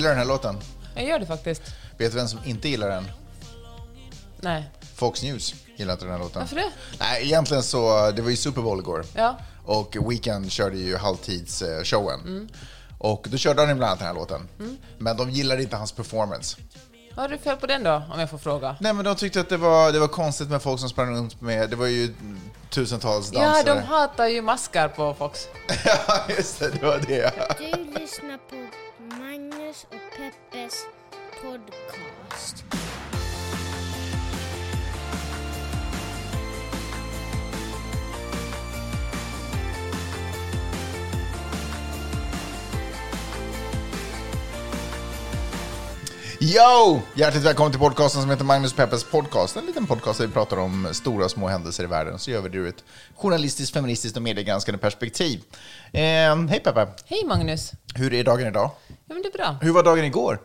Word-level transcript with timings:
Gillar 0.00 0.10
den 0.10 0.18
här 0.18 0.26
låten? 0.26 0.56
Jag 0.94 1.04
gör 1.04 1.18
det 1.18 1.26
faktiskt. 1.26 1.62
Vet 1.98 2.12
du 2.12 2.18
vem 2.18 2.28
som 2.28 2.38
inte 2.44 2.68
gillar 2.68 2.88
den? 2.88 3.10
Nej. 4.40 4.70
Fox 4.94 5.22
News 5.22 5.54
gillar 5.76 5.92
inte 5.92 6.04
den 6.04 6.12
här 6.12 6.18
låten. 6.20 6.40
Varför 6.42 6.56
det? 6.56 6.70
Nej, 7.00 7.22
egentligen 7.24 7.62
så, 7.62 8.10
det 8.10 8.22
var 8.22 8.30
ju 8.30 8.36
Super 8.36 8.62
Bowl 8.62 8.78
igår. 8.78 9.04
Ja. 9.14 9.36
Och 9.64 9.96
Weekend 10.10 10.52
körde 10.52 10.76
ju 10.78 10.96
halvtidsshowen. 10.96 12.20
Mm. 12.20 12.48
Och 12.98 13.26
då 13.30 13.36
körde 13.36 13.66
han 13.66 13.76
bland 13.76 13.84
annat 13.88 13.98
den 13.98 14.06
här 14.08 14.14
låten. 14.14 14.48
Men 14.98 15.16
de 15.16 15.30
gillade 15.30 15.62
inte 15.62 15.76
hans 15.76 15.92
performance. 15.92 16.56
Vad 17.14 17.24
har 17.24 17.28
du 17.28 17.38
fel 17.38 17.56
på 17.56 17.66
den 17.66 17.82
då, 17.82 18.02
om 18.12 18.20
jag 18.20 18.30
får 18.30 18.38
fråga? 18.38 18.76
Nej, 18.80 18.92
men 18.92 19.04
de 19.04 19.16
tyckte 19.16 19.40
att 19.40 19.48
det 19.48 19.56
var, 19.56 19.92
det 19.92 19.98
var 19.98 20.08
konstigt 20.08 20.48
med 20.50 20.62
folk 20.62 20.80
som 20.80 20.88
sprang 20.88 21.14
runt 21.16 21.40
med, 21.40 21.70
det 21.70 21.76
var 21.76 21.86
ju 21.86 22.14
tusentals 22.70 23.30
Ja, 23.32 23.40
dansare. 23.40 23.74
de 23.74 23.80
hatar 23.82 24.26
ju 24.26 24.42
maskar 24.42 24.88
på 24.88 25.14
Fox. 25.14 25.48
Ja, 25.84 26.20
just 26.36 26.58
det, 26.58 26.68
det 26.70 26.86
var 26.86 26.98
det. 27.08 27.32
Du 27.58 28.00
lyssnar 28.00 28.36
på 28.50 28.56
Magnus 29.70 29.86
och 29.90 30.16
Peppes 30.16 30.86
podcast. 31.42 32.64
Yo! 46.40 47.00
Hjärtligt 47.14 47.44
välkommen 47.44 47.72
till 47.72 47.80
podcasten 47.80 48.22
som 48.22 48.30
heter 48.30 48.44
Magnus 48.44 48.72
Peppers 48.72 49.04
podcast. 49.04 49.56
En 49.56 49.66
liten 49.66 49.86
podcast 49.86 50.18
där 50.18 50.26
vi 50.26 50.32
pratar 50.32 50.56
om 50.56 50.88
stora 50.92 51.24
och 51.24 51.30
små 51.30 51.48
händelser 51.48 51.84
i 51.84 51.86
världen. 51.86 52.18
Så 52.18 52.30
gör 52.30 52.40
vi 52.40 52.48
det 52.48 52.58
ur 52.58 52.68
ett 52.68 52.84
journalistiskt, 53.16 53.74
feministiskt 53.74 54.16
och 54.16 54.22
mediegranskande 54.22 54.78
perspektiv. 54.78 55.40
Eh, 55.92 56.00
hej 56.48 56.60
Peppe! 56.64 56.88
Hej 57.06 57.24
Magnus! 57.24 57.72
Hur 57.94 58.14
är 58.14 58.24
dagen 58.24 58.46
idag? 58.46 58.70
Ja, 59.10 59.14
men 59.14 59.22
det 59.22 59.28
är 59.28 59.32
bra. 59.32 59.56
Hur 59.62 59.72
var 59.72 59.82
dagen 59.82 60.04
igår? 60.04 60.38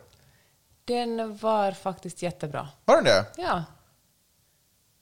Den 0.84 1.36
var 1.36 1.72
faktiskt 1.72 2.22
jättebra. 2.22 2.68
Var 2.84 2.94
den 2.96 3.04
det? 3.04 3.26
Ja. 3.36 3.64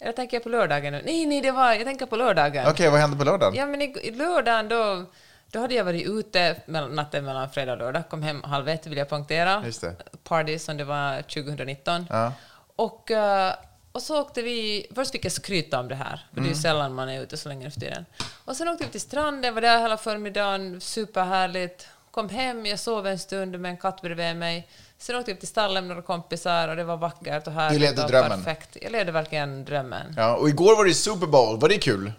Eller 0.01 0.13
tänker 0.13 0.37
jag 0.37 0.43
på 0.43 0.49
lördagen 0.49 0.93
nu? 0.93 1.03
Nej, 1.05 1.27
nej, 1.27 1.41
det 1.41 1.51
var, 1.51 1.73
jag 1.73 1.85
tänker 1.85 2.07
på 2.07 2.17
lördagen. 2.17 2.67
Okej, 2.69 2.91
vad 2.91 3.01
hände 3.01 3.17
på 3.17 3.25
lördagen? 3.25 3.55
Ja, 3.55 3.67
men 3.67 3.83
i, 3.83 3.99
i 4.03 4.11
lördagen 4.11 4.69
då, 4.69 5.05
då 5.51 5.59
hade 5.59 5.75
jag 5.75 5.85
varit 5.85 6.07
ute 6.07 6.57
natten 6.91 7.25
mellan 7.25 7.51
fredag 7.51 7.73
och 7.73 7.79
lördag, 7.79 8.09
kom 8.11 8.23
hem 8.23 8.43
halv 8.43 8.69
ett 8.69 8.87
vill 8.87 8.99
jag 8.99 9.09
poängtera. 9.09 9.63
Just 9.67 9.81
det. 9.81 9.97
Party 10.25 10.59
som 10.59 10.77
det 10.77 10.85
var 10.85 11.23
2019. 11.23 12.07
Ja. 12.11 12.33
Och, 12.77 13.11
eh, 13.11 13.55
och 13.93 14.03
så 14.03 14.21
åkte 14.21 14.43
vi, 14.43 14.87
först 14.95 15.13
fick 15.13 15.25
jag 15.25 15.33
skryta 15.33 15.81
om 15.81 15.89
det 15.89 15.95
här, 15.95 16.27
för 16.35 16.41
det 16.41 16.47
är 16.47 16.51
ju 16.51 16.55
sällan 16.55 16.95
man 16.95 17.09
är 17.09 17.23
ute 17.23 17.37
så 17.37 17.49
länge 17.49 17.65
nu 17.65 17.71
för 17.71 17.81
tiden. 17.81 18.07
Och 18.45 18.57
sen 18.57 18.69
åkte 18.69 18.85
vi 18.85 18.91
till 18.91 19.01
stranden, 19.01 19.55
var 19.55 19.61
där 19.61 19.81
hela 19.81 19.97
förmiddagen, 19.97 20.81
superhärligt. 20.81 21.89
Kom 22.15 22.29
hem, 22.29 22.67
jag 22.67 22.79
sov 22.79 23.07
en 23.07 23.19
stund 23.19 23.61
med 23.61 23.71
en 23.71 23.77
katt 23.77 24.03
bredvid 24.03 24.37
mig. 24.37 24.69
Sen 24.99 25.17
åkte 25.17 25.33
vi 25.33 25.39
till 25.39 25.49
stallen 25.49 25.87
med 25.87 25.97
några 25.97 26.03
kompisar 26.07 26.69
och 26.69 26.77
det 26.77 26.85
var 26.85 26.97
vackert 26.97 27.47
och 27.47 27.53
härligt. 27.53 27.81
levde 27.81 28.03
och 28.03 28.11
drömmen. 28.11 28.45
Perfekt. 28.45 28.77
Jag 28.83 28.93
levde 28.93 29.13
verkligen 29.13 29.65
drömmen. 29.65 30.15
Ja, 30.17 30.37
och 30.37 30.49
igår 30.49 30.77
var 30.77 30.85
det 30.85 30.95
Super 30.95 31.27
Bowl. 31.27 31.61
Var 31.61 31.69
det 31.69 31.79
kul? 31.79 32.13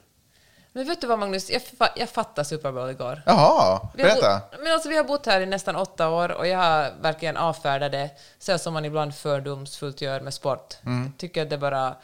Men 0.71 0.87
vet 0.87 1.01
du 1.01 1.07
vad 1.07 1.19
Magnus, 1.19 1.49
jag, 1.49 1.61
jag 1.95 2.09
fattade 2.09 2.45
Super 2.45 2.71
Bowl 2.71 2.89
igår. 2.89 3.21
Jaha, 3.25 3.89
berätta. 3.97 4.39
bott- 4.51 4.59
men 4.63 4.73
alltså, 4.73 4.89
vi 4.89 4.97
har 4.97 5.03
bott 5.03 5.25
här 5.25 5.41
i 5.41 5.45
nästan 5.45 5.75
åtta 5.75 6.09
år 6.09 6.31
och 6.31 6.47
jag 6.47 6.57
har 6.57 6.93
verkligen 7.01 7.37
avfärdat 7.37 7.91
det 7.91 8.09
så 8.39 8.57
som 8.57 8.73
man 8.73 8.85
ibland 8.85 9.15
fördomsfullt 9.15 10.01
gör 10.01 10.19
med 10.19 10.33
sport. 10.33 10.75
Mm. 10.85 11.13
Tycker 11.17 11.41
att 11.41 11.49
det 11.49 11.57
bara 11.57 11.95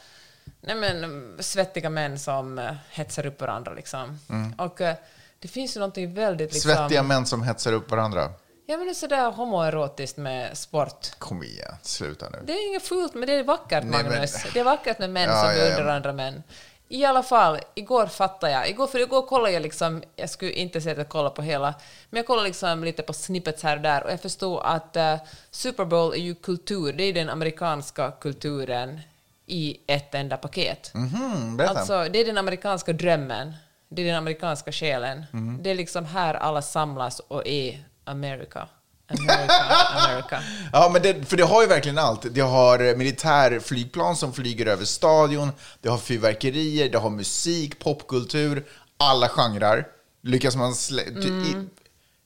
nej 0.60 0.76
men, 0.76 1.32
svettiga 1.40 1.90
män 1.90 2.18
som 2.18 2.58
uh, 2.58 2.72
hetsar 2.90 3.26
upp 3.26 3.40
varandra. 3.40 3.72
Liksom. 3.72 4.18
Och 4.58 4.80
eh, 4.80 4.94
det 5.42 5.48
finns 5.48 5.76
ju 5.76 5.80
någonting 5.80 6.14
väldigt... 6.14 6.52
Liksom, 6.52 6.70
Mm. 6.70 6.82
Svettiga 6.82 7.02
män 7.02 7.26
som 7.26 7.42
hetsar 7.42 7.72
upp 7.72 7.90
varandra. 7.90 8.28
Ja, 8.66 8.76
men 8.76 8.86
det 8.86 8.92
är 8.92 8.94
sådär 8.94 9.30
homoerotiskt 9.30 10.16
med 10.16 10.58
sport. 10.58 11.10
Kom 11.18 11.42
igen, 11.42 11.74
sluta 11.82 12.28
nu. 12.30 12.38
Det 12.46 12.52
är 12.52 12.68
inget 12.68 12.82
fult, 12.82 13.14
men 13.14 13.26
det 13.26 13.34
är 13.34 13.42
vackert, 13.44 13.84
Nej, 13.84 14.02
men- 14.02 14.12
Magnus. 14.12 14.36
Det 14.52 14.60
är 14.60 14.64
vackert 14.64 14.98
med 14.98 15.10
män 15.10 15.28
Ja, 15.28 15.40
som 15.40 15.48
ja, 15.50 15.56
ja. 15.56 15.74
beundrar 15.74 15.96
andra 15.96 16.12
män. 16.12 16.42
I 16.88 17.04
alla 17.04 17.22
fall, 17.22 17.58
igår 17.74 18.06
fattade 18.06 18.52
jag. 18.52 18.68
Igår, 18.70 18.86
för 18.86 18.98
igår 18.98 19.22
kollade 19.26 19.52
jag 19.52 19.62
liksom, 19.62 20.02
jag 20.16 20.30
skulle 20.30 20.50
inte 20.52 20.80
säga 20.80 20.92
att 20.92 20.98
jag 20.98 21.08
kollade 21.08 21.34
på 21.34 21.42
hela, 21.42 21.74
men 22.10 22.16
jag 22.18 22.26
kollade 22.26 22.48
liksom 22.48 22.84
lite 22.84 23.02
på 23.02 23.12
snippets 23.12 23.62
här 23.62 23.76
och 23.76 23.82
där 23.82 24.04
och 24.04 24.12
jag 24.12 24.20
förstod 24.20 24.60
att 24.64 24.96
eh, 24.96 25.16
Super 25.50 25.84
Bowl 25.84 26.12
är 26.12 26.16
ju 26.18 26.34
kultur, 26.34 26.92
det 26.92 27.04
är 27.04 27.12
den 27.12 27.28
amerikanska 27.30 28.10
kulturen 28.20 29.00
i 29.46 29.76
ett 29.86 30.14
enda 30.14 30.36
paket. 30.36 30.90
Mhm, 30.94 31.56
berätta. 31.56 31.78
Alltså, 31.78 32.08
det 32.12 32.18
är 32.18 32.24
den 32.24 32.38
amerikanska 32.38 32.92
drömmen. 32.92 33.54
Det 33.94 34.02
är 34.02 34.06
den 34.06 34.16
amerikanska 34.16 34.72
själen. 34.72 35.24
Mm. 35.32 35.62
Det 35.62 35.70
är 35.70 35.74
liksom 35.74 36.04
här 36.04 36.34
alla 36.34 36.62
samlas 36.62 37.20
och 37.20 37.46
är 37.46 37.84
America. 38.04 38.68
America, 39.08 39.62
America. 39.96 40.42
Ja, 40.72 40.90
men 40.92 41.02
det, 41.02 41.24
för 41.28 41.36
det 41.36 41.42
har 41.44 41.62
ju 41.62 41.68
verkligen 41.68 41.98
allt. 41.98 42.26
Det 42.34 42.40
har 42.40 42.96
militärflygplan 42.96 44.16
som 44.16 44.32
flyger 44.32 44.66
över 44.66 44.84
stadion, 44.84 45.52
det 45.80 45.88
har 45.88 45.98
fyrverkerier, 45.98 46.88
det 46.88 46.98
har 46.98 47.10
musik, 47.10 47.78
popkultur, 47.78 48.64
alla 48.96 49.28
genrer. 49.28 49.86
Lyckas 50.22 50.56
man 50.56 50.74
ty, 50.74 51.28
Mm. 51.28 51.70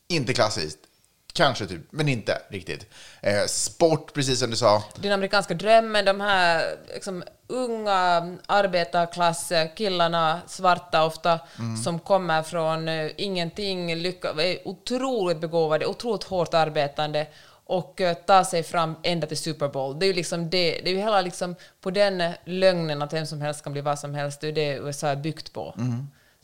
i, 0.09 0.15
Inte 0.15 0.33
klassiskt. 0.35 0.79
Kanske 1.33 1.67
typ, 1.67 1.81
men 1.91 2.09
inte 2.09 2.39
riktigt. 2.51 2.87
Eh, 3.21 3.45
sport, 3.47 4.13
precis 4.15 4.39
som 4.39 4.51
du 4.51 4.57
sa. 4.57 4.85
den 4.97 5.13
amerikanska 5.13 5.55
drömmen, 5.55 6.05
de 6.05 6.21
här 6.21 6.77
liksom, 6.95 7.25
unga 7.49 8.37
arbetarklasskillarna, 8.47 10.41
svarta 10.47 11.05
ofta, 11.05 11.41
som 11.85 11.99
kommer 11.99 12.43
från 12.43 12.89
eh, 12.89 13.11
ingenting, 13.17 13.97
lycka, 13.97 14.29
är 14.29 14.69
otroligt 14.69 15.41
begåvade, 15.41 15.87
otroligt 15.87 16.25
hårt 16.25 16.55
arbetande 16.55 17.27
och 17.69 18.01
uh, 18.01 18.13
tar 18.13 18.45
sig 18.45 18.63
fram 18.63 18.95
ända 19.03 19.27
till 19.27 19.37
Super 19.37 19.69
Bowl. 19.69 19.99
Det 19.99 20.07
är 20.07 20.09
ju 20.09 20.13
liksom 20.13 20.51
det, 20.51 20.81
det 20.85 20.91
är 20.91 20.95
ju 20.95 20.99
hela 20.99 21.21
liksom 21.21 21.55
på 21.81 21.91
den 21.91 22.21
eh, 22.21 22.33
lögnen 22.45 23.03
att 23.03 23.13
vem 23.13 23.27
som 23.27 23.41
helst 23.41 23.65
kan 23.65 23.73
bli 23.73 23.83
vad 23.83 23.99
som 23.99 24.15
helst, 24.15 24.41
det 24.41 24.49
är 24.49 24.53
det 24.53 24.77
USA 24.77 25.09
är 25.09 25.17
byggt 25.17 25.53
på. 25.53 25.75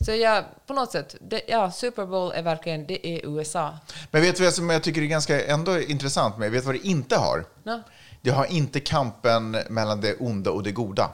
Så 0.05 0.11
ja, 0.11 0.43
på 0.67 0.73
något 0.73 0.91
sätt, 0.91 1.15
det, 1.21 1.41
ja, 1.47 1.71
Super 1.71 2.05
Bowl 2.05 2.31
är 2.31 2.41
verkligen, 2.41 2.87
det 2.87 3.07
är 3.07 3.25
USA. 3.25 3.77
Men 4.11 4.21
vet 4.21 4.37
du 4.37 4.43
vad 4.43 4.53
som 4.53 4.69
jag 4.69 4.83
tycker 4.83 5.01
är 5.01 5.05
ganska 5.05 5.45
ändå 5.45 5.79
intressant 5.79 6.37
med? 6.37 6.51
Vet 6.51 6.61
du 6.61 6.65
vad 6.65 6.75
det 6.75 6.87
inte 6.87 7.15
har? 7.15 7.45
Ja, 7.63 7.81
det 8.23 8.31
har 8.31 8.45
inte 8.45 8.79
kampen 8.79 9.57
mellan 9.69 10.01
det 10.01 10.15
onda 10.19 10.51
och 10.51 10.63
det 10.63 10.71
goda 10.71 11.09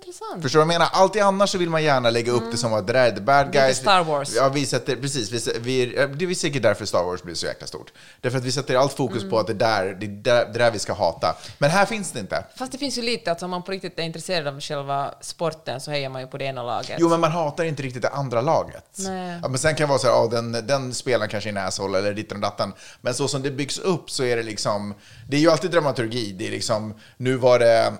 intressant. 0.00 0.42
Förstår 0.42 0.60
du 0.60 0.66
vad 0.66 0.74
jag 0.74 0.78
menar? 0.80 0.88
Alltid 0.92 1.22
annars 1.22 1.50
så 1.50 1.58
vill 1.58 1.70
man 1.70 1.82
gärna 1.82 2.10
lägga 2.10 2.32
upp 2.32 2.42
det 2.50 2.56
som 2.56 2.74
att 2.74 2.86
det 2.86 2.92
där 2.92 3.06
är 3.06 3.10
the 3.12 3.20
bad 3.20 3.36
Mm. 3.40 3.46
Lite 3.52 3.58
guys. 3.66 3.78
Star 3.78 4.04
Wars. 4.04 4.34
Ja, 4.36 4.48
vi 4.48 4.66
sätter, 4.66 4.96
precis. 4.96 5.30
Vi, 5.32 5.58
vi, 5.60 5.86
det 6.16 6.24
är 6.24 6.34
säkert 6.34 6.62
därför 6.62 6.84
Star 6.86 7.04
Wars 7.04 7.22
blir 7.22 7.34
så 7.34 7.46
jäkla 7.46 7.66
stort. 7.66 7.92
Därför 8.20 8.38
att 8.38 8.44
vi 8.44 8.52
sätter 8.52 8.76
allt 8.76 8.92
fokus 8.92 9.18
Mm. 9.18 9.30
på 9.30 9.38
att 9.38 9.46
det 9.46 9.54
där, 9.54 9.84
det 10.00 10.06
där, 10.06 10.46
det 10.52 10.58
där 10.58 10.70
vi 10.70 10.78
ska 10.78 10.92
hata. 10.92 11.36
Men 11.58 11.70
här 11.70 11.86
finns 11.86 12.12
det 12.12 12.20
inte. 12.20 12.44
Fast 12.56 12.72
det 12.72 12.78
finns 12.78 12.98
ju 12.98 13.02
lite, 13.02 13.30
alltså 13.30 13.44
om 13.44 13.50
man 13.50 13.62
på 13.62 13.72
riktigt 13.72 13.98
är 13.98 14.02
intresserad 14.02 14.46
av 14.46 14.60
själva 14.60 15.14
sporten 15.20 15.80
så 15.80 15.90
hejar 15.90 16.10
man 16.10 16.20
ju 16.20 16.26
på 16.28 16.38
det 16.38 16.44
ena 16.44 16.62
laget. 16.62 16.96
Jo, 16.98 17.08
men 17.08 17.20
man 17.20 17.32
hatar 17.32 17.64
inte 17.64 17.82
riktigt 17.82 18.02
det 18.02 18.08
andra 18.08 18.40
laget. 18.40 18.84
Nej. 18.98 19.38
Ja, 19.42 19.48
men 19.48 19.58
sen 19.58 19.74
kan 19.74 19.84
det 19.86 19.88
vara 19.88 19.98
så 19.98 20.06
här, 20.06 20.14
ja, 20.14 20.26
den, 20.30 20.52
den 20.66 20.94
spelaren 20.94 21.28
kanske 21.30 21.50
är 21.50 21.52
en 21.52 21.66
asshole 21.66 21.98
eller 21.98 22.14
ditten 22.14 22.36
och 22.36 22.42
datten. 22.42 22.72
Men 23.00 23.14
så 23.14 23.28
som 23.28 23.42
det 23.42 23.50
byggs 23.50 23.78
upp 23.78 24.10
så 24.10 24.24
är 24.24 24.36
det 24.36 24.42
liksom, 24.42 24.94
det 25.28 25.36
är 25.36 25.40
ju 25.40 25.50
alltid 25.50 25.70
dramaturgi. 25.70 26.32
Det 26.38 26.46
är 26.46 26.50
liksom, 26.50 26.94
nu 27.16 27.36
var 27.36 27.58
det 27.58 27.92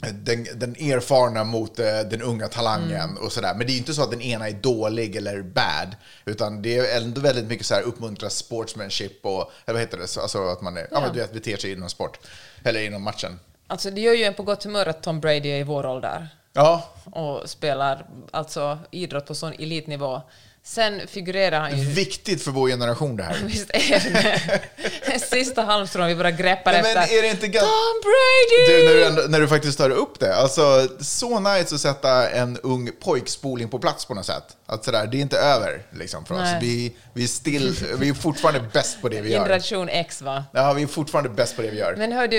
den, 0.00 0.46
den 0.54 0.70
erfarna 0.76 1.44
mot 1.44 1.78
eh, 1.78 2.00
den 2.00 2.22
unga 2.22 2.48
talangen 2.48 3.00
Mm. 3.10 3.16
och 3.16 3.32
sådär. 3.32 3.54
Men 3.54 3.66
det 3.66 3.70
är 3.70 3.74
ju 3.74 3.78
inte 3.78 3.94
så 3.94 4.02
att 4.02 4.10
den 4.10 4.20
ena 4.22 4.48
är 4.48 4.52
dålig 4.52 5.16
eller 5.16 5.42
bad, 5.42 5.96
utan 6.24 6.62
det 6.62 6.78
är 6.78 6.96
ändå 7.02 7.20
väldigt 7.20 7.44
mycket 7.46 7.66
så 7.66 7.74
här 7.74 7.82
uppmuntra 7.82 8.30
sportsmanship 8.30 9.26
och, 9.26 9.50
eller 9.64 9.72
vad 9.72 9.80
heter 9.80 9.98
det, 9.98 10.06
Så- 10.06 10.20
alltså 10.20 10.48
att 10.48 10.60
man 10.62 10.76
är, 10.76 10.86
ja. 10.90 11.00
men 11.00 11.12
du 11.12 11.18
vet, 11.20 11.32
beter 11.32 11.56
sig 11.56 11.72
inom 11.72 11.88
sport, 11.90 12.18
eller 12.64 12.80
inom 12.80 13.02
matchen. 13.02 13.40
Alltså 13.66 13.90
det 13.90 14.00
gör 14.00 14.14
ju 14.14 14.24
en 14.24 14.34
på 14.34 14.42
gott 14.42 14.64
humör 14.64 14.86
att 14.86 15.02
Tom 15.02 15.20
Brady 15.20 15.48
är 15.48 15.58
i 15.60 15.62
vår 15.62 15.86
ålder 15.86 16.28
Ja, 16.52 16.88
och 17.04 17.50
spelar 17.50 18.06
alltså 18.30 18.78
idrott 18.90 19.26
på 19.26 19.34
sån 19.34 19.52
elitnivå. 19.52 20.22
Sen 20.68 21.06
figurerar 21.08 21.60
han 21.60 21.78
ju... 21.78 21.84
viktigt 21.84 22.42
för 22.42 22.50
vår 22.50 22.68
generation 22.68 23.16
det 23.16 23.22
här. 23.22 23.36
Visst 23.46 23.70
är 23.70 24.12
det 24.12 24.60
det 25.06 25.18
sista 25.18 25.62
halmstrån 25.62 26.06
vi 26.06 26.14
bara 26.14 26.30
greppar 26.30 26.72
Nej, 26.72 26.82
men 26.82 26.96
efter. 26.96 27.18
är 27.18 27.22
det 27.22 27.28
inte 27.28 27.46
gan- 27.46 27.60
Tom 27.60 28.02
Brady! 28.02 28.78
Du, 28.78 28.84
när 28.84 29.22
du, 29.22 29.28
när 29.28 29.40
du 29.40 29.48
faktiskt 29.48 29.78
tar 29.78 29.90
upp 29.90 30.20
det. 30.20 30.36
Alltså, 30.36 30.88
så 31.00 31.40
nice 31.40 31.74
att 31.74 31.80
sätta 31.80 32.30
en 32.30 32.58
ung 32.62 32.90
pojkspoling 33.00 33.68
på 33.68 33.78
plats 33.78 34.04
på 34.04 34.14
något 34.14 34.26
sätt. 34.26 34.44
Att 34.68 34.84
sådär, 34.84 35.06
det 35.06 35.16
är 35.16 35.20
inte 35.20 35.38
över 35.38 35.82
liksom, 35.90 36.24
för 36.24 36.34
oss. 36.34 36.40
Nej. 36.40 36.58
Vi, 36.60 36.96
vi, 37.12 37.24
är 37.24 37.28
still, 37.28 37.76
vi 37.98 38.08
är 38.08 38.14
fortfarande 38.14 38.60
bäst 38.72 39.02
på 39.02 39.08
det 39.08 39.20
vi 39.20 39.32
gör. 39.32 39.38
Generation 39.38 39.88
X 39.88 40.22
va? 40.22 40.44
Ja, 40.52 40.72
vi 40.72 40.82
är 40.82 40.86
fortfarande 40.86 41.30
bäst 41.30 41.56
på 41.56 41.62
det 41.62 41.70
vi 41.70 41.78
gör. 41.78 41.94
Men 41.96 42.12
hör 42.12 42.28
du, 42.28 42.38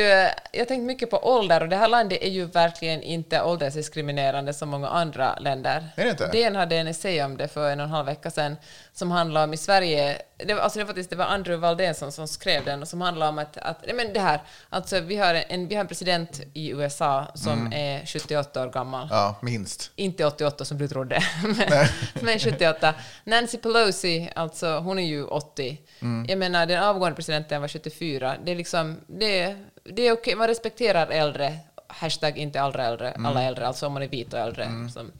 jag 0.51 0.67
tänkte 0.67 0.77
mycket 0.77 1.09
på 1.09 1.17
ålder 1.17 1.61
och 1.61 1.69
det 1.69 1.75
här 1.75 1.87
landet 1.87 2.21
är 2.21 2.29
ju 2.29 2.45
verkligen 2.45 3.01
inte 3.01 3.41
åldersdiskriminerande 3.41 4.53
som 4.53 4.69
många 4.69 4.87
andra 4.87 5.35
länder. 5.39 5.89
Är 5.95 6.03
det 6.03 6.09
inte? 6.09 6.27
DN 6.27 6.55
hade 6.55 6.75
en 6.75 6.87
essä 6.87 7.25
om 7.25 7.37
det 7.37 7.47
för 7.47 7.71
en 7.71 7.79
och 7.79 7.85
en 7.85 7.91
halv 7.91 8.05
vecka 8.05 8.31
sedan 8.31 8.55
som 8.97 9.11
handlade 9.11 9.43
om 9.43 9.53
i 9.53 9.57
Sverige, 9.57 10.21
det 10.37 10.53
var, 10.53 10.61
alltså 10.61 10.79
det 10.79 10.83
var 10.83 10.87
faktiskt 10.87 11.09
det 11.09 11.15
var 11.15 11.25
Andrew 11.25 11.67
Valdensson 11.67 12.11
som 12.11 12.27
skrev 12.27 12.65
den 12.65 12.81
och 12.81 12.87
som 12.87 13.01
handlade 13.01 13.29
om 13.29 13.39
att, 13.39 13.57
att 13.57 13.85
nej 13.85 13.95
men 13.95 14.13
det 14.13 14.19
här, 14.19 14.41
alltså 14.69 14.99
vi 14.99 15.17
har 15.17 15.33
en, 15.49 15.67
vi 15.67 15.75
har 15.75 15.81
en 15.81 15.87
president 15.87 16.41
i 16.53 16.69
USA 16.71 17.27
som 17.35 17.59
Mm. 17.59 17.73
är 17.73 18.05
78 18.05 18.63
år 18.63 18.69
gammal. 18.71 19.07
Ja, 19.11 19.35
minst. 19.41 19.91
Inte 19.95 20.25
88 20.25 20.65
som 20.65 20.77
du 20.77 20.87
trodde. 20.87 21.23
men. 21.43 21.87
Men 22.25 22.39
78. 22.39 22.93
Nancy 23.23 23.57
Pelosi, 23.57 24.29
alltså 24.35 24.77
hon 24.79 24.99
är 24.99 25.07
ju 25.07 25.23
80. 25.23 25.81
Jag 26.27 26.37
menar, 26.37 26.65
den 26.65 26.83
avgående 26.83 27.15
presidenten 27.15 27.61
var 27.61 27.67
74. 27.67 28.35
Det 28.45 28.51
är 28.51 28.55
liksom, 28.55 28.97
det, 29.07 29.55
det 29.83 30.07
är 30.07 30.11
okej, 30.11 30.35
man 30.35 30.47
respekterar 30.47 31.07
äldre. 31.07 31.57
Hashtag 31.89 32.37
inte 32.37 32.61
alla 32.61 32.83
äldre, 32.83 33.15
alla 33.25 33.43
äldre, 33.43 33.67
alltså 33.67 33.87
om 33.87 33.93
man 33.93 34.03
är 34.03 34.07
vit 34.07 34.33
och 34.33 34.39
äldre. 34.39 34.69
Som. 34.93 35.11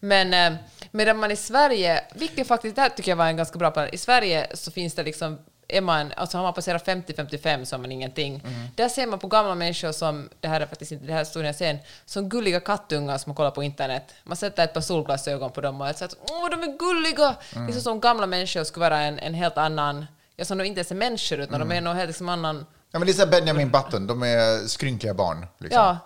Men 0.00 0.34
eh, 0.34 0.58
medan 0.90 1.18
man 1.18 1.30
i 1.30 1.36
Sverige, 1.36 2.04
vilket 2.14 2.46
faktiskt, 2.46 2.76
det 2.76 2.82
här 2.82 2.88
tycker 2.88 3.10
jag 3.10 3.16
var 3.16 3.26
en 3.26 3.36
ganska 3.36 3.58
bra 3.58 3.70
plan, 3.70 3.88
i 3.92 3.98
Sverige 3.98 4.46
så 4.54 4.70
finns 4.70 4.94
det 4.94 5.02
liksom 5.02 5.38
är 5.68 5.80
man, 5.80 6.12
alltså 6.16 6.38
har 6.38 6.42
man 6.42 6.54
passerat 6.54 6.86
50-55 6.86 7.64
så 7.64 7.76
är 7.76 7.80
man 7.80 7.92
ingenting. 7.92 8.42
Där 8.74 8.88
ser 8.88 9.06
man 9.06 9.18
på 9.18 9.26
gamla 9.26 9.54
människor 9.54 9.92
som, 9.92 10.28
det 10.40 10.48
här 10.48 10.60
är 10.60 10.66
faktiskt 10.66 10.92
inte 10.92 11.06
det 11.06 11.12
här 11.12 11.20
historien 11.20 11.46
jag 11.46 11.56
sen, 11.56 11.78
som 12.04 12.28
gulliga 12.28 12.60
kattungar 12.60 13.18
som 13.18 13.30
man 13.30 13.36
kollar 13.36 13.50
på 13.50 13.62
internet. 13.62 14.14
Man 14.24 14.36
sätter 14.36 14.64
ett 14.64 14.74
par 14.74 14.80
solglasögon 14.80 15.50
på 15.50 15.60
dem 15.60 15.80
och 15.80 15.86
säger 15.86 16.04
att 16.04 16.30
åh, 16.30 16.50
de 16.50 16.62
är 16.62 16.78
gulliga! 16.78 17.36
Liksom 17.66 17.82
som 17.82 18.00
gamla 18.00 18.26
människor 18.26 18.64
skulle 18.64 18.84
vara 18.84 19.00
en, 19.00 19.18
en 19.18 19.34
helt 19.34 19.58
annan, 19.58 20.06
ja, 20.36 20.44
som 20.44 20.58
de 20.58 20.64
inte 20.64 20.78
ens 20.78 20.90
är 20.90 20.94
människor 20.94 21.38
utan 21.40 21.60
de 21.60 21.72
är 21.72 21.80
nog 21.80 21.94
helt 21.94 22.08
liksom 22.08 22.28
annan, 22.28 22.66
Ja, 22.90 22.98
men 22.98 23.06
det 23.06 23.12
är 23.12 23.14
så 23.14 23.24
här 23.24 23.30
Benjamin 23.30 23.70
Button, 23.70 24.06
de 24.06 24.22
är 24.22 24.68
skrynkliga 24.68 25.14
barn. 25.14 25.46
Liksom. 25.58 25.82
ja, 25.82 25.98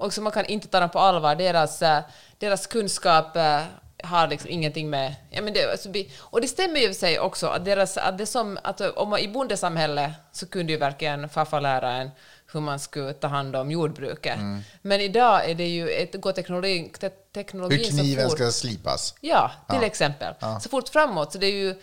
och 0.00 0.12
så 0.14 0.22
man 0.22 0.32
kan 0.32 0.44
inte 0.46 0.68
ta 0.68 0.80
dem 0.80 0.90
på 0.90 0.98
allvar. 0.98 1.34
Deras, 1.34 1.82
eh, 1.82 2.02
deras 2.38 2.66
kunskap 2.66 3.36
eh, 3.36 3.62
har 4.04 4.28
liksom 4.28 4.50
ingenting 4.50 4.90
med... 4.90 5.14
Ja, 5.30 5.42
men 5.42 5.52
det, 5.52 5.70
alltså, 5.72 5.88
och 6.20 6.40
det 6.40 6.48
stämmer 6.48 6.80
ju 6.80 6.94
sig 6.94 7.20
också 7.20 7.46
att, 7.46 7.64
deras, 7.64 7.96
att 7.96 8.18
det 8.18 8.26
som, 8.26 8.58
att 8.62 8.80
om 8.80 9.08
man, 9.10 9.18
i 9.18 9.28
bondesamhället 9.28 10.10
så 10.32 10.46
kunde 10.46 10.72
ju 10.72 10.78
verkligen 10.78 11.28
farfar 11.28 11.60
lära 11.60 11.92
en 11.92 12.10
hur 12.52 12.60
man 12.60 12.78
skulle 12.78 13.12
ta 13.12 13.26
hand 13.26 13.56
om 13.56 13.70
jordbruket. 13.70 14.36
Mm. 14.36 14.60
Men 14.82 15.00
idag 15.00 15.50
är 15.50 15.54
det 15.54 15.66
ju 15.68 15.88
ett, 15.90 16.20
går 16.20 16.32
teknologi, 16.32 16.92
te, 17.00 17.08
teknologin 17.10 17.78
Hur 17.78 17.84
så 17.84 17.90
kniven 17.90 18.28
fort. 18.28 18.38
ska 18.38 18.50
slipas. 18.50 19.14
Ja, 19.20 19.50
till 19.68 19.78
Ja. 19.80 19.86
exempel. 19.86 20.34
Så 20.60 20.68
fort 20.68 20.88
framåt. 20.88 21.32
Så 21.32 21.38
det 21.38 21.46
är 21.46 21.52
ju, 21.52 21.74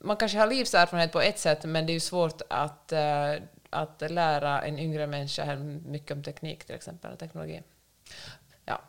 man 0.00 0.16
kanske 0.16 0.38
har 0.38 0.46
livserfarenhet 0.46 1.12
på 1.12 1.20
ett 1.20 1.38
sätt, 1.38 1.64
men 1.64 1.86
det 1.86 1.92
är 1.92 1.94
ju 1.94 2.00
svårt 2.00 2.42
att, 2.50 2.92
eh, 2.92 3.00
att 3.70 4.02
lära 4.10 4.62
en 4.62 4.78
yngre 4.78 5.06
människa 5.06 5.56
mycket 5.86 6.10
om 6.16 6.22
teknik, 6.22 6.64
till 6.64 6.74
exempel, 6.74 7.12
och 7.12 7.18
teknologi. 7.18 7.62
Ja. 8.64 8.80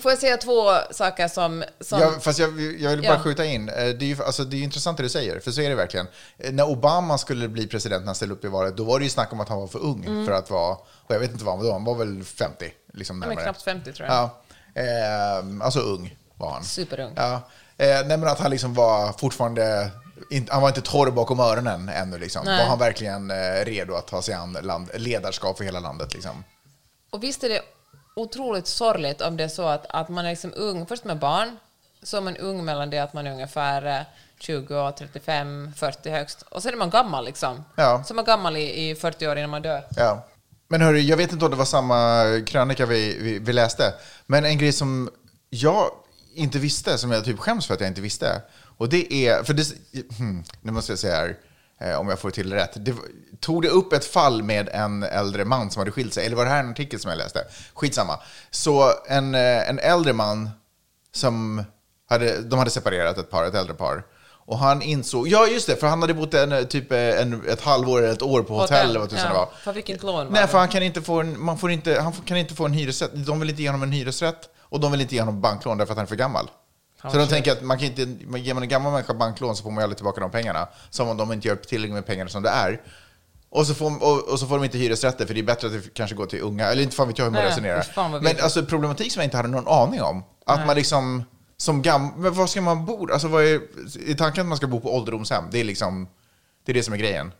Får 0.00 0.12
jag 0.12 0.18
säga 0.18 0.36
två 0.36 0.70
saker 0.90 1.28
som... 1.28 1.64
som 1.80 2.00
Ja, 2.00 2.12
fast 2.20 2.38
jag, 2.38 2.48
jag 2.78 2.90
vill 2.90 3.02
bara 3.02 3.12
Ja. 3.14 3.18
skjuta 3.18 3.44
in, 3.44 3.68
eh, 3.68 3.74
det 3.74 3.82
är 4.04 4.04
ju 4.04 4.22
alltså, 4.24 4.44
det 4.44 4.56
är 4.56 4.62
intressant 4.62 4.96
det 4.96 5.02
du 5.02 5.08
säger, 5.08 5.40
för 5.40 5.50
så 5.50 5.60
är 5.60 5.68
det 5.68 5.74
verkligen. 5.74 6.06
Eh, 6.38 6.52
När 6.52 6.64
Obama 6.68 7.18
skulle 7.18 7.48
bli 7.48 7.66
president 7.66 8.00
när 8.02 8.06
han 8.06 8.14
ställde 8.14 8.34
upp 8.34 8.44
i 8.44 8.48
valet, 8.48 8.76
då 8.76 8.84
var 8.84 8.98
det 8.98 9.04
ju 9.04 9.10
snack 9.10 9.32
om 9.32 9.40
att 9.40 9.48
han 9.48 9.58
var 9.60 9.66
för 9.66 9.78
ung 9.78 10.26
för 10.26 10.32
att 10.32 10.50
vara, 10.50 10.74
och 10.76 11.14
jag 11.14 11.18
vet 11.20 11.30
inte 11.32 11.44
vad 11.44 11.54
han 11.54 11.62
var 11.64 11.66
då, 11.70 11.72
han 11.72 11.84
var 11.84 11.94
väl 11.94 12.24
50, 12.24 12.72
liksom 12.92 13.22
han 13.22 13.30
är 13.30 13.36
närmare. 13.36 13.44
knappt 13.44 13.62
50, 13.62 13.92
tror 13.92 14.08
jag. 14.08 14.30
Ja, 14.74 14.82
eh, 14.82 15.64
alltså 15.66 15.80
ung 15.80 16.16
var 16.36 16.50
han. 16.50 16.64
Superung. 16.64 17.12
Ja, 17.16 17.34
eh, 17.76 17.88
nej 18.06 18.16
men 18.18 18.24
att 18.24 18.38
han 18.40 18.50
liksom 18.50 18.74
var 18.74 19.12
fortfarande, 19.12 19.90
han 20.48 20.62
var 20.62 20.68
inte 20.68 20.80
torr 20.80 21.10
bakom 21.10 21.40
öronen 21.40 21.88
ännu 21.88 22.18
liksom. 22.18 22.44
Var 22.44 22.64
han 22.64 22.78
verkligen 22.78 23.30
eh, 23.30 23.64
redo 23.64 23.94
att 23.94 24.06
ta 24.06 24.22
sig 24.22 24.34
an 24.34 24.58
land, 24.62 24.90
ledarskap 24.94 25.56
för 25.56 25.64
hela 25.64 25.80
landet 25.80 26.14
liksom? 26.14 26.44
Och 27.10 27.22
visst 27.22 27.44
är 27.44 27.48
det 27.48 27.62
otroligt 28.16 28.66
sorgligt 28.66 29.20
om 29.20 29.36
det 29.36 29.44
är 29.44 29.48
så 29.48 29.66
att, 29.68 29.86
att 29.88 30.08
man 30.08 30.26
är 30.26 30.30
liksom 30.30 30.52
ung, 30.56 30.86
först 30.86 31.04
med 31.04 31.18
barn, 31.18 31.56
så 32.02 32.16
är 32.16 32.20
man 32.20 32.36
ung 32.36 32.64
mellan 32.64 32.90
det 32.90 32.98
att 32.98 33.12
man 33.12 33.26
är 33.26 33.32
ungefär 33.32 33.98
eh, 34.00 34.06
20, 34.38 34.74
och 34.74 34.96
35, 34.96 35.72
40 35.76 36.10
högst. 36.10 36.42
Och 36.42 36.62
sen 36.62 36.72
är 36.72 36.76
man 36.76 36.90
gammal 36.90 37.24
liksom. 37.24 37.64
Ja. 37.76 38.04
Så 38.06 38.12
är 38.12 38.16
man 38.16 38.24
gammal 38.24 38.56
i, 38.56 38.90
i 38.90 38.94
40 38.94 39.28
år 39.28 39.38
innan 39.38 39.50
man 39.50 39.62
dör. 39.62 39.84
Ja. 39.96 40.26
Men 40.68 40.80
hörru, 40.80 40.98
jag 40.98 41.16
vet 41.16 41.32
inte 41.32 41.44
om 41.44 41.50
det 41.50 41.56
var 41.56 41.64
samma 41.64 42.24
krönika 42.46 42.86
vi, 42.86 43.18
vi, 43.18 43.38
vi 43.38 43.52
läste, 43.52 43.94
men 44.26 44.44
en 44.44 44.58
grej 44.58 44.72
som 44.72 45.10
jag 45.50 45.90
inte 46.34 46.58
visste, 46.58 46.98
som 46.98 47.10
jag 47.12 47.24
typ 47.24 47.38
skäms 47.38 47.66
för 47.66 47.74
att 47.74 47.80
jag 47.80 47.88
inte 47.88 48.00
visste, 48.00 48.42
och 48.76 48.88
det 48.88 49.12
är, 49.12 49.42
för 49.42 49.54
det, 49.54 49.66
hmm, 50.18 50.44
nu 50.60 50.72
måste 50.72 50.92
jag 50.92 50.98
säga 50.98 51.16
här, 51.16 51.36
eh, 51.80 52.00
om 52.00 52.08
jag 52.08 52.18
får 52.18 52.30
till 52.30 52.50
det 52.50 52.56
rätt, 52.56 52.72
det, 52.74 52.94
tog 53.40 53.62
det 53.62 53.68
upp 53.68 53.92
ett 53.92 54.04
fall 54.04 54.42
med 54.42 54.68
en 54.68 55.02
äldre 55.02 55.44
man 55.44 55.70
som 55.70 55.80
hade 55.80 55.90
skilt 55.90 56.14
sig, 56.14 56.26
eller 56.26 56.36
var 56.36 56.44
det 56.44 56.50
här 56.50 56.60
en 56.60 56.70
artikel 56.70 57.00
som 57.00 57.10
jag 57.10 57.18
läste? 57.18 57.44
Skitsamma. 57.74 58.20
Så 58.50 58.92
en, 59.06 59.34
eh, 59.34 59.68
en 59.68 59.78
äldre 59.78 60.12
man 60.12 60.50
som 61.12 61.64
hade, 62.08 62.40
de 62.42 62.58
hade 62.58 62.70
separerat 62.70 63.18
ett 63.18 63.30
par, 63.30 63.44
ett 63.44 63.54
äldre 63.54 63.74
par. 63.74 64.04
Och 64.46 64.58
han 64.58 64.82
insåg, 64.82 65.28
ja 65.28 65.46
just 65.46 65.66
det, 65.66 65.76
för 65.76 65.86
han 65.86 66.00
hade 66.00 66.14
bott 66.14 66.34
en, 66.34 66.52
eh, 66.52 66.62
typ 66.62 66.92
en, 66.92 67.48
ett 67.48 67.60
halvår 67.60 67.98
eller 67.98 68.12
ett 68.12 68.22
år 68.22 68.42
på 68.42 68.60
hotell, 68.60 68.88
eller 68.88 69.00
vad 69.00 69.10
tusan 69.10 69.28
det 69.28 69.34
var. 69.34 69.48
För 69.62 69.90
inte 69.90 70.06
lån. 70.06 70.26
Nej, 70.30 70.46
för 70.46 70.58
han 70.58 70.68
kan 70.68 70.82
inte 70.82 71.02
få 71.02 71.20
en, 71.20 71.40
man 71.40 71.58
får 71.58 71.70
inte, 71.70 72.00
han 72.00 72.12
kan 72.12 72.36
inte 72.36 72.54
få 72.54 72.64
en 72.64 72.72
hyresrätt. 72.72 73.10
De 73.14 73.40
vill 73.40 73.50
inte 73.50 73.62
ge 73.62 73.68
honom 73.68 73.82
en 73.82 73.92
hyresrätt 73.92 74.48
och 74.58 74.80
de 74.80 74.92
vill 74.92 75.00
inte 75.00 75.14
ge 75.14 75.20
honom 75.20 75.40
banklån 75.40 75.78
därför 75.78 75.92
att 75.92 75.96
han 75.96 76.04
är 76.04 76.08
för 76.08 76.16
gammal. 76.16 76.50
Så 77.12 77.18
de 77.18 77.26
tänker 77.26 77.52
att 77.52 77.62
man 77.62 77.78
kan 77.78 77.86
inte, 77.86 78.02
ger 78.38 78.54
man 78.54 78.62
en 78.62 78.68
gammal 78.68 78.92
människa 78.92 79.14
banklån 79.14 79.56
så 79.56 79.62
får 79.62 79.70
man 79.70 79.78
ju 79.78 79.82
aldrig 79.82 79.96
tillbaka 79.96 80.20
de 80.20 80.30
pengarna. 80.30 80.68
Som 80.90 81.08
om 81.08 81.16
de 81.16 81.32
inte 81.32 81.48
gör 81.48 81.56
tillräckligt 81.56 81.94
med 81.94 82.06
pengar 82.06 82.26
som 82.26 82.42
det 82.42 82.48
är. 82.48 82.80
Och 83.50 83.66
så, 83.66 83.74
får, 83.74 84.02
och, 84.02 84.28
och 84.32 84.38
så 84.40 84.46
får 84.46 84.54
de 84.54 84.64
inte 84.64 84.78
hyresrätter 84.78 85.26
för 85.26 85.34
det 85.34 85.40
är 85.40 85.44
bättre 85.44 85.66
att 85.66 85.72
det 85.72 85.94
kanske 85.94 86.16
går 86.16 86.26
till 86.26 86.40
unga, 86.40 86.66
eller 86.66 86.82
inte 86.82 86.96
fan 86.96 87.08
vet 87.08 87.18
jag 87.18 87.24
hur 87.24 87.32
man 87.32 87.42
Nej, 87.42 87.50
resonerar. 87.50 88.20
Men 88.20 88.36
alltså 88.40 88.64
problematik 88.64 89.12
som 89.12 89.20
jag 89.20 89.26
inte 89.26 89.36
hade 89.36 89.48
någon 89.48 89.68
aning 89.68 90.02
om. 90.02 90.24
Att 90.46 90.66
man 90.66 90.76
liksom, 90.76 91.24
som 91.56 91.82
gammal, 91.82 92.12
men 92.16 92.34
var 92.34 92.46
ska 92.46 92.60
man 92.60 92.86
bo? 92.86 93.12
Alltså 93.12 93.28
vad 93.28 93.44
är, 93.44 93.60
i 94.06 94.14
tanken 94.14 94.40
att 94.40 94.46
man 94.46 94.56
ska 94.56 94.66
bo 94.66 94.80
på 94.80 94.96
ålderdomshem, 94.96 95.44
det 95.50 95.60
är 95.60 95.64
liksom, 95.64 96.08
det 96.64 96.72
är 96.72 96.74
det 96.74 96.82
som 96.82 96.94
är 96.94 96.98
grejen. 96.98 97.32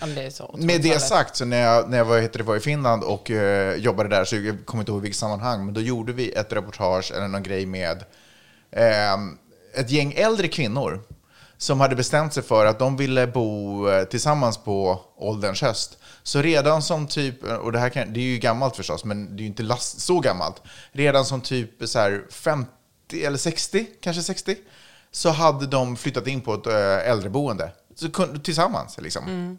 Ja, 0.00 0.06
det 0.06 0.40
är 0.40 0.66
Med 0.66 0.82
det 0.82 1.00
sagt, 1.00 1.36
så 1.36 1.44
när 1.44 1.60
jag, 1.60 1.90
när 1.90 1.98
jag 1.98 2.04
var, 2.04 2.18
heter 2.18 2.38
det, 2.38 2.44
var 2.44 2.56
i 2.56 2.60
Finland 2.60 3.04
och 3.04 3.30
eh, 3.30 3.76
jobbade 3.76 4.08
där, 4.08 4.24
så 4.24 4.36
jag 4.36 4.66
kommer 4.66 4.82
inte 4.82 4.92
ihåg 4.92 5.02
vilket 5.02 5.18
sammanhang, 5.18 5.64
men 5.64 5.74
då 5.74 5.80
gjorde 5.80 6.12
vi 6.12 6.30
ett 6.30 6.52
reportage 6.52 7.12
eller 7.12 7.28
någon 7.28 7.42
grej 7.42 7.66
med 7.66 8.04
Ehm, 8.76 9.38
ett 9.74 9.90
gäng 9.90 10.12
äldre 10.12 10.48
kvinnor 10.48 11.02
som 11.56 11.80
hade 11.80 11.96
bestämt 11.96 12.34
sig 12.34 12.42
för 12.42 12.66
att 12.66 12.78
de 12.78 12.96
ville 12.96 13.26
bo 13.26 13.88
eh, 13.88 14.04
tillsammans 14.04 14.58
på 14.58 15.00
ålderns 15.16 15.62
höst. 15.62 15.98
Så 16.22 16.42
redan 16.42 16.82
som 16.82 17.06
typ, 17.06 17.44
eh, 17.44 17.54
och 17.54 17.72
det 17.72 17.78
här 17.78 17.88
kan, 17.88 18.12
det 18.12 18.20
är 18.20 18.24
ju 18.24 18.38
gammalt 18.38 18.76
förstås, 18.76 19.04
men 19.04 19.36
det 19.36 19.40
är 19.40 19.42
ju 19.42 19.46
inte 19.46 19.62
last, 19.62 20.00
så 20.00 20.20
gammalt. 20.20 20.62
Redan 20.92 21.24
som 21.24 21.40
typ 21.40 21.70
så 21.88 21.98
här 21.98 22.24
50 22.30 22.70
eller 23.24 23.38
60, 23.38 23.86
kanske 24.00 24.22
60, 24.22 24.56
så 25.10 25.30
hade 25.30 25.66
de 25.66 25.96
flyttat 25.96 26.26
in 26.26 26.40
på 26.40 26.54
ett 26.54 26.66
eh, 26.66 27.10
äldreboende. 27.10 27.70
Så, 27.94 28.08
tillsammans 28.42 28.98
liksom. 29.00 29.24
Mm. 29.24 29.58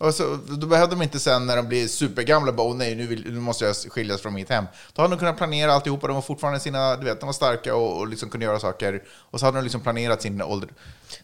Och 0.00 0.14
så, 0.14 0.38
då 0.48 0.66
behövde 0.66 0.94
de 0.96 1.02
inte 1.02 1.20
sen 1.20 1.46
när 1.46 1.56
de 1.56 1.68
blir 1.68 1.88
supergamla 1.88 2.52
bara, 2.52 2.66
åh 2.66 2.76
nej, 2.76 2.94
nu, 2.94 3.06
vill, 3.06 3.32
nu 3.32 3.40
måste 3.40 3.64
jag 3.64 3.76
skiljas 3.76 4.20
från 4.20 4.34
mitt 4.34 4.50
hem. 4.50 4.64
Då 4.92 5.02
hade 5.02 5.14
de 5.14 5.18
kunnat 5.18 5.36
planera 5.36 5.72
alltihopa, 5.72 6.06
de 6.06 6.14
var 6.14 6.22
fortfarande 6.22 6.60
sina, 6.60 6.96
du 6.96 7.04
vet, 7.04 7.20
de 7.20 7.26
var 7.26 7.32
starka 7.32 7.74
och, 7.74 7.98
och 7.98 8.08
liksom 8.08 8.30
kunde 8.30 8.46
göra 8.46 8.58
saker. 8.60 9.02
Och 9.10 9.40
så 9.40 9.46
hade 9.46 9.58
de 9.58 9.62
liksom 9.62 9.80
planerat 9.80 10.22
sin 10.22 10.42
ålder. 10.42 10.68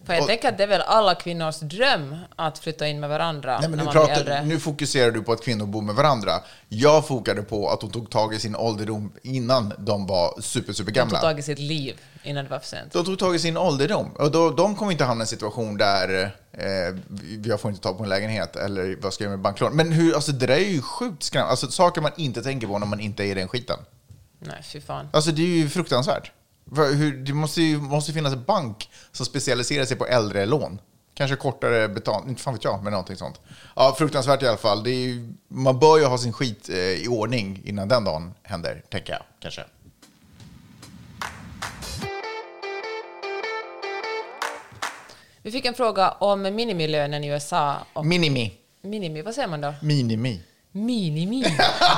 För 0.07 0.13
jag 0.15 0.23
Och- 0.23 0.29
tänker 0.29 0.49
att 0.49 0.59
det 0.59 0.63
är 0.65 0.69
väl 0.69 0.81
alla 0.81 1.15
kvinnors 1.15 1.61
dröm 1.61 2.17
att 2.37 2.59
flytta 2.59 2.87
in 2.89 3.01
med 3.01 3.09
varandra 3.11 3.59
Nej, 3.61 3.69
men 3.69 3.71
när 3.71 3.79
nu, 3.79 3.85
man 3.85 3.93
blir 3.93 4.01
pratar, 4.01 4.21
äldre. 4.21 4.45
nu 4.45 4.61
fokuserar 4.61 5.11
du 5.11 5.23
på 5.23 5.33
att 5.33 5.45
kvinnor 5.45 5.67
bor 5.67 5.83
med 5.83 5.95
varandra. 5.95 6.33
Jag 6.69 7.07
fokade 7.09 7.43
på 7.43 7.71
att 7.71 7.81
de 7.81 7.91
tog 7.91 8.11
tag 8.11 8.35
i 8.35 8.39
sin 8.39 8.57
ålderdom 8.57 9.13
innan 9.23 9.73
de 9.79 10.07
var 10.07 10.41
super, 10.41 10.73
super 10.73 10.93
De 10.93 11.01
tog 11.11 11.21
tag 11.21 11.39
i 11.39 11.43
sitt 11.43 11.59
liv 11.59 11.97
innan 12.27 12.45
det 12.45 12.51
var 12.51 12.59
för 12.59 12.67
sent. 12.67 12.93
De 12.93 13.05
tog 13.05 13.19
tag 13.19 13.35
i 13.35 13.39
sin 13.39 13.57
ålderdom. 13.57 14.11
Och 14.11 14.31
då, 14.31 14.51
de 14.51 14.77
kommer 14.77 14.93
inte 14.93 15.05
hamna 15.05 15.23
i 15.23 15.25
en 15.25 15.27
situation 15.27 15.77
där 15.77 16.37
eh, 16.53 16.97
jag 17.45 17.61
får 17.61 17.71
inte 17.71 17.83
ta 17.83 17.95
på 17.95 18.03
en 18.03 18.09
lägenhet 18.09 18.57
eller 18.57 18.97
vad 19.03 19.15
ska 19.15 19.25
jag 19.25 19.29
göra 19.29 19.37
med 19.37 19.43
banklån. 19.43 19.77
Men 19.77 19.93
hur, 19.93 20.15
alltså, 20.15 20.33
det 20.33 20.47
där 20.47 20.57
är 20.57 20.69
ju 20.69 20.83
sjukt 20.83 21.23
skrämmande. 21.23 21.51
Alltså, 21.51 21.71
saker 21.71 22.01
man 22.01 22.13
inte 22.17 22.43
tänker 22.43 22.67
på 22.67 22.79
när 22.79 22.87
man 22.87 23.01
inte 23.01 23.25
är 23.25 23.27
i 23.27 23.35
den 23.35 23.49
skiten. 23.49 23.79
Nej, 24.39 24.63
fy 24.63 24.81
fan. 24.81 25.09
Alltså 25.13 25.31
det 25.31 25.43
är 25.43 25.47
ju 25.47 25.69
fruktansvärt. 25.69 26.33
Hur, 26.77 27.17
det 27.17 27.33
måste 27.33 27.63
ju 27.63 27.79
måste 27.79 28.13
finnas 28.13 28.33
en 28.33 28.45
bank 28.45 28.91
som 29.13 29.27
specialiserar 29.27 29.85
sig 29.85 29.97
på 29.97 30.07
äldre 30.07 30.47
lån. 30.47 30.81
Kanske 31.15 31.37
kortare 31.37 31.89
betalning, 31.89 32.31
inte 32.31 32.43
fan 32.43 32.55
vet 32.55 32.65
jag, 32.65 32.83
men 32.83 32.91
någonting 32.91 33.17
sånt. 33.17 33.41
Ja, 33.77 33.95
fruktansvärt 33.99 34.43
i 34.43 34.49
alla 34.49 34.57
fall. 34.57 34.87
Ju, 34.87 35.33
man 35.49 35.79
bör 35.79 35.99
ju 35.99 36.05
ha 36.05 36.19
sin 36.19 36.33
skit 36.33 36.69
eh, 36.69 36.77
i 36.77 37.09
ordning 37.09 37.63
innan 37.65 37.89
den 37.89 38.05
dagen 38.05 38.35
händer, 38.43 38.83
tänker 38.91 39.13
jag 39.13 39.23
kanske. 39.41 39.65
Vi 45.47 45.53
fick 45.53 45.65
en 45.65 45.75
fråga 45.75 46.11
om 46.11 46.43
minimilönen 46.43 47.25
i 47.25 47.29
USA. 47.29 47.77
Och 47.93 48.07
Minimi. 48.07 48.53
minimi, 48.83 49.23
vad 49.23 49.35
säger 49.35 49.49
man 49.49 49.61
då? 49.61 49.75
Minimi. 49.83 50.41
Minimi. 50.73 51.45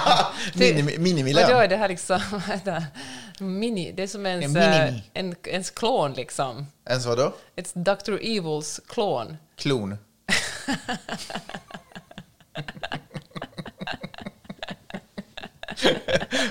Minimi 0.54 0.98
minimilön. 0.98 1.46
Vadå, 1.46 1.58
är 1.58 1.68
det 1.68 1.76
här 1.76 1.88
liksom... 1.88 2.20
Mini, 3.60 3.92
det 3.92 4.02
är 4.02 4.06
som 4.06 4.26
ens, 4.26 4.44
En 4.44 4.52
minimi. 4.52 5.02
eh, 5.14 5.14
en, 5.14 5.34
ens 5.44 5.70
klon 5.70 6.12
liksom. 6.12 6.66
Ens 6.88 7.06
vadå? 7.06 7.32
It's 7.56 7.72
Dr. 7.74 8.18
Evils 8.22 8.80
klon. 8.88 9.36
Klon. 9.56 9.90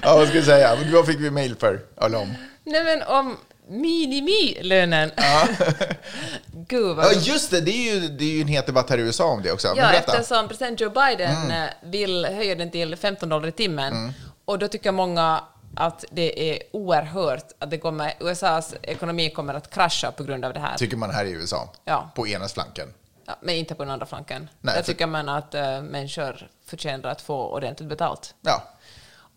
ja, 0.02 0.16
vad 0.16 0.28
ska 0.28 0.38
jag 0.38 0.46
säga? 0.46 0.78
Vad 0.94 1.06
fick 1.06 1.20
vi 1.20 1.32
mail 1.32 1.56
för? 1.56 1.80
Eller 2.02 2.22
om? 2.22 2.34
Nej 2.64 2.84
men 2.84 3.04
om 3.04 3.38
minimilönen. 3.70 5.12
Gud 6.68 6.96
vad... 6.96 7.06
Ja, 7.06 7.12
just 7.12 7.52
det. 7.52 7.62
Det 7.62 7.72
är, 7.72 7.94
ju, 7.94 8.08
det 8.08 8.24
är 8.24 8.30
ju 8.30 8.42
en 8.42 8.48
het 8.48 8.66
debatt 8.66 8.90
här 8.90 8.98
i 8.98 9.02
USA 9.02 9.26
om 9.26 9.42
det 9.42 9.52
också. 9.52 9.68
Ja. 9.68 9.84
Mm. 9.84 9.96
eftersom 9.96 10.48
president 10.48 10.80
Joe 10.82 10.90
Biden 10.90 11.52
eh, 11.52 11.70
vill 11.84 12.26
höja 12.26 12.56
den 12.56 12.72
till 12.72 12.96
15 12.96 13.30
dollar 13.30 13.48
i 13.48 13.52
timmen. 13.52 14.14
Och 14.46 14.60
då 14.60 14.68
tycker 14.68 14.92
många 14.92 15.44
att 15.76 16.06
det 16.12 16.52
är 16.52 16.64
oerhört 16.72 17.52
att 17.60 17.72
det 17.72 17.78
kommer, 17.78 18.14
USAs 18.20 18.74
ekonomi 18.82 19.30
kommer 19.30 19.54
att 19.54 19.70
krascha 19.70 20.12
på 20.12 20.24
grund 20.24 20.46
av 20.46 20.54
det 20.54 20.60
här. 20.60 20.78
Tycker 20.78 20.98
man 20.98 21.10
här 21.10 21.26
i 21.26 21.32
USA. 21.32 21.74
Ja. 21.86 22.12
På 22.16 22.28
ena 22.28 22.48
flanken. 22.48 22.94
Ja, 23.26 23.36
men 23.42 23.56
inte 23.56 23.76
på 23.76 23.84
den 23.84 23.92
andra 23.92 24.06
flanken. 24.06 24.50
Nej, 24.62 24.76
Där 24.76 24.82
för- 24.82 24.92
tycker 24.92 25.08
man 25.08 25.30
att 25.30 25.54
äh, 25.56 25.82
människor 25.82 26.50
förtjänar 26.66 27.10
att 27.10 27.22
få 27.22 27.36
ordentligt 27.36 27.90
betalt. 27.90 28.36
Ja. 28.42 28.64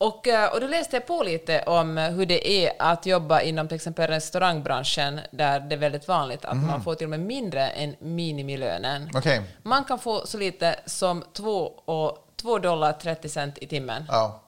Och, 0.00 0.28
eh, 0.28 0.52
och 0.52 0.60
då 0.60 0.66
läste 0.66 0.96
jag 0.96 1.06
på 1.06 1.22
lite 1.22 1.62
om 1.62 1.96
hur 1.96 2.26
det 2.26 2.48
är 2.66 2.72
att 2.78 3.06
jobba 3.06 3.40
inom 3.40 3.68
till 3.68 3.74
exempel 3.74 4.06
restaurangbranschen, 4.06 5.20
där 5.30 5.60
det 5.60 5.74
är 5.74 5.78
väldigt 5.78 6.08
vanligt 6.08 6.44
att 6.44 6.56
man 6.56 6.84
får 6.84 6.94
till 6.94 7.06
och 7.06 7.10
med 7.10 7.20
mindre 7.20 7.68
än 7.68 7.96
minimilönen. 7.98 9.10
Okej. 9.14 9.42
Man 9.62 9.84
kan 9.84 9.98
få 9.98 10.26
så 10.26 10.38
lite 10.38 10.76
som 10.86 11.24
2 11.32 11.66
och 11.84 12.28
2 12.36 12.58
dollar 12.58 12.92
30 12.92 13.28
cent 13.28 13.58
i 13.58 13.66
timmen. 13.66 14.04
ja. 14.08 14.40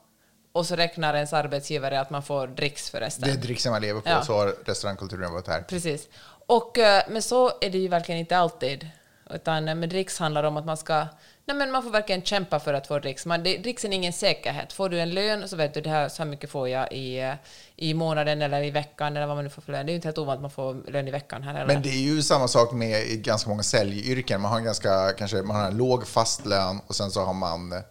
Och 0.51 0.65
så 0.65 0.75
räknar 0.75 1.13
ens 1.13 1.33
arbetsgivare 1.33 1.99
att 1.99 2.09
man 2.09 2.23
får 2.23 2.47
dricks 2.47 2.89
för 2.89 2.99
resten. 2.99 3.27
Det 3.27 3.33
är 3.33 3.37
dricksen 3.37 3.71
man 3.71 3.81
lever 3.81 4.01
på. 4.01 4.09
Ja. 4.09 4.21
Så 4.21 4.33
har 4.33 4.55
restaurangkulturen 4.65 5.33
varit 5.33 5.47
här. 5.47 5.61
Precis. 5.61 6.07
Och, 6.45 6.77
eh, 6.77 7.03
men 7.09 7.21
så 7.21 7.51
är 7.61 7.69
det 7.69 7.77
ju 7.77 7.87
verkligen 7.87 8.19
inte 8.19 8.37
alltid. 8.37 8.89
Utan 9.29 9.67
eh, 9.67 9.75
med 9.75 9.89
dricks 9.89 10.19
handlar 10.19 10.41
det 10.41 10.47
om 10.47 10.57
att 10.57 10.65
man 10.65 10.77
ska... 10.77 11.05
Nej, 11.45 11.57
men 11.57 11.71
man 11.71 11.83
får 11.83 11.89
verkligen 11.89 12.21
kämpa 12.21 12.59
för 12.59 12.73
att 12.73 12.87
få 12.87 12.99
dricks. 12.99 13.25
Man, 13.25 13.43
det, 13.43 13.57
dricksen 13.57 13.93
är 13.93 13.97
ingen 13.97 14.13
säkerhet. 14.13 14.73
Får 14.73 14.89
du 14.89 14.99
en 14.99 15.09
lön 15.09 15.49
så 15.49 15.55
vet 15.55 15.73
du 15.73 15.81
det 15.81 15.89
här, 15.89 16.09
så 16.09 16.23
här 16.23 16.29
mycket 16.29 16.49
får 16.49 16.69
jag 16.69 16.91
i, 16.91 17.35
i 17.75 17.93
månaden 17.93 18.41
eller 18.41 18.63
i 18.63 18.71
veckan 18.71 19.17
eller 19.17 19.27
vad 19.27 19.35
man 19.35 19.43
nu 19.43 19.49
får 19.49 19.61
för 19.61 19.71
lön. 19.71 19.85
Det 19.85 19.89
är 19.89 19.93
ju 19.93 19.95
inte 19.95 20.07
helt 20.07 20.17
ovanligt 20.17 20.37
att 20.37 20.41
man 20.41 20.51
får 20.51 20.91
lön 20.91 21.07
i 21.07 21.11
veckan 21.11 21.43
här 21.43 21.53
heller. 21.53 21.73
Men 21.73 21.81
det 21.81 21.89
är 21.89 22.01
ju 22.01 22.21
samma 22.21 22.47
sak 22.47 22.71
med 22.71 23.03
i 23.03 23.17
ganska 23.17 23.49
många 23.49 23.63
säljyrken. 23.63 24.41
Man 24.41 24.51
har 24.51 24.57
en 24.57 24.63
ganska, 24.65 25.11
kanske, 25.17 25.41
man 25.41 25.55
har 25.55 25.67
en 25.67 25.77
låg 25.77 26.07
fast 26.07 26.45
lön 26.45 26.79
och 26.87 26.95
sen 26.95 27.11
så 27.11 27.21
har 27.23 27.33
man, 27.33 27.81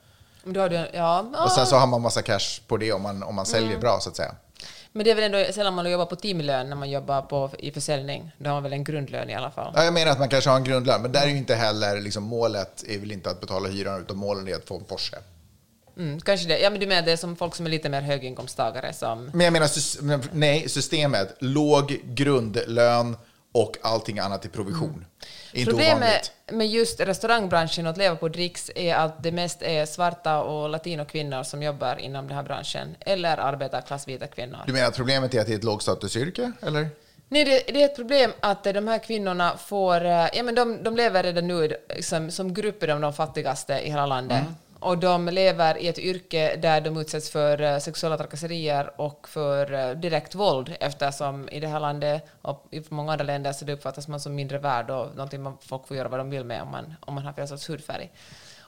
då 0.45 0.61
har 0.61 0.69
du, 0.69 0.89
ja, 0.93 1.25
och 1.45 1.53
sen 1.53 1.67
så 1.67 1.77
har 1.77 1.87
man 1.87 2.03
massa 2.03 2.23
cash 2.23 2.61
på 2.67 2.77
det 2.77 2.93
om 2.93 3.03
man, 3.03 3.23
om 3.23 3.35
man 3.35 3.47
säljer 3.47 3.69
Mm. 3.69 3.81
bra 3.81 3.99
så 4.01 4.11
att 4.11 4.17
säga. 4.17 4.35
Men 4.93 5.05
det 5.05 5.11
är 5.11 5.15
väl 5.15 5.35
ändå 5.35 5.53
sällan 5.53 5.75
man 5.75 5.91
jobbar 5.91 6.07
på 6.07 6.17
timlön 6.17 6.69
när 6.69 6.77
man 6.77 6.91
jobbar 6.91 7.23
på, 7.23 7.51
i 7.59 7.71
försäljning. 7.71 8.33
Då 8.39 8.51
har 8.51 8.55
man 8.55 8.63
väl 8.63 8.73
en 8.73 8.85
grundlön 8.85 9.31
i 9.31 9.35
alla 9.35 9.51
fall. 9.51 9.73
Ja, 9.77 9.85
jag 9.85 9.95
menar 9.95 10.13
att 10.13 10.19
man 10.19 10.29
kanske 10.29 10.51
har 10.51 10.57
en 10.57 10.65
grundlön, 10.65 11.03
men 11.03 11.13
där 11.13 11.23
är 11.23 11.27
ju 11.27 11.37
inte 11.37 11.55
heller, 11.55 12.01
liksom, 12.01 12.23
målet 12.23 12.85
är 12.89 12.99
väl 12.99 13.13
inte 13.13 13.31
att 13.31 13.41
betala 13.41 13.69
hyran, 13.69 14.01
utan 14.01 14.17
målet 14.17 14.49
är 14.49 14.55
att 14.55 14.65
få 14.69 14.77
en 14.77 14.85
Porsche. 14.85 15.17
Mm, 15.97 16.21
kanske 16.21 16.49
det. 16.49 16.59
Ja, 16.59 16.71
men 16.71 16.81
du 16.81 16.87
menar 16.87 17.03
det 17.03 17.13
är 17.13 17.17
som 17.17 17.37
folk 17.37 17.55
som 17.55 17.67
är 17.67 17.71
lite 17.71 17.89
mer 17.89 18.01
höginkomsttagare 18.01 18.93
som... 18.93 19.31
Men 19.35 19.41
jag 19.41 19.53
menar, 19.53 20.35
nej, 20.35 20.69
systemet, 20.69 21.37
låg 21.39 22.01
grundlön 22.05 23.17
och 23.53 23.77
allting 23.83 24.19
annat 24.19 24.45
i 24.45 24.49
provision. 24.49 25.05
Inte 25.53 25.71
Problemet 25.71 25.99
ovanligt. 25.99 26.33
med 26.53 26.67
just 26.67 27.01
restaurangbranschen 27.01 27.87
och 27.87 27.91
att 27.91 27.97
leva 27.97 28.17
på 28.17 28.29
dricks 28.29 28.71
är 28.75 28.95
att 28.95 29.23
det 29.23 29.33
mest 29.33 29.63
är 29.63 29.87
svarta 29.87 30.43
och 30.43 30.69
latinokvinnor 30.69 31.43
som 31.43 31.63
jobbar 31.63 31.97
inom 31.97 32.27
den 32.29 32.37
här 32.37 32.43
branschen, 32.45 32.97
eller 33.01 33.37
arbetarklassvita 33.37 34.27
kvinnor. 34.27 34.59
Du 34.67 34.73
menar 34.73 34.89
att 34.89 34.97
problemet 34.97 35.35
är 35.35 35.41
att 35.41 35.47
det 35.47 35.53
är 35.53 35.57
ett 35.57 35.65
lågstatusyrke, 35.65 36.53
eller? 36.63 36.89
Nej, 37.29 37.45
det, 37.45 37.73
det 37.73 37.83
är 37.83 37.85
ett 37.85 37.97
problem 37.97 38.33
att 38.41 38.65
de 38.65 38.89
här 38.89 38.99
kvinnorna 38.99 39.57
får... 39.57 40.05
eh, 40.05 40.29
Ja, 40.35 40.43
men 40.43 40.55
de, 40.55 40.83
de 40.83 40.97
lever 40.97 41.23
redan 41.23 41.47
nu 41.49 41.77
liksom, 41.89 42.31
som 42.31 42.55
grupper 42.55 42.89
av 42.89 43.01
de 43.01 43.13
fattigaste 43.13 43.73
i 43.73 43.91
hela 43.91 44.07
landet. 44.07 44.41
Mm. 44.41 44.55
Och 44.83 44.99
de 44.99 45.29
lever 45.29 45.79
i 45.79 45.89
ett 45.89 45.99
yrke 45.99 46.57
där 46.57 46.81
de 46.81 46.97
utsätts 46.97 47.31
för 47.31 47.61
eh, 47.61 47.79
sexuella 47.79 48.17
trakasserier 48.17 49.01
och 49.01 49.29
för 49.29 49.73
eh, 49.73 49.91
direkt 49.91 50.35
våld 50.35 50.77
eftersom 50.81 51.49
i 51.49 51.61
det 51.61 51.67
här 51.67 51.81
landet 51.81 52.27
och 52.43 52.67
i 52.71 52.83
många 52.89 53.13
andra 53.13 53.25
länder 53.25 53.53
så 53.53 53.65
det 53.65 53.73
uppfattas 53.73 54.09
man 54.09 54.21
som 54.21 54.35
mindre 54.35 54.59
värd 54.59 54.91
och 54.91 55.17
någonting 55.17 55.43
man, 55.43 55.59
folk 55.61 55.87
får 55.87 55.97
göra 55.97 56.09
vad 56.09 56.21
de 56.21 56.31
vill 56.31 56.45
med 56.45 56.63
om 56.63 56.71
man, 56.71 56.95
om 57.01 57.15
man 57.15 57.25
har 57.25 57.33
fel 57.33 57.49
sorts 57.49 57.71
hudfärg. 57.71 58.11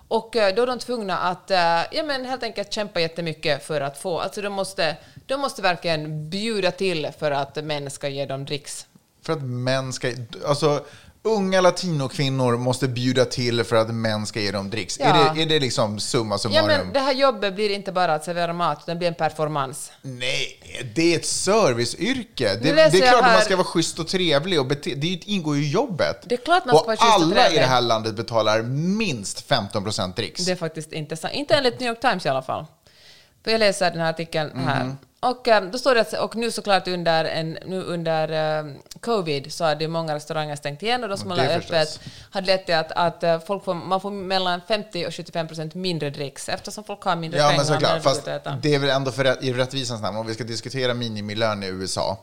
Och 0.08 0.36
eh, 0.36 0.54
då 0.54 0.62
är 0.62 0.66
de 0.66 0.78
tvungna 0.78 1.18
att 1.18 1.50
ja, 1.90 2.02
men 2.04 2.24
helt 2.24 2.42
enkelt 2.42 2.72
kämpa 2.72 3.00
jättemycket 3.00 3.64
för 3.64 3.80
att 3.80 3.98
få... 3.98 4.18
Alltså 4.18 4.42
de 4.42 4.52
måste, 4.52 4.96
de 5.26 5.40
måste 5.40 5.62
verkligen 5.62 6.30
bjuda 6.30 6.70
till 6.70 7.10
för 7.18 7.30
att 7.30 7.64
män 7.64 7.90
ska 7.90 8.08
ge 8.08 8.26
dem 8.26 8.44
dricks. 8.44 8.86
För 9.22 9.32
att 9.32 9.42
män 9.42 9.92
ska... 9.92 10.12
Alltså, 10.46 10.84
unga 11.26 11.60
latinokvinnor 11.60 12.56
måste 12.56 12.88
bjuda 12.88 13.24
till 13.24 13.64
för 13.64 13.76
att 13.76 13.94
män 13.94 14.26
ska 14.26 14.40
ge 14.40 14.50
dem 14.50 14.70
dricks. 14.70 14.98
Ja. 15.00 15.06
Är, 15.06 15.34
det, 15.34 15.42
är 15.42 15.46
det 15.46 15.60
liksom 15.60 16.00
summa 16.00 16.34
Ja, 16.34 16.38
summarum? 16.38 16.66
men 16.66 16.92
det 16.92 17.00
här 17.00 17.12
jobbet 17.12 17.54
blir 17.54 17.70
inte 17.70 17.92
bara 17.92 18.14
att 18.14 18.24
servera 18.24 18.52
mat, 18.52 18.78
utan 18.82 18.94
det 18.94 18.98
blir 18.98 19.08
en 19.08 19.14
performance. 19.14 19.92
Nej, 20.02 20.60
det 20.94 21.14
är 21.14 21.18
ett 21.18 21.26
serviceyrke. 21.26 22.54
Det, 22.54 22.72
det 22.72 22.80
är 22.82 22.90
klart 23.10 23.24
att 23.24 23.32
man 23.32 23.40
ska 23.42 23.56
vara 23.56 23.66
schysst 23.66 23.98
och 23.98 24.08
trevlig. 24.08 24.60
Och 24.60 24.66
bete, 24.66 24.94
det 24.94 25.06
ingår 25.06 25.56
ju 25.56 25.62
i 25.64 25.70
jobbet. 25.70 26.22
Det 26.24 26.34
är 26.34 26.44
klart 26.44 26.64
man 26.64 26.74
ska 26.74 26.80
och 26.80 26.86
vara 26.86 26.96
schysst 26.96 27.16
och 27.16 27.38
alla 27.38 27.50
i 27.50 27.54
det 27.54 27.66
här 27.66 27.80
landet 27.80 28.14
betalar 28.14 28.62
minst 28.62 29.40
15 29.40 29.82
procent 29.84 30.16
dricks. 30.16 30.44
Det 30.44 30.52
är 30.52 30.56
faktiskt 30.56 30.92
intressant. 30.92 31.34
Inte 31.34 31.54
enligt 31.54 31.80
New 31.80 31.88
York 31.88 32.00
Times 32.00 32.26
i 32.26 32.28
alla 32.28 32.42
fall. 32.42 32.66
För 33.44 33.50
jag 33.50 33.58
läser 33.58 33.90
den 33.90 34.00
här 34.00 34.10
artikeln 34.10 34.50
här. 34.66 34.84
Mhm. 34.84 34.96
Och 35.30 35.48
eh, 35.48 35.64
då 35.64 35.78
står 35.78 35.94
det 35.94 36.00
att, 36.00 36.12
och 36.12 36.36
nu 36.36 36.50
såklart 36.50 36.88
under, 36.88 37.24
en, 37.24 37.58
nu 37.66 37.82
under 37.82 38.58
eh, 38.58 38.72
covid 39.00 39.52
så 39.52 39.64
hade 39.64 39.88
många 39.88 40.14
restauranger 40.14 40.56
stängt 40.56 40.82
igen 40.82 41.02
och 41.02 41.08
de 41.08 41.18
som 41.18 41.28
Det 41.28 41.36
förstås. 41.36 41.70
öppet 41.70 42.00
hade 42.30 42.46
lett 42.46 42.66
till 42.66 42.74
att, 42.74 42.92
att 42.92 43.22
eh, 43.22 43.40
folk 43.40 43.64
får, 43.64 43.74
man 43.74 44.00
får 44.00 44.10
mellan 44.10 44.60
50 44.68 45.06
och 45.06 45.14
75 45.14 45.48
procent 45.48 45.74
mindre 45.74 46.10
dricks 46.10 46.48
eftersom 46.48 46.84
folk 46.84 47.02
har 47.02 47.16
mindre 47.16 47.40
Ja, 47.40 47.44
pengar. 47.48 47.56
men 47.58 47.66
såklart. 47.66 48.02
Fast 48.02 48.24
det 48.62 48.74
är 48.74 48.78
väl 48.78 48.90
ändå 48.90 49.10
för 49.10 49.44
i 49.44 49.52
rättvisans 49.52 50.02
namn, 50.02 50.16
om 50.16 50.26
vi 50.26 50.34
ska 50.34 50.44
diskutera 50.44 50.94
minimilön 50.94 51.62
i 51.62 51.66
USA, 51.66 52.18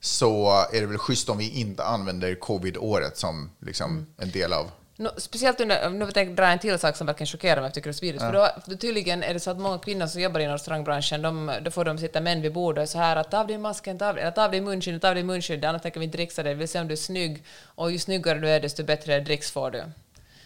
så 0.00 0.50
är 0.72 0.80
det 0.80 0.86
väl 0.86 0.98
schysst 0.98 1.28
om 1.28 1.38
vi 1.38 1.50
inte 1.60 1.84
använder 1.84 2.34
covid-året 2.34 3.16
som 3.18 3.50
liksom 3.60 3.90
Mm. 3.90 4.06
en 4.18 4.30
del 4.30 4.52
av... 4.52 4.70
No, 4.98 5.08
speciellt 5.16 5.60
under, 5.60 5.90
nu 5.90 6.04
vill 6.04 6.16
jag 6.16 6.36
dra 6.36 6.46
en 6.46 6.58
till 6.58 6.78
sak 6.78 6.96
som 6.96 7.06
verkligen 7.06 7.26
chockerar 7.26 7.56
mig, 7.56 7.64
jag 7.64 7.74
tycker 7.74 7.88
det 7.88 7.90
är 7.90 7.92
så 7.92 8.04
vidrigt. 8.04 8.22
För 8.22 8.32
då, 8.32 8.76
tydligen 8.76 9.22
är 9.22 9.34
det 9.34 9.40
så 9.40 9.50
att 9.50 9.58
många 9.58 9.78
kvinnor 9.78 10.06
som 10.06 10.20
jobbar 10.20 10.40
inom 10.40 10.52
restaurangbranschen, 10.52 11.22
de, 11.22 11.52
då 11.62 11.70
får 11.70 11.84
de 11.84 11.98
sitta 11.98 12.20
män 12.20 12.42
vid 12.42 12.52
bordet 12.52 12.82
och 12.82 12.88
så 12.88 12.98
här 12.98 13.16
att 13.16 13.30
ta 13.30 13.40
av 13.40 13.46
dig 13.46 13.58
masken, 13.58 13.98
ta 13.98 14.08
av, 14.08 14.18
eller 14.18 14.30
ta 14.30 14.44
av 14.44 14.50
dig 14.50 14.60
munskyddet, 14.60 15.02
ta 15.02 15.08
av 15.08 15.14
dig 15.14 15.24
munskyddet, 15.24 15.68
annars 15.68 15.82
tänker 15.82 16.00
vi 16.00 16.04
inte 16.04 16.18
dricksa 16.18 16.42
dig, 16.42 16.54
vi 16.54 16.58
vill 16.58 16.68
se 16.68 16.80
om 16.80 16.88
du 16.88 16.92
är 16.92 16.96
snygg, 16.96 17.44
och 17.64 17.92
ju 17.92 17.98
snyggare 17.98 18.38
du 18.38 18.48
är, 18.48 18.60
desto 18.60 18.84
bättre 18.84 19.20
dricks 19.20 19.50
får 19.50 19.70
du. 19.70 19.82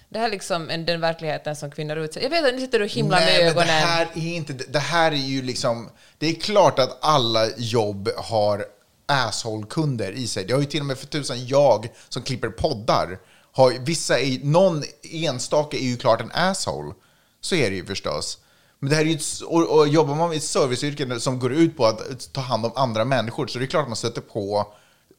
Det 0.08 0.18
här 0.18 0.26
är 0.26 0.30
liksom 0.30 0.70
en, 0.70 0.86
den 0.86 1.00
verkligheten 1.00 1.56
som 1.56 1.70
kvinnor 1.70 1.96
utsätts 1.96 2.24
Jag 2.24 2.30
vet 2.30 2.44
att 2.46 2.54
nu 2.54 2.60
sitter 2.60 2.82
och 2.82 2.88
himlar 2.88 3.18
med 3.18 3.26
Nej, 3.26 3.42
ögonen. 3.42 3.66
det 3.66 3.72
här 3.72 4.08
är 4.14 4.34
inte... 4.34 4.52
Det 4.52 4.78
här 4.78 5.12
är 5.12 5.16
ju 5.16 5.42
liksom... 5.42 5.90
Det 6.18 6.26
är 6.26 6.34
klart 6.34 6.78
att 6.78 6.98
alla 7.00 7.46
jobb 7.56 8.08
har 8.16 8.64
asshole-kunder 9.06 10.12
i 10.12 10.26
sig. 10.26 10.44
Det 10.44 10.52
har 10.52 10.60
ju 10.60 10.66
till 10.66 10.80
och 10.80 10.86
med 10.86 10.98
för 10.98 11.06
tusan 11.06 11.46
jag 11.46 11.88
som 12.08 12.22
klipper 12.22 12.48
poddar. 12.48 13.18
Har, 13.52 13.72
vissa 13.80 14.20
är, 14.20 14.44
någon 14.44 14.82
enstaka 15.02 15.76
är 15.76 15.82
ju 15.82 15.96
klart 15.96 16.20
en 16.20 16.30
asshole. 16.34 16.94
Så 17.40 17.54
är 17.54 17.70
det 17.70 17.76
ju 17.76 17.86
förstås. 17.86 18.38
Men 18.78 18.90
det 18.90 18.96
här 18.96 19.02
är 19.02 19.06
ju 19.06 19.14
ett, 19.14 19.40
och, 19.46 19.78
och 19.78 19.88
jobbar 19.88 20.14
man 20.14 20.32
i 20.32 20.36
ett 20.36 20.42
serviceyrke 20.42 21.20
som 21.20 21.38
går 21.38 21.52
ut 21.52 21.76
på 21.76 21.86
att 21.86 22.32
ta 22.32 22.40
hand 22.40 22.66
om 22.66 22.72
andra 22.74 23.04
människor 23.04 23.46
så 23.46 23.58
det 23.58 23.64
är 23.64 23.66
klart 23.66 23.82
att 23.82 23.88
man 23.88 23.96
stöter 23.96 24.20
på 24.20 24.66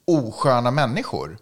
osköna 0.05 0.71
människor. 0.71 1.37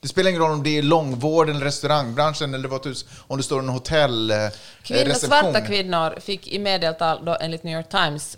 Det 0.00 0.08
spelar 0.08 0.30
ingen 0.30 0.42
roll 0.42 0.50
om 0.50 0.62
det 0.62 0.78
är 0.78 0.82
långvård 0.82 1.48
eller 1.48 1.60
restaurangbranschen 1.60 2.54
eller 2.54 2.68
vad 2.68 2.82
tusen, 2.82 3.08
om 3.26 3.36
det 3.36 3.42
står 3.42 3.58
en 3.58 3.68
hotell 3.68 4.30
eh, 4.30 5.14
svarta 5.14 5.60
kvinnor 5.60 6.20
fick 6.20 6.48
i 6.48 6.58
medeltal, 6.58 7.24
då, 7.24 7.36
enligt 7.40 7.62
New 7.62 7.76
York 7.76 7.88
Times, 7.88 8.36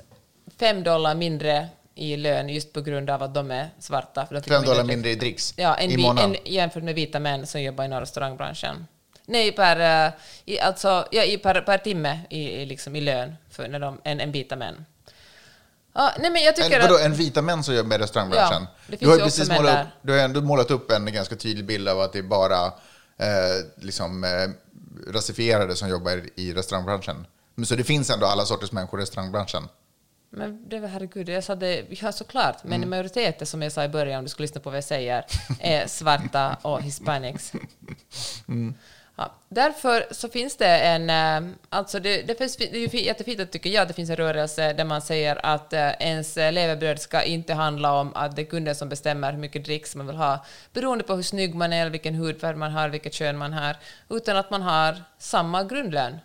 fem 0.58 0.82
dollar 0.82 1.14
mindre 1.14 1.68
i 2.00 2.16
lön 2.16 2.48
just 2.48 2.72
på 2.72 2.80
grund 2.80 3.10
av 3.10 3.22
att 3.22 3.34
de 3.34 3.50
är 3.50 3.70
svarta. 3.78 4.26
För 4.26 4.34
de 4.34 4.40
fick 4.42 4.52
Fem 4.52 4.64
dollar 4.64 4.84
mindre- 4.84 5.10
i 5.10 5.14
dricks 5.14 5.54
Ja, 5.56 5.74
en, 5.74 5.90
i 5.90 5.96
månaden. 5.96 6.36
en, 6.44 6.52
jämfört 6.52 6.82
med 6.82 6.94
vita 6.94 7.18
män 7.20 7.46
som 7.46 7.62
jobbar 7.62 7.84
inom 7.84 8.00
restaurangbranschen. 8.00 8.86
Nej, 9.26 9.52
per, 9.52 10.06
eh, 10.06 10.12
i, 10.44 10.60
alltså, 10.60 11.06
ja, 11.10 11.24
i, 11.24 11.38
per, 11.38 11.60
per 11.60 11.78
timme 11.78 12.20
i, 12.30 12.48
i, 12.50 12.66
liksom, 12.66 12.96
i 12.96 13.00
lön 13.00 13.36
för 13.50 13.68
när 13.68 13.78
de, 13.78 14.00
en, 14.04 14.20
en 14.20 14.32
vita 14.32 14.56
män. 14.56 14.86
Ja, 15.94 16.12
nej, 16.18 16.30
men 16.30 16.42
jag 16.42 16.56
tycker 16.56 16.76
En, 16.76 16.82
vadå, 16.82 16.94
att... 16.94 17.00
en 17.00 17.14
vita 17.14 17.42
män 17.42 17.64
som 17.64 17.74
jobbar 17.74 17.88
med 17.88 18.00
restaurangbranschen? 18.00 18.66
Ja, 18.88 18.96
du 19.00 19.06
har 19.08 19.16
ju 19.16 19.44
män 19.48 19.56
målat 19.56 19.86
upp, 19.86 19.92
du 20.02 20.12
har 20.12 20.18
ändå 20.18 20.40
målat 20.40 20.70
upp 20.70 20.90
en 20.90 21.12
ganska 21.12 21.36
tydlig 21.36 21.64
bild 21.66 21.88
av 21.88 22.00
att 22.00 22.12
det 22.12 22.18
är 22.18 22.22
bara 22.22 22.66
eh, 23.18 23.64
liksom, 23.76 24.24
eh, 24.24 24.30
rasifierade 25.12 25.76
som 25.76 25.88
jobbar 25.88 26.22
i 26.36 26.52
restaurangbranschen. 26.52 27.26
Men 27.54 27.66
Så 27.66 27.74
det 27.74 27.84
finns 27.84 28.10
ändå 28.10 28.26
alla 28.26 28.44
sorters 28.44 28.72
människor 28.72 29.00
i 29.00 29.02
restaurangbranschen. 29.02 29.68
Men 30.32 30.68
det 30.68 30.78
var 30.80 30.88
herregud, 30.88 31.28
jag 31.28 31.44
sa 31.44 31.54
det, 31.54 31.84
ja 32.02 32.12
såklart, 32.12 32.64
men 32.64 32.72
Mm. 32.76 32.90
majoriteten 32.90 33.46
som 33.46 33.62
jag 33.62 33.72
sa 33.72 33.84
i 33.84 33.88
början, 33.88 34.18
om 34.18 34.24
du 34.24 34.28
skulle 34.28 34.44
lyssna 34.44 34.60
på 34.60 34.70
vad 34.70 34.76
jag 34.76 34.84
säger, 34.84 35.24
är 35.60 35.86
svarta 35.98 36.56
och 36.62 36.82
hispanics. 36.82 37.52
Mm. 38.48 38.74
Ja, 39.16 39.32
därför 39.48 40.04
så 40.10 40.28
finns 40.28 40.56
det 40.56 40.78
en, 40.78 41.10
eh, 41.10 41.52
alltså 41.68 42.00
det, 42.00 42.22
det, 42.22 42.34
finns, 42.38 42.56
det 42.56 42.72
är 42.76 42.78
ju 42.80 42.88
fi- 42.88 43.04
jättefint 43.06 43.40
att 43.40 43.50
tycker 43.52 43.70
jag 43.70 43.88
det 43.88 43.94
finns 43.94 44.10
en 44.10 44.16
rörelse 44.16 44.72
där 44.72 44.84
man 44.84 45.02
säger 45.02 45.46
att 45.46 45.72
eh, 45.72 45.90
ens 46.00 46.36
levebröd 46.36 47.00
ska 47.00 47.22
inte 47.22 47.54
handla 47.54 47.92
om 48.00 48.12
att 48.16 48.36
det 48.36 48.42
är 48.42 48.46
kunden 48.46 48.74
som 48.74 48.88
bestämmer 48.88 49.32
hur 49.32 49.38
mycket 49.38 49.64
dricks 49.64 49.96
man 49.96 50.06
vill 50.06 50.16
ha, 50.16 50.44
beroende 50.72 51.04
på 51.04 51.14
hur 51.14 51.22
snygg 51.22 51.54
man 51.54 51.72
är, 51.72 51.90
vilken 51.90 52.14
hudfärg 52.14 52.56
man 52.56 52.70
har, 52.72 52.88
vilket 52.88 53.14
kön 53.14 53.36
man 53.38 53.52
har, 53.52 53.76
utan 54.10 54.36
att 54.36 54.50
man 54.50 54.62
har 54.62 55.02
samma 55.18 55.64
grundlön. 55.64 56.18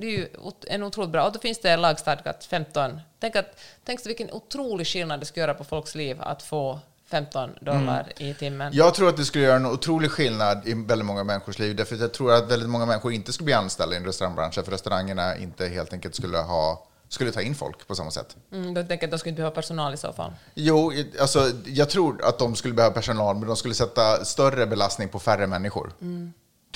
Det 0.00 0.06
är 0.06 0.10
ju 0.10 0.28
en 0.66 0.82
otroligt 0.82 1.10
bra. 1.10 1.26
Och 1.26 1.32
då 1.32 1.38
finns 1.38 1.58
det 1.58 1.76
lagstadgat 1.76 2.44
15. 2.44 3.00
Tänk, 3.20 3.36
att, 3.36 3.60
tänk 3.84 4.00
så 4.00 4.08
vilken 4.08 4.30
otrolig 4.30 4.86
skillnad 4.86 5.20
det 5.20 5.26
skulle 5.26 5.42
göra 5.42 5.54
på 5.54 5.64
folks 5.64 5.94
liv 5.94 6.16
att 6.20 6.42
få 6.42 6.80
15 7.06 7.50
dollar 7.60 8.12
i 8.16 8.34
timmen. 8.34 8.72
Jag 8.74 8.94
tror 8.94 9.08
att 9.08 9.16
det 9.16 9.24
skulle 9.24 9.44
göra 9.44 9.56
en 9.56 9.66
otrolig 9.66 10.10
skillnad 10.10 10.68
i 10.68 10.74
väldigt 10.74 11.06
många 11.06 11.24
människors 11.24 11.58
liv. 11.58 11.76
Därför 11.76 11.94
att 11.94 12.00
jag 12.00 12.12
tror 12.12 12.32
att 12.32 12.50
väldigt 12.50 12.68
många 12.68 12.86
människor 12.86 13.12
inte 13.12 13.32
skulle 13.32 13.44
bli 13.44 13.54
anställda 13.54 13.94
i 13.94 13.98
en 13.98 14.04
restaurangbransch. 14.04 14.54
För 14.54 14.72
restaurangerna 14.72 15.36
inte 15.36 15.68
helt 15.68 15.92
enkelt 15.92 16.14
skulle 16.14 16.38
ha 16.38 16.86
skulle 17.08 17.32
ta 17.32 17.40
in 17.40 17.54
folk 17.54 17.86
på 17.88 17.94
samma 17.94 18.10
sätt. 18.10 18.36
Mm, 18.52 18.74
då 18.74 18.82
tänker 18.82 19.06
att 19.06 19.10
de 19.10 19.18
skulle 19.18 19.30
inte 19.30 19.40
behöva 19.40 19.54
personal 19.54 19.94
i 19.94 19.96
så 19.96 20.12
fall. 20.12 20.32
Jo, 20.54 20.92
alltså, 21.20 21.50
jag 21.64 21.90
tror 21.90 22.24
att 22.24 22.38
de 22.38 22.56
skulle 22.56 22.74
behöva 22.74 22.94
personal, 22.94 23.36
men 23.36 23.46
de 23.46 23.56
skulle 23.56 23.74
sätta 23.74 24.24
större 24.24 24.66
belastning 24.66 25.08
på 25.08 25.18
färre 25.18 25.46
människor. 25.46 25.92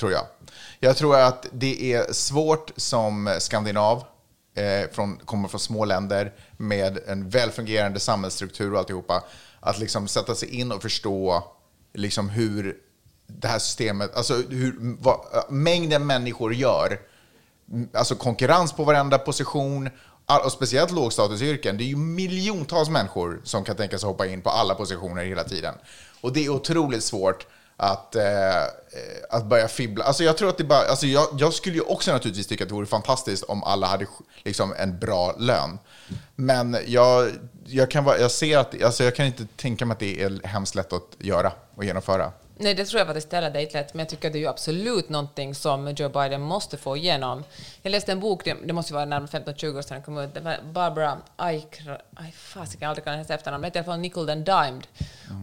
Tror 0.03 0.13
jag. 0.13 0.25
Jag 0.79 0.97
tror 0.97 1.15
att 1.15 1.47
det 1.51 1.93
är 1.93 2.13
svårt 2.13 2.71
som 2.75 3.35
skandinav, 3.39 4.03
eh, 4.55 4.89
från, 4.91 5.17
kommer 5.17 5.47
från 5.47 5.59
små 5.59 5.85
länder 5.85 6.33
med 6.57 6.99
en 7.07 7.29
välfungerande 7.29 7.99
samhällsstruktur 7.99 8.73
och 8.73 8.79
alltihopa, 8.79 9.23
att 9.59 9.79
liksom 9.79 10.07
sätta 10.07 10.35
sig 10.35 10.49
in 10.49 10.71
och 10.71 10.81
förstå 10.81 11.43
liksom 11.93 12.29
hur 12.29 12.77
det 13.27 13.47
här 13.47 13.59
systemet, 13.59 14.15
alltså 14.15 14.33
hur 14.33 14.75
vad, 14.99 15.19
mängden 15.49 16.05
människor 16.05 16.53
gör, 16.53 16.99
alltså 17.93 18.15
konkurrens 18.15 18.73
på 18.73 18.83
varenda 18.83 19.17
position, 19.17 19.89
och 20.45 20.51
speciellt 20.51 20.91
lågstatusyrken. 20.91 21.77
Det 21.77 21.83
är 21.83 21.87
ju 21.87 21.95
miljontals 21.95 22.89
människor 22.89 23.41
som 23.43 23.63
kan 23.63 23.75
tänka 23.75 23.97
sig 23.97 24.07
hoppa 24.07 24.27
in 24.27 24.41
på 24.41 24.49
alla 24.49 24.75
positioner 24.75 25.25
hela 25.25 25.43
tiden. 25.43 25.75
Och 26.21 26.33
det 26.33 26.45
är 26.45 26.49
otroligt 26.49 27.03
svårt 27.03 27.47
att, 27.77 28.15
eh, 28.15 28.63
eh, 28.63 28.67
att 29.29 29.45
börja 29.45 29.67
fibbla. 29.67 30.03
Alltså 30.03 30.23
jag 30.23 30.37
tror 30.37 30.49
att 30.49 30.57
det 30.57 30.63
bara, 30.63 30.87
alltså 30.87 31.05
jag, 31.05 31.27
jag 31.37 31.53
skulle 31.53 31.75
ju 31.75 31.81
också 31.81 32.11
naturligtvis 32.11 32.47
tycka 32.47 32.63
att 32.63 32.69
det 32.69 32.75
vore 32.75 32.85
fantastiskt 32.85 33.43
om 33.43 33.63
alla 33.63 33.87
hade 33.87 34.07
liksom 34.43 34.73
en 34.77 34.99
bra 34.99 35.35
lön. 35.37 35.79
Men 36.35 36.77
jag, 36.87 37.31
jag, 37.65 37.91
kan, 37.91 38.05
jag 38.05 38.31
ser 38.31 38.57
att, 38.57 38.83
alltså 38.83 39.03
jag 39.03 39.15
kan 39.15 39.25
inte 39.25 39.45
tänka 39.55 39.85
mig 39.85 39.93
att 39.93 39.99
det 39.99 40.23
är 40.23 40.47
hemskt 40.47 40.75
lätt 40.75 40.93
att 40.93 41.15
göra 41.19 41.51
och 41.75 41.85
genomföra. 41.85 42.31
Nej, 42.57 42.73
det 42.73 42.85
tror 42.85 42.99
jag 42.99 43.07
faktiskt 43.07 43.31
heller 43.31 43.49
det 43.49 43.73
lätt, 43.73 43.93
men 43.93 43.99
jag 43.99 44.09
tycker 44.09 44.27
att 44.27 44.33
det 44.33 44.39
är 44.39 44.41
ju 44.41 44.47
absolut 44.47 45.09
någonting 45.09 45.55
som 45.55 45.87
Joe 45.87 46.09
Biden 46.09 46.41
måste 46.41 46.77
få 46.77 46.97
igenom. 46.97 47.43
Jag 47.81 47.91
läste 47.91 48.11
en 48.11 48.19
bok, 48.19 48.45
det, 48.45 48.55
det 48.65 48.73
måste 48.73 48.93
vara 48.93 49.05
närmare 49.05 49.27
15-20 49.27 49.77
år 49.77 49.81
sedan 49.81 49.95
den 49.95 50.03
kom 50.03 50.17
ut, 50.17 50.33
det 50.33 50.39
var 50.39 50.57
Barbara 50.71 51.17
Eichner, 51.37 52.01
aj 52.15 52.31
fasiken, 52.31 52.89
aldrig 52.89 53.03
kan 53.03 53.13
hennes 53.13 53.29
efternamn, 53.29 53.61
det 53.61 53.67
heter 53.67 53.79
i 53.79 53.83
alla 53.83 53.85
fall 53.85 53.99
Nickel 53.99 54.29
and 54.29 54.45
Dimed. 54.45 54.87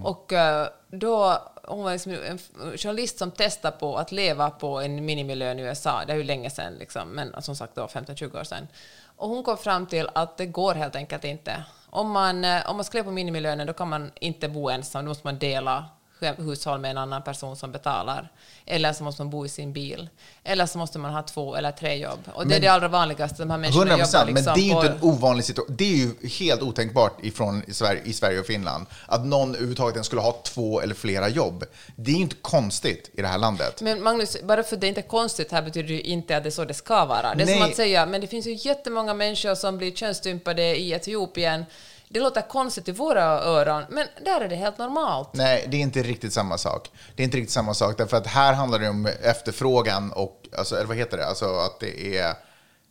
Och 0.04 0.32
eh, 0.32 0.68
då, 0.90 1.42
hon 1.74 1.84
var 1.84 1.92
liksom 1.92 2.12
en 2.12 2.38
journalist 2.78 3.18
som 3.18 3.30
testade 3.30 3.76
på 3.76 3.96
att 3.96 4.12
leva 4.12 4.50
på 4.50 4.80
en 4.80 5.04
minimilön 5.04 5.58
i 5.58 5.62
USA, 5.62 6.04
det 6.06 6.12
är 6.12 6.16
ju 6.16 6.24
länge 6.24 6.50
sedan, 6.50 6.74
liksom, 6.74 7.08
men 7.08 7.34
alltså, 7.34 7.54
som 7.54 7.56
sagt 7.56 7.76
15-20 7.76 8.40
år 8.40 8.44
sedan. 8.44 8.68
Och 9.16 9.28
hon 9.28 9.42
kom 9.42 9.56
fram 9.58 9.86
till 9.86 10.08
att 10.14 10.36
det 10.36 10.46
går 10.46 10.74
helt 10.74 10.96
enkelt 10.96 11.24
inte. 11.24 11.64
Om 11.90 12.10
man, 12.10 12.44
eh, 12.44 12.70
om 12.70 12.76
man 12.76 12.84
ska 12.84 12.98
leva 12.98 13.04
på 13.04 13.12
minimilönen, 13.12 13.66
då 13.66 13.72
kan 13.72 13.88
man 13.88 14.10
inte 14.14 14.48
bo 14.48 14.70
ensam, 14.70 15.04
då 15.04 15.08
måste 15.08 15.26
man 15.26 15.38
dela 15.38 15.84
hushåll 16.26 16.80
med 16.80 16.90
en 16.90 16.98
annan 16.98 17.22
person 17.22 17.56
som 17.56 17.72
betalar. 17.72 18.28
Eller 18.66 18.92
så 18.92 19.04
måste 19.04 19.22
man 19.22 19.30
bo 19.30 19.46
i 19.46 19.48
sin 19.48 19.72
bil. 19.72 20.08
Eller 20.44 20.66
så 20.66 20.78
måste 20.78 20.98
man 20.98 21.12
ha 21.14 21.22
två 21.22 21.56
eller 21.56 21.72
tre 21.72 21.96
jobb. 21.96 22.18
Och 22.34 22.46
det 22.46 22.54
är 22.54 22.54
Men- 22.54 22.60
det 22.62 22.68
allra 22.68 22.88
vanligaste. 22.88 23.42
De 23.42 23.50
här 23.50 23.58
människorna 23.58 23.80
100 23.82 23.92
jobbar 23.92 24.04
procent, 24.04 24.26
liksom 24.30 24.44
men 24.44 24.54
det 24.54 24.60
är 24.60 24.64
ju 24.64 24.88
inte 24.88 24.88
en 24.88 25.10
ovanlig 25.10 25.44
situation. 25.44 25.76
Det 25.78 25.84
är 25.84 25.96
ju 25.96 26.28
helt 26.28 26.62
otänkbart 26.62 27.24
ifrån 27.24 27.62
i 27.66 27.72
Sverige, 27.74 28.02
i 28.04 28.12
Sverige 28.12 28.40
och 28.40 28.46
Finland 28.46 28.86
att 29.06 29.26
någon 29.26 29.48
överhuvudtaget 29.50 29.94
ens 29.94 30.06
skulle 30.06 30.22
ha 30.22 30.32
två 30.44 30.80
eller 30.80 30.94
flera 30.94 31.28
jobb. 31.28 31.64
Det 31.96 32.10
är 32.10 32.14
ju 32.14 32.22
inte 32.22 32.36
konstigt 32.42 33.10
i 33.14 33.22
det 33.22 33.28
här 33.28 33.38
landet. 33.38 33.82
Men 33.82 34.02
Magnus, 34.02 34.36
bara 34.42 34.62
för 34.62 34.74
att 34.76 34.80
det 34.80 34.88
inte 34.88 35.00
är 35.00 35.08
konstigt 35.08 35.52
här 35.52 35.62
betyder 35.62 35.88
det 35.88 35.94
ju 35.94 36.00
inte 36.00 36.36
att 36.36 36.42
det 36.42 36.48
är 36.48 36.50
så 36.50 36.64
det 36.64 36.74
ska 36.74 37.04
vara. 37.04 37.34
Det 37.34 37.42
är 37.42 37.46
som 37.46 37.58
Nej. 37.60 37.70
att 37.70 37.76
säga, 37.76 38.06
men 38.06 38.20
det 38.20 38.26
finns 38.26 38.46
ju 38.46 38.54
jättemånga 38.68 39.14
människor 39.14 39.54
som 39.54 39.78
blir 39.78 39.90
könsstympade 39.90 40.76
i 40.76 40.92
Etiopien. 40.92 41.64
Det 42.12 42.20
låter 42.20 42.48
konstigt 42.48 42.88
i 42.88 42.92
våra 42.92 43.22
öron, 43.24 43.84
men 43.88 44.06
där 44.24 44.40
är 44.40 44.48
det 44.48 44.56
helt 44.56 44.78
normalt. 44.78 45.28
Nej, 45.32 45.66
det 45.68 45.76
är 45.76 45.80
inte 45.80 46.02
riktigt 46.02 46.32
samma 46.32 46.58
sak. 46.58 46.90
Det 47.16 47.22
är 47.22 47.24
inte 47.24 47.36
riktigt 47.36 47.52
samma 47.52 47.74
sak, 47.74 47.98
därför 47.98 48.16
att 48.16 48.26
här 48.26 48.52
handlar 48.52 48.78
det 48.78 48.88
om 48.88 49.06
efterfrågan 49.22 50.12
och, 50.12 50.48
alltså, 50.58 50.76
eller 50.76 50.86
vad 50.86 50.96
heter 50.96 51.16
det, 51.16 51.26
alltså 51.26 51.44
att 51.44 51.80
det 51.80 52.18
är, 52.18 52.34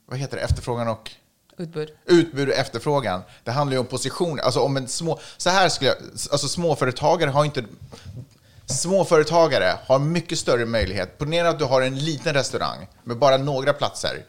vad 0.06 0.20
heter 0.20 0.38
det, 0.38 0.44
efterfrågan 0.44 0.88
och 0.88 1.12
Utbud. 1.58 1.90
utbud 2.06 2.50
och 2.50 2.56
efterfrågan. 2.56 3.22
Det 3.44 3.52
handlar 3.52 3.74
ju 3.74 3.80
om 3.80 3.86
position, 3.86 4.40
alltså 4.40 4.60
om 4.60 4.78
en 4.78 4.88
små, 4.88 5.20
så 5.38 5.50
här 5.50 5.70
skulle 5.70 5.90
jag, 5.90 5.98
alltså 6.32 6.48
småföretagare 6.48 7.30
har 7.30 7.46
inte, 7.46 7.64
småföretagare 8.66 9.74
har 9.88 10.00
mycket 10.00 10.40
större 10.40 10.66
möjlighet, 10.66 11.18
ponera 11.18 11.50
att 11.50 11.60
du 11.60 11.66
har 11.66 11.82
en 11.82 12.00
liten 12.00 12.34
restaurang 12.34 12.88
med 13.04 13.18
bara 13.18 13.38
några 13.38 13.74
platser. 13.74 14.26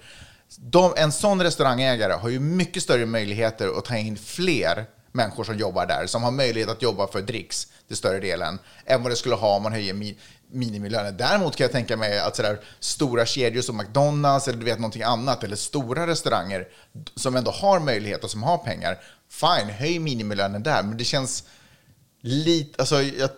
De, 0.57 0.95
en 0.97 1.13
sån 1.13 1.43
restaurangägare 1.43 2.13
har 2.13 2.29
ju 2.29 2.41
mycket 2.41 2.83
större 2.83 3.07
möjligheter 3.07 3.79
att 3.79 3.85
ta 3.85 3.97
in 3.97 4.17
fler 4.17 4.87
människor 5.13 5.45
som 5.45 5.59
jobbar 5.59 5.87
där, 5.87 6.07
som 6.07 6.23
har 6.23 6.31
möjlighet 6.31 6.71
att 6.71 6.83
jobba 6.83 7.07
för 7.07 7.23
dricks 7.23 7.67
till 7.89 7.97
större 7.97 8.21
delen, 8.21 8.59
än 8.87 9.03
vad 9.03 9.13
det 9.13 9.17
skulle 9.17 9.35
ha 9.35 9.57
om 9.57 9.63
man 9.63 9.73
höjer 9.73 9.95
mi, 9.95 10.19
minimilöner. 10.51 11.13
Däremot 11.13 11.57
kan 11.57 11.65
jag 11.65 11.73
tänka 11.73 11.97
mig 11.97 12.21
att 12.21 12.37
sådär, 12.37 12.61
stora 12.81 13.27
kedjor 13.27 13.63
som 13.63 13.77
McDonalds 13.77 14.49
eller 14.49 14.59
du 14.59 14.65
vet 14.65 14.79
någonting 14.79 15.03
annat, 15.03 15.45
eller 15.45 15.57
stora 15.57 16.07
restauranger 16.07 16.69
som 17.17 17.37
ändå 17.37 17.51
har 17.51 17.81
möjlighet 17.81 18.25
och 18.25 18.31
som 18.31 18.43
har 18.43 18.59
pengar, 18.59 18.99
fine, 19.29 19.71
höj 19.71 19.99
minimilönen 19.99 20.63
där, 20.63 20.83
men 20.83 20.97
det 20.97 21.05
känns 21.05 21.45
lite, 22.21 22.83
alltså, 22.83 23.03
jag, 23.03 23.31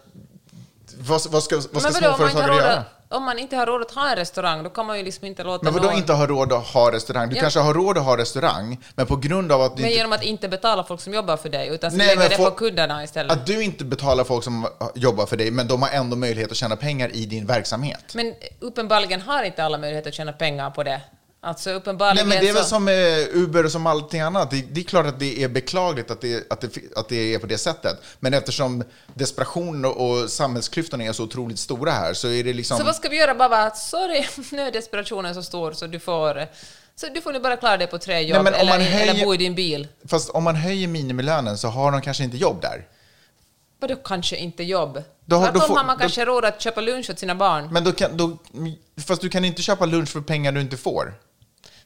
vad, 0.99 1.27
vad 1.31 1.43
ska, 1.43 1.63
vad 1.73 1.83
ska 1.83 1.93
småföretagare 1.93 2.57
göra? 2.57 2.85
Om 3.13 3.23
man 3.25 3.39
inte 3.39 3.57
har 3.57 3.67
råd 3.67 3.83
att 3.83 3.91
ha 3.91 4.11
en 4.11 4.17
restaurang, 4.17 4.63
då 4.63 4.71
kan 4.71 4.87
man 4.87 4.99
ju 4.99 5.05
liksom 5.05 5.27
inte 5.27 5.45
låta 5.45 5.65
Men 5.65 5.73
vadå 5.75 5.87
någon... 5.87 5.97
inte 5.97 6.13
ha 6.13 6.27
råd 6.27 6.53
att 6.53 6.67
ha 6.67 6.93
restaurang? 6.93 7.29
Du 7.29 7.37
Ja. 7.37 7.41
kanske 7.41 7.61
har 7.61 7.75
råd 7.75 7.99
att 7.99 8.05
ha 8.05 8.17
restaurang, 8.17 8.85
men 8.95 9.07
på 9.07 9.17
grund 9.17 9.53
av 9.53 9.63
att 9.63 9.77
du 9.77 9.83
Men 9.83 9.91
inte 9.91 9.99
genom 9.99 10.13
att 10.13 10.23
inte 10.23 10.49
betala 10.49 10.85
folk 10.85 11.01
som 11.01 11.15
jobbar 11.15 11.37
för 11.37 11.49
dig, 11.49 11.69
utan 11.69 11.97
Nej, 11.97 12.07
lägga 12.17 12.29
det 12.29 12.37
på 12.37 12.51
kunderna 12.51 13.05
istället. 13.05 13.33
Att 13.33 13.47
du 13.47 13.63
inte 13.63 13.85
betalar 13.85 14.25
folk 14.25 14.45
som 14.45 14.67
jobbar 14.95 15.27
för 15.27 15.37
dig, 15.37 15.51
men 15.51 15.67
de 15.69 15.83
har 15.83 15.89
ändå 15.91 16.17
möjlighet 16.17 16.51
att 16.51 16.57
tjäna 16.57 16.77
pengar 16.77 17.11
i 17.17 17.27
din 17.27 17.47
verksamhet. 17.47 18.13
Men 18.15 18.35
uppenbarligen 18.61 19.21
har 19.21 19.43
inte 19.43 19.65
alla 19.65 19.79
möjlighet 19.79 20.07
att 20.07 20.15
tjäna 20.15 20.33
pengar 20.33 20.71
på 20.71 20.83
det. 20.83 21.01
Alltså 21.45 21.71
Nej, 21.71 21.77
uppenbarligen 21.79 22.29
men 22.29 22.41
det 22.41 22.49
är 22.49 22.53
väl 22.53 22.63
så... 22.63 22.69
som 22.69 22.89
eh, 22.89 22.95
Uber 23.33 23.65
och 23.65 23.73
som 23.73 23.87
allting 23.87 24.21
annat. 24.21 24.51
Det, 24.51 24.63
det 24.71 24.81
är 24.81 24.85
klart 24.85 25.07
att 25.07 25.19
det 25.19 25.43
är 25.45 25.49
beklagligt 25.49 26.11
att 26.11 26.21
det, 26.21 26.53
att, 26.53 26.61
det, 26.61 26.71
att 26.97 27.09
det 27.09 27.35
är 27.35 27.39
på 27.39 27.47
det 27.47 27.59
sättet. 27.59 28.03
Men 28.21 28.35
eftersom 28.35 28.85
desperationen 29.15 29.85
och, 29.85 30.31
samhällsklyftorna 30.31 31.05
är 31.05 31.13
så 31.13 31.23
otroligt 31.25 31.59
stora 31.59 31.91
här 31.93 32.15
så 32.15 32.29
är 32.29 32.45
det 32.45 32.53
liksom... 32.53 32.79
Så 32.79 32.85
vad 32.85 32.97
ska 32.97 33.09
vi 33.09 33.17
göra? 33.17 33.35
Bara 33.35 33.49
vara 33.49 33.63
att 33.63 33.79
sorry, 33.79 34.25
nu 34.53 34.63
är 34.63 34.73
desperationen 34.73 35.35
så 35.35 35.43
stor 35.43 35.73
så 35.73 35.87
du 35.87 35.99
får... 36.01 36.47
Så 36.95 37.07
du 37.15 37.21
får 37.21 37.33
nu 37.33 37.41
bara 37.41 37.57
klara 37.57 37.77
dig 37.77 37.87
på 37.87 37.99
tre 37.99 38.21
jobb 38.21 38.45
men 38.45 38.55
om 38.55 38.61
eller, 38.61 38.73
man 38.73 38.81
eller 38.81 38.91
höjer- 39.13 39.25
bo 39.25 39.35
i 39.35 39.37
din 39.37 39.55
bil. 39.55 39.89
Fast 40.09 40.31
om 40.31 40.45
man 40.45 40.57
höjer 40.57 40.89
minimilönen 40.89 41.59
så 41.59 41.69
har 41.69 41.93
de 41.93 42.01
kanske 42.01 42.25
inte 42.25 42.37
jobb 42.37 42.61
där. 42.63 42.87
Vadå 43.81 43.97
kanske 43.97 44.37
inte 44.37 44.63
jobb? 44.63 45.03
Då 45.25 45.37
har- 45.37 45.47
då 45.47 45.53
då 45.53 45.61
får- 45.61 45.77
har 45.77 45.85
man 45.85 45.97
då- 45.97 46.01
kanske 46.01 46.25
råd 46.25 46.45
att 46.45 46.61
köpa 46.61 46.81
lunch 46.81 47.11
åt 47.11 47.19
sina 47.19 47.35
barn. 47.35 47.69
Men 47.73 47.85
då 47.85 47.93
kan, 47.93 48.17
då, 48.17 48.37
fast 49.07 49.21
du 49.23 49.29
kan 49.29 49.45
inte 49.45 49.63
köpa 49.63 49.87
lunch 49.87 50.09
för 50.09 50.21
pengar 50.21 50.53
du 50.53 50.61
inte 50.61 50.77
får. 50.77 51.15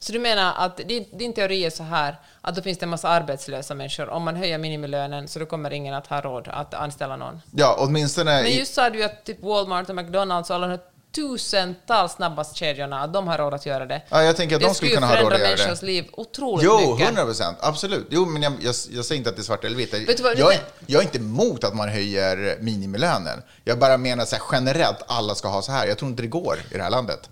Så 0.07 0.13
du 0.13 0.19
menar 0.19 0.55
att 0.57 0.77
din, 0.77 1.07
din 1.13 1.33
teori 1.33 1.65
är 1.65 1.71
så 1.71 1.83
här 1.83 2.21
att 2.41 2.55
då 2.57 2.63
finns 2.63 2.79
det 2.79 2.85
en 2.85 2.91
massa 2.91 3.09
arbetslösa 3.09 3.75
människor. 3.75 4.09
Om 4.09 4.23
man 4.23 4.37
höjer 4.37 4.59
minimilönen 4.59 5.29
så 5.29 5.39
då 5.39 5.47
kommer 5.47 5.71
ingen 5.73 5.95
att 5.95 6.07
ha 6.07 6.21
råd 6.21 6.49
att 6.49 6.75
anställa 6.75 7.17
någon. 7.17 7.41
Ja, 7.57 7.77
åtminstone... 7.79 8.43
Men 8.43 8.53
just 8.53 8.75
sa 8.75 8.91
du 8.91 8.99
ju 8.99 9.05
att 9.05 9.25
typ 9.25 9.43
Walmart 9.43 9.89
och 9.89 9.95
McDonalds 9.95 10.51
och 10.51 10.57
alla 10.57 10.67
de 10.67 10.73
här 10.73 10.81
tusentals 11.15 12.13
snabbmatskedjorna, 12.13 13.01
att 13.03 13.13
de 13.13 13.29
har 13.29 13.39
råd 13.39 13.55
att 13.55 13.67
göra 13.67 13.87
det. 13.87 14.03
Ja, 14.09 14.23
jag 14.23 14.37
tänker 14.37 14.57
att 14.57 14.63
de 14.63 14.75
skulle 14.75 14.95
kunna 14.95 15.07
ha 15.07 15.23
råd 15.23 15.33
att 15.33 15.39
göra 15.39 15.51
det. 15.51 15.57
människors 15.57 15.83
liv 15.83 16.09
otroligt 16.13 16.65
Jo, 16.65 16.91
mycket. 16.91 17.07
100 17.07 17.25
procent. 17.25 17.57
Absolut. 17.61 18.07
Jo, 18.11 18.27
men 18.27 18.43
jag, 18.43 18.53
jag, 18.53 18.75
jag 18.91 19.05
säger 19.05 19.19
inte 19.19 19.31
att 19.31 19.37
det 19.37 19.43
är 19.43 19.45
svart 19.45 19.65
eller 19.65 19.77
vitt. 19.77 19.93
Jag, 19.93 20.01
är, 20.03 20.35
lite- 20.35 20.61
jag 20.87 21.01
är 21.01 21.05
inte 21.05 21.19
emot 21.19 21.65
att 21.65 21.75
man 21.75 21.89
höjer 21.89 22.57
minimilönen. 22.61 23.43
Jag 23.65 23.79
bara 23.79 23.97
menar 23.97 24.25
så 24.25 24.37
här, 24.37 24.43
generellt, 24.53 24.99
alla 25.07 25.35
ska 25.35 25.49
ha 25.49 25.63
så 25.63 25.73
här. 25.73 25.87
Jag 25.87 25.99
tror 25.99 26.11
inte 26.11 26.23
det 26.23 26.29
går 26.29 26.59
i 26.71 26.77
det 26.77 26.83
här 26.83 26.91
landet. 26.91 27.29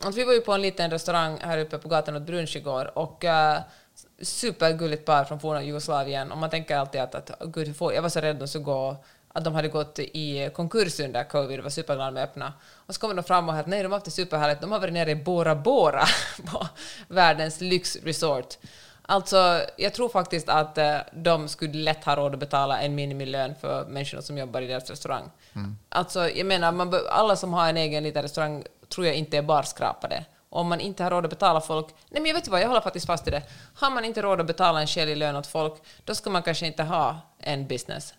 Att 0.00 0.14
vi 0.14 0.24
var 0.24 0.32
ju 0.32 0.40
på 0.40 0.52
en 0.52 0.62
liten 0.62 0.90
restaurang 0.90 1.38
här 1.40 1.58
uppe 1.58 1.78
på 1.78 1.88
gatan 1.88 2.16
åt 2.16 2.22
brunch 2.22 2.56
igår 2.56 2.98
och 2.98 3.24
uh, 3.24 3.60
supergulligt 4.22 5.04
par 5.04 5.24
från 5.24 5.40
forna 5.40 5.62
Jugoslavien 5.62 6.32
och 6.32 6.38
man 6.38 6.50
tänker 6.50 6.76
alltid 6.76 7.00
att, 7.00 7.14
att 7.14 7.30
gud, 7.40 7.66
hur 7.66 7.74
får, 7.74 7.94
jag 7.94 8.02
var 8.02 8.08
så 8.08 8.20
rädd 8.20 8.30
att 8.30 8.40
de 8.40 8.48
skulle 8.48 8.64
gå 8.64 8.96
att 9.32 9.44
de 9.44 9.54
hade 9.54 9.68
gått 9.68 9.98
i 9.98 10.50
konkurs 10.54 11.00
under 11.00 11.24
covid 11.24 11.58
och 11.58 11.64
var 11.64 11.70
superglada 11.70 12.10
med 12.10 12.22
öppna. 12.22 12.52
Och 12.86 12.94
så 12.94 13.00
kommer 13.00 13.14
de 13.14 13.22
fram 13.22 13.48
och 13.48 13.54
att 13.54 13.66
nej, 13.66 13.82
de 13.82 13.88
har 13.88 13.96
haft 13.96 14.04
det 14.04 14.10
superhärligt. 14.10 14.60
De 14.60 14.72
har 14.72 14.80
varit 14.80 14.92
nere 14.92 15.10
i 15.10 15.16
Bora 15.16 15.54
Bora 15.54 16.04
på 16.46 16.66
världens 17.08 17.60
lyxresort. 17.60 18.58
Alltså, 19.02 19.60
jag 19.76 19.94
tror 19.94 20.08
faktiskt 20.08 20.48
att 20.48 20.78
eh, 20.78 20.96
de 21.12 21.48
skulle 21.48 21.72
lätt 21.72 22.04
ha 22.04 22.16
råd 22.16 22.32
att 22.34 22.40
betala 22.40 22.80
en 22.80 22.94
minimilön 22.94 23.54
för 23.60 23.84
människorna 23.84 24.22
som 24.22 24.38
jobbar 24.38 24.62
i 24.62 24.66
deras 24.66 24.90
restaurang. 24.90 25.30
Alltså, 25.88 26.30
jag 26.30 26.46
menar, 26.46 26.72
man, 26.72 26.94
alla 27.10 27.36
som 27.36 27.52
har 27.52 27.68
en 27.68 27.76
egen 27.76 28.02
liten 28.02 28.22
restaurang 28.22 28.64
tror 28.94 29.06
jag 29.06 29.14
inte 29.14 29.36
är 29.36 29.42
barskrapade. 29.42 30.24
Om 30.48 30.68
man 30.68 30.80
inte 30.80 31.02
har 31.02 31.10
råd 31.10 31.24
att 31.24 31.30
betala 31.30 31.60
folk... 31.60 31.86
Nej, 31.88 32.22
men 32.22 32.26
jag 32.26 32.34
vet 32.34 32.46
ju 32.46 32.50
vad, 32.50 32.60
jag 32.60 32.68
håller 32.68 32.80
faktiskt 32.80 33.06
fast 33.06 33.28
i 33.28 33.30
det. 33.30 33.42
Har 33.74 33.90
man 33.90 34.04
inte 34.04 34.22
råd 34.22 34.40
att 34.40 34.46
betala 34.46 34.80
en 34.80 34.86
skälig 34.86 35.16
lön 35.16 35.36
åt 35.36 35.46
folk, 35.46 35.74
då 36.04 36.14
ska 36.14 36.30
man 36.30 36.42
kanske 36.42 36.66
inte 36.66 36.82
ha 36.82 37.20
en 37.38 37.68
business. 37.68 38.14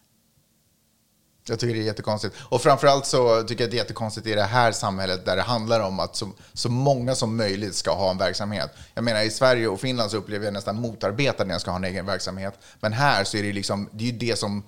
Jag 1.48 1.60
tycker 1.60 1.76
det 1.76 1.82
är 1.82 1.86
jättekonstigt. 1.86 2.36
Och 2.50 2.62
framförallt 2.62 3.06
så 3.06 3.44
tycker 3.44 3.64
jag 3.64 3.72
det 3.72 3.76
är 3.76 3.78
jättekonstigt 3.78 4.28
i 4.28 4.34
det 4.34 4.44
här 4.44 4.72
samhället 4.72 5.26
där 5.26 5.36
det 5.36 5.42
handlar 5.42 5.80
om 5.80 6.00
att 6.00 6.16
så, 6.16 6.30
så 6.54 6.70
många 6.70 7.16
som 7.16 7.38
möjligt 7.38 7.76
ska 7.76 7.92
ha 7.92 8.12
en 8.12 8.18
verksamhet. 8.18 8.72
Jag 8.94 9.04
menar 9.04 9.22
i 9.22 9.30
Sverige 9.30 9.68
och 9.68 9.80
Finland 9.80 10.12
så 10.12 10.18
upplever 10.18 10.46
jag 10.46 10.54
nästan 10.54 10.76
motarbetad 10.76 11.44
när 11.44 11.54
jag 11.54 11.62
ska 11.62 11.72
ha 11.72 11.78
en 11.78 11.84
egen 11.84 12.06
verksamhet. 12.06 12.60
Men 12.80 12.94
här 12.94 13.24
så 13.24 13.38
är 13.38 13.44
det 13.44 13.54
liksom, 13.54 13.90
det 13.92 14.04
är 14.04 14.12
ju 14.12 14.18
det 14.18 14.40
som 14.40 14.64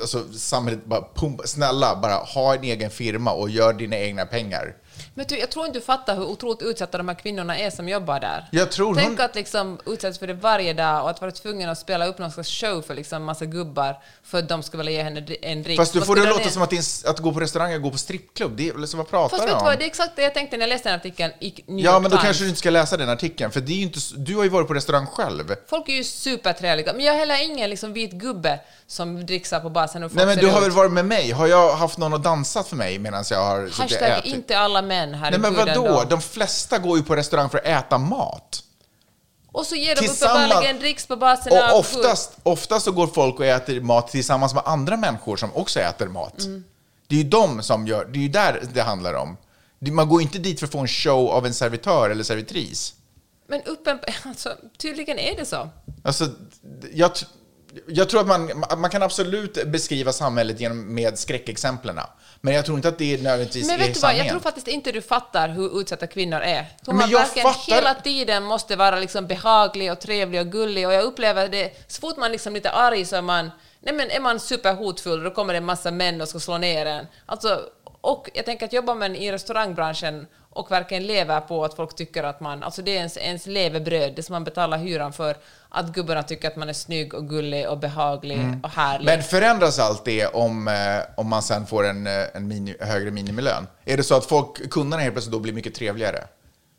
alltså, 0.00 0.32
samhället 0.32 0.84
bara 0.84 1.04
pumpa, 1.14 1.46
snälla 1.46 1.96
bara 1.96 2.14
ha 2.14 2.54
en 2.54 2.64
egen 2.64 2.90
firma 2.90 3.32
och 3.32 3.50
gör 3.50 3.72
dina 3.72 3.96
egna 3.96 4.26
pengar. 4.26 4.76
Men 5.14 5.26
jag 5.28 5.50
tror 5.50 5.66
inte 5.66 5.78
du 5.78 5.84
fattar 5.84 6.16
hur 6.16 6.24
otroligt 6.24 6.62
utsatta 6.62 6.98
de 6.98 7.08
här 7.08 7.14
kvinnorna 7.14 7.58
är 7.58 7.70
som 7.70 7.88
jobbar 7.88 8.20
där. 8.20 8.48
Jag 8.52 8.70
tror 8.72 8.94
Tänk 8.94 9.08
hon- 9.18 9.20
att 9.20 9.34
liksom 9.34 9.80
utsättas 9.86 10.18
för 10.18 10.26
det 10.26 10.34
varje 10.34 10.72
dag 10.72 11.02
och 11.02 11.10
att 11.10 11.20
vara 11.20 11.30
tvungen 11.30 11.68
att 11.68 11.78
spela 11.78 12.06
upp 12.06 12.18
någon 12.18 12.30
slags 12.30 12.48
show 12.50 12.82
för 12.82 12.94
liksom 12.94 13.24
massa 13.24 13.44
gubbar 13.44 13.98
för 14.24 14.38
att 14.38 14.48
de 14.48 14.62
ska 14.62 14.78
vilja 14.78 14.92
ge 14.92 15.02
henne 15.02 15.26
en 15.42 15.62
drink. 15.62 15.80
Fast 15.80 15.92
du 15.92 16.00
får 16.00 16.16
det 16.16 16.26
låta 16.28 16.48
som 16.50 16.62
att, 16.62 16.72
att 17.06 17.18
gå 17.18 17.32
på 17.32 17.40
restaurang 17.40 17.74
och 17.74 17.82
gå 17.82 17.90
på 17.90 17.98
strippklubb. 17.98 18.56
Det 18.56 18.68
är, 18.68 18.86
så 18.86 18.96
vad 18.96 19.08
pratar 19.10 19.36
Fast 19.36 19.48
du 19.48 19.54
om? 19.54 19.64
vad, 19.64 19.78
det 19.78 19.84
är 19.84 19.86
exakt 19.86 20.16
det 20.16 20.22
jag 20.22 20.34
tänkte 20.34 20.56
när 20.56 20.62
jag 20.62 20.68
läste 20.68 20.88
den 20.88 20.96
artikeln 20.98 21.32
i 21.40 21.54
New 21.66 21.84
Ja, 21.84 21.92
York 21.92 22.02
men 22.02 22.10
då 22.10 22.16
kanske 22.16 22.42
du 22.44 22.48
inte 22.48 22.58
ska 22.58 22.70
läsa 22.70 22.96
den 22.96 23.08
artikeln, 23.08 23.50
för 23.50 23.60
det 23.60 23.72
är 23.72 23.82
inte, 23.82 23.98
du 24.16 24.36
har 24.36 24.42
ju 24.44 24.48
varit 24.48 24.68
på 24.68 24.74
restaurang 24.74 25.06
själv. 25.06 25.54
Folk 25.66 25.88
är 25.88 25.92
ju 25.92 26.04
supertrevliga, 26.04 26.92
men 26.92 27.04
jag 27.04 27.14
är 27.14 27.18
heller 27.18 27.44
ingen 27.44 27.70
liksom 27.70 27.92
vit 27.92 28.12
gubbe 28.12 28.60
som 28.86 29.26
dricksar 29.26 29.60
på 29.60 29.70
basen 29.70 30.02
och 30.02 30.14
Nej, 30.14 30.26
men 30.26 30.38
du 30.38 30.46
har 30.46 30.58
ut. 30.58 30.64
väl 30.64 30.70
varit 30.70 30.92
med 30.92 31.04
mig? 31.04 31.30
Har 31.30 31.46
jag 31.46 31.72
haft 31.76 31.98
någon 31.98 32.14
att 32.14 32.22
dansa 32.22 32.62
för 32.62 32.76
mig 32.76 32.98
medan 32.98 33.24
jag 33.30 33.44
har 33.44 33.68
suttit 33.68 34.00
och 34.00 34.06
ätit? 34.06 34.34
inte 34.34 34.58
alla 34.58 34.81
män, 34.82 35.10
Nej, 35.10 35.20
herregud 35.20 35.40
men 35.40 35.54
vadå? 35.54 35.86
ändå. 35.86 36.04
De 36.10 36.20
flesta 36.20 36.78
går 36.78 36.98
ju 36.98 37.04
på 37.04 37.16
restaurang 37.16 37.50
för 37.50 37.58
att 37.58 37.66
äta 37.66 37.98
mat. 37.98 38.62
Och 39.52 39.66
så 39.66 39.74
ger 39.74 39.96
de 39.96 40.08
uppenbarligen 40.08 40.78
dricks 40.78 41.06
på 41.06 41.16
basen 41.16 41.52
av 41.52 41.70
Och 41.70 41.78
oftast, 41.78 42.32
oftast 42.42 42.84
så 42.84 42.92
går 42.92 43.06
folk 43.06 43.38
och 43.38 43.46
äter 43.46 43.80
mat 43.80 44.08
tillsammans 44.08 44.54
med 44.54 44.62
andra 44.66 44.96
människor 44.96 45.36
som 45.36 45.56
också 45.56 45.80
äter 45.80 46.08
mat. 46.08 46.40
Mm. 46.40 46.64
Det 47.06 47.14
är 47.14 47.18
ju 47.18 47.28
de 47.28 47.62
som 47.62 47.86
gör, 47.86 48.04
det 48.04 48.18
är 48.18 48.22
ju 48.22 48.28
där 48.28 48.62
det 48.74 48.82
handlar 48.82 49.14
om. 49.14 49.36
Man 49.78 50.08
går 50.08 50.22
inte 50.22 50.38
dit 50.38 50.58
för 50.58 50.66
att 50.66 50.72
få 50.72 50.78
en 50.78 50.88
show 50.88 51.30
av 51.30 51.46
en 51.46 51.54
servitör 51.54 52.10
eller 52.10 52.24
servitris. 52.24 52.94
Men 53.48 53.62
uppen, 53.62 53.98
alltså, 54.22 54.56
tydligen 54.78 55.18
är 55.18 55.36
det 55.36 55.46
så. 55.46 55.68
Alltså, 56.04 56.28
jag, 56.92 57.10
jag 57.88 58.08
tror 58.08 58.20
att 58.20 58.26
man, 58.26 58.64
man 58.76 58.90
kan 58.90 59.02
absolut 59.02 59.66
beskriva 59.66 60.12
samhället 60.12 60.60
genom, 60.60 60.94
med 60.94 61.18
skräckexemplen. 61.18 61.98
Men 62.44 62.54
jag 62.54 62.64
tror 62.64 62.76
inte 62.78 62.88
att 62.88 62.98
det 62.98 63.22
nödvändigtvis 63.22 63.66
Men 63.66 63.80
är 63.80 63.84
vet 63.86 63.94
du 63.94 64.00
vad, 64.00 64.16
jag 64.16 64.28
tror 64.28 64.40
faktiskt 64.40 64.68
inte 64.68 64.92
du 64.92 65.02
fattar 65.02 65.48
hur 65.48 65.80
utsatta 65.80 66.06
kvinnor 66.06 66.40
är. 66.40 66.66
Hur 66.86 66.92
man 66.92 67.10
verkligen 67.10 67.52
fattar- 67.52 67.74
hela 67.74 67.94
tiden 67.94 68.42
måste 68.42 68.76
vara 68.76 68.98
liksom 69.00 69.26
behaglig 69.26 69.92
och 69.92 70.00
trevlig 70.00 70.40
och 70.40 70.46
gullig 70.46 70.86
och 70.86 70.92
jag 70.92 71.04
upplever 71.04 71.48
det, 71.48 71.72
så 71.86 72.00
fort 72.00 72.16
man 72.16 72.32
liksom 72.32 72.52
är 72.52 72.54
lite 72.54 72.70
arg 72.70 73.04
så 73.04 73.16
är 73.16 73.22
man, 73.22 73.50
nej 73.80 73.94
men 73.94 74.10
är 74.10 74.20
man 74.20 74.40
superhotfull 74.40 75.24
då 75.24 75.30
kommer 75.30 75.52
det 75.52 75.56
en 75.56 75.64
massa 75.64 75.90
män 75.90 76.20
och 76.20 76.28
ska 76.28 76.40
slå 76.40 76.58
ner 76.58 76.86
en. 76.86 77.06
Alltså, 77.26 77.60
och 78.00 78.30
jag 78.34 78.44
tänker 78.44 78.66
att 78.66 78.72
jobbar 78.72 78.94
man 78.94 79.16
i 79.16 79.32
restaurangbranschen 79.32 80.26
och 80.52 80.70
verkligen 80.70 81.06
lever 81.06 81.40
på 81.40 81.64
att 81.64 81.74
folk 81.74 81.96
tycker 81.96 82.22
att 82.22 82.40
man, 82.40 82.62
alltså 82.62 82.82
det 82.82 82.90
är 82.90 82.96
ens, 82.96 83.16
ens 83.16 83.46
levebröd, 83.46 84.12
det 84.16 84.22
som 84.22 84.32
man 84.32 84.44
betalar 84.44 84.78
hyran 84.78 85.12
för, 85.12 85.36
att 85.68 85.88
gubbarna 85.88 86.22
tycker 86.22 86.48
att 86.48 86.56
man 86.56 86.68
är 86.68 86.72
snygg 86.72 87.14
och 87.14 87.28
gullig 87.28 87.68
och 87.68 87.78
behaglig 87.78 88.40
och 88.62 88.70
härlig. 88.70 89.04
Men 89.04 89.22
förändras 89.22 89.78
allt 89.78 90.04
det 90.04 90.26
om, 90.26 90.68
eh, 90.68 90.74
om 91.16 91.28
man 91.28 91.42
sen 91.42 91.66
får 91.66 91.86
en, 91.86 92.06
eh, 92.06 92.12
en 92.34 92.48
mini, 92.48 92.76
högre 92.80 93.10
minimilön? 93.10 93.66
Är 93.84 93.96
det 93.96 94.02
så 94.02 94.14
att 94.14 94.24
folk, 94.24 94.70
kunderna 94.70 95.02
helt 95.02 95.14
plötsligt 95.14 95.32
då 95.32 95.38
blir 95.38 95.52
mycket 95.52 95.74
trevligare? 95.74 96.24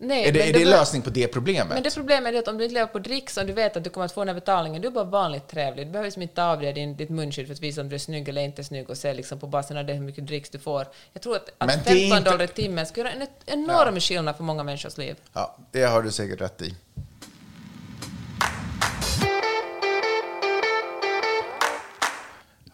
Nej, 0.08 0.28
är 0.28 0.32
det, 0.32 0.50
är 0.50 0.54
det 0.54 0.60
var- 0.66 0.72
lösning 0.72 1.02
på 1.02 1.10
det 1.10 1.28
problemet? 1.28 1.68
Men 1.74 1.84
det 1.84 1.94
problemet 1.96 2.34
är 2.36 2.40
att 2.40 2.48
om 2.48 2.58
du 2.58 2.64
inte 2.64 2.74
lever 2.74 2.88
på 2.88 3.00
dricks 3.00 3.38
och 3.38 3.46
du 3.46 3.54
vet 3.54 3.78
att 3.78 3.84
du 3.84 3.90
kommer 3.90 4.06
att 4.06 4.12
få 4.12 4.22
den 4.22 4.28
här 4.28 4.36
betalningen, 4.36 4.82
du 4.82 4.88
är 4.88 4.92
bara 4.92 5.04
vanligt 5.04 5.48
trevlig. 5.48 5.88
Du 5.88 5.92
behöver 5.92 6.08
liksom 6.08 6.22
inte 6.22 6.36
ta 6.36 6.44
av 6.44 6.60
dig 6.62 6.74
din, 6.74 6.96
ditt 6.98 7.10
munskydd 7.10 7.46
för 7.48 7.54
att 7.54 7.60
visa 7.60 7.82
om 7.82 7.90
du 7.90 7.96
är 7.96 8.00
snygg 8.00 8.30
eller 8.30 8.42
inte 8.42 8.64
snygg 8.64 8.90
och 8.90 8.98
se 8.98 9.14
liksom 9.14 9.40
på 9.40 9.48
basen 9.48 9.78
av 9.78 9.86
det 9.86 9.94
hur 9.94 10.02
mycket 10.02 10.28
dricks 10.28 10.50
du 10.50 10.60
får. 10.60 10.88
Jag 11.14 11.22
tror 11.24 11.36
att, 11.36 11.50
att 11.58 11.68
Men 11.68 11.78
det 11.78 11.84
15 11.84 11.94
är 11.98 12.18
inte- 12.18 12.32
dollar 12.32 12.44
i 12.46 12.48
timmen 12.48 12.86
skulle 12.86 13.10
göra 13.10 13.22
en 13.22 13.28
enorm 13.60 14.00
skillnad 14.00 14.36
för 14.36 14.44
många 14.44 14.64
människors 14.64 14.98
liv. 14.98 15.16
Ja, 15.34 15.58
det 15.72 15.84
har 15.84 16.02
du 16.02 16.12
säkert 16.12 16.42
rätt 16.42 16.62
i. 16.62 16.76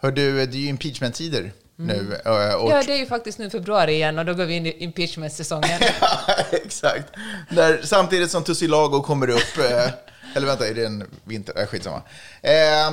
Hör 0.00 0.10
du, 0.10 0.46
det 0.46 0.56
är 0.56 0.60
ju 0.60 0.68
impeachment-tider 0.68 1.52
nu. 1.86 2.20
eh, 2.24 2.30
Och, 2.30 2.40
Mm. 2.40 2.68
Ja, 2.76 2.82
det 2.86 2.92
är 2.92 2.96
ju 2.98 3.06
faktiskt 3.06 3.38
nu 3.38 3.50
februari 3.50 3.92
igen 3.92 4.18
och 4.18 4.24
då 4.24 4.34
går 4.34 4.44
vi 4.44 4.54
in 4.54 4.66
i 4.66 4.76
impeachment-säsongen. 4.84 5.80
Exakt. 6.50 7.04
Där, 7.50 7.80
samtidigt 7.84 8.30
som 8.30 8.44
Tussilago 8.44 9.02
kommer 9.02 9.30
upp, 9.30 9.58
eh, 9.58 9.88
eller 10.34 10.46
vänta, 10.46 10.68
är 10.68 10.74
det 10.74 10.84
en 10.86 11.04
vinter? 11.24 11.60
Äh, 11.60 11.66
skitsamma. 11.66 12.02
Eh, 12.42 12.92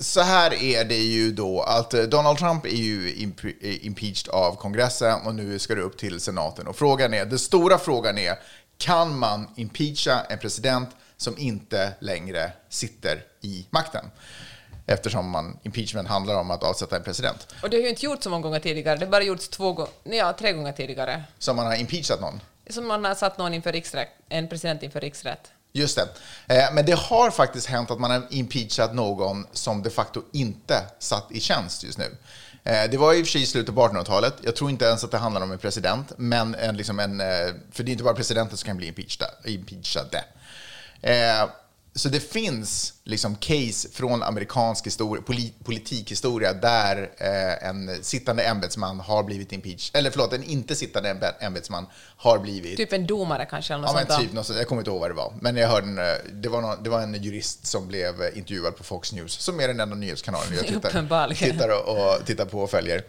så 0.00 0.20
här 0.20 0.54
är 0.62 0.84
det 0.84 0.96
ju 0.98 1.32
då 1.32 1.62
att 1.62 1.90
Donald 1.90 2.38
Trump 2.38 2.66
är 2.66 2.68
ju 2.70 3.08
imp- 3.14 3.54
eh, 3.60 3.86
impeached 3.86 4.28
av 4.28 4.56
kongressen 4.56 5.20
och 5.26 5.34
nu 5.34 5.58
ska 5.58 5.74
det 5.74 5.80
upp 5.82 5.98
till 5.98 6.20
senaten. 6.20 6.66
Och 6.66 6.76
frågan 6.76 7.14
är, 7.14 7.24
den 7.24 7.38
stora 7.38 7.78
frågan 7.78 8.18
är, 8.18 8.34
kan 8.78 9.18
man 9.18 9.48
impeacha 9.56 10.20
en 10.28 10.38
president 10.38 10.88
som 11.16 11.38
inte 11.38 11.92
längre 12.00 12.52
sitter 12.68 13.22
i 13.40 13.66
makten? 13.70 14.04
Eftersom 14.86 15.30
man, 15.30 15.58
impeachment 15.62 16.08
handlar 16.08 16.34
om 16.34 16.50
att 16.50 16.62
avsätta 16.62 16.96
en 16.96 17.02
president. 17.02 17.46
och 17.62 17.70
det 17.70 17.76
har 17.76 17.82
ju 17.82 17.88
inte 17.88 18.04
gjorts 18.04 18.24
så 18.24 18.30
många 18.30 18.42
gånger 18.42 18.60
tidigare, 18.60 18.96
det 18.98 19.04
har 19.06 19.10
bara 19.10 19.22
gjorts 19.22 19.48
två 19.48 19.72
gånger, 19.72 19.92
ja, 20.04 20.32
tre 20.38 20.52
gånger 20.52 20.72
tidigare. 20.72 21.24
Så 21.38 21.54
man 21.54 21.66
har 21.66 21.74
impeachat 21.76 22.20
någon. 22.20 22.40
Som 22.70 22.86
man 22.86 23.04
har 23.04 23.14
satt 23.14 23.38
någon 23.38 23.54
inför 23.54 23.72
riksrätt, 23.72 24.08
en 24.28 24.48
president 24.48 24.82
inför 24.82 25.00
riksrätt. 25.00 25.50
Just 25.72 25.96
det. 25.96 26.08
Eh, 26.56 26.72
Men 26.74 26.86
det 26.86 26.92
har 26.98 27.30
faktiskt 27.30 27.66
hänt 27.66 27.90
att 27.90 28.00
man 28.00 28.10
har 28.10 28.22
impeachat 28.30 28.94
någon 28.94 29.46
som 29.52 29.82
de 29.82 29.90
facto 29.90 30.22
inte 30.32 30.82
satt 30.98 31.26
i 31.32 31.40
tjänst 31.40 31.84
just 31.84 31.98
nu. 31.98 32.16
Eh, 32.64 32.90
Det 32.90 32.96
var 32.96 33.14
i 33.14 33.22
och 33.22 33.26
för 33.26 33.30
sig 33.32 33.42
i 33.42 33.46
slutet 33.46 33.74
på 33.74 33.80
1800-talet. 33.88 34.34
Jag 34.42 34.56
tror 34.56 34.70
inte 34.70 34.84
ens 34.84 35.04
att 35.04 35.10
det 35.10 35.18
handlar 35.18 35.40
om 35.42 35.52
en 35.52 35.58
president, 35.58 36.12
men 36.16 36.54
en, 36.54 36.76
liksom 36.76 37.00
en, 37.00 37.20
eh, 37.20 37.26
för 37.72 37.82
det 37.82 37.90
är 37.90 37.92
inte 37.92 38.04
bara 38.04 38.14
presidenten 38.14 38.56
som 38.56 38.66
kan 38.66 38.76
bli 38.76 38.86
impeachade. 38.86 39.32
impeachade. 39.44 40.24
Så 41.96 42.08
det 42.08 42.20
finns 42.20 42.94
liksom 43.04 43.36
case 43.36 43.88
från 43.92 44.22
amerikansk 44.22 44.86
historia, 44.86 45.22
poli, 45.22 45.52
politikhistoria 45.64 46.52
där 46.52 47.10
eh, 47.18 47.68
en 47.68 48.04
sittande 48.04 48.42
ämbetsman 48.42 49.00
har 49.00 49.22
blivit 49.22 49.52
impeached, 49.52 49.96
eller 49.96 50.10
förlåt, 50.10 50.32
en 50.32 50.42
inte 50.42 50.74
sittande 50.74 51.34
ämbetsman 51.40 51.86
har 52.16 52.38
blivit 52.38 52.76
Typ 52.76 52.92
en 52.92 53.06
domare 53.06 53.46
kanske, 53.50 53.74
eller 53.74 53.80
något 53.82 53.90
Ja, 53.90 53.94
men 53.94 54.06
sånt 54.06 54.18
där. 54.20 54.26
typ 54.26 54.32
något. 54.32 54.56
Jag 54.58 54.68
kommer 54.68 54.80
inte 54.82 54.90
ihåg 54.90 55.00
vad 55.00 55.10
det 55.10 55.14
var. 55.14 55.34
Men 55.40 55.56
jag 55.56 55.68
hörde 55.68 55.86
en, 55.86 55.98
eh, 55.98 56.04
det, 56.32 56.48
var 56.48 56.60
någon, 56.60 56.82
det 56.82 56.90
var 56.90 57.00
en 57.00 57.14
jurist 57.22 57.66
som 57.66 57.88
blev 57.88 58.22
eh, 58.22 58.38
intervjuad 58.38 58.76
på 58.76 58.84
Fox 58.84 59.12
News, 59.12 59.32
som 59.32 59.60
är 59.60 59.68
den 59.68 59.80
enda 59.80 59.96
nyhetskanalen 59.96 60.54
jag 60.54 60.66
tittar, 60.66 61.34
tittar 61.34 61.68
och, 61.68 61.96
och 62.18 62.26
tittar 62.26 62.44
på 62.44 62.60
och 62.60 62.70
följer. 62.70 63.04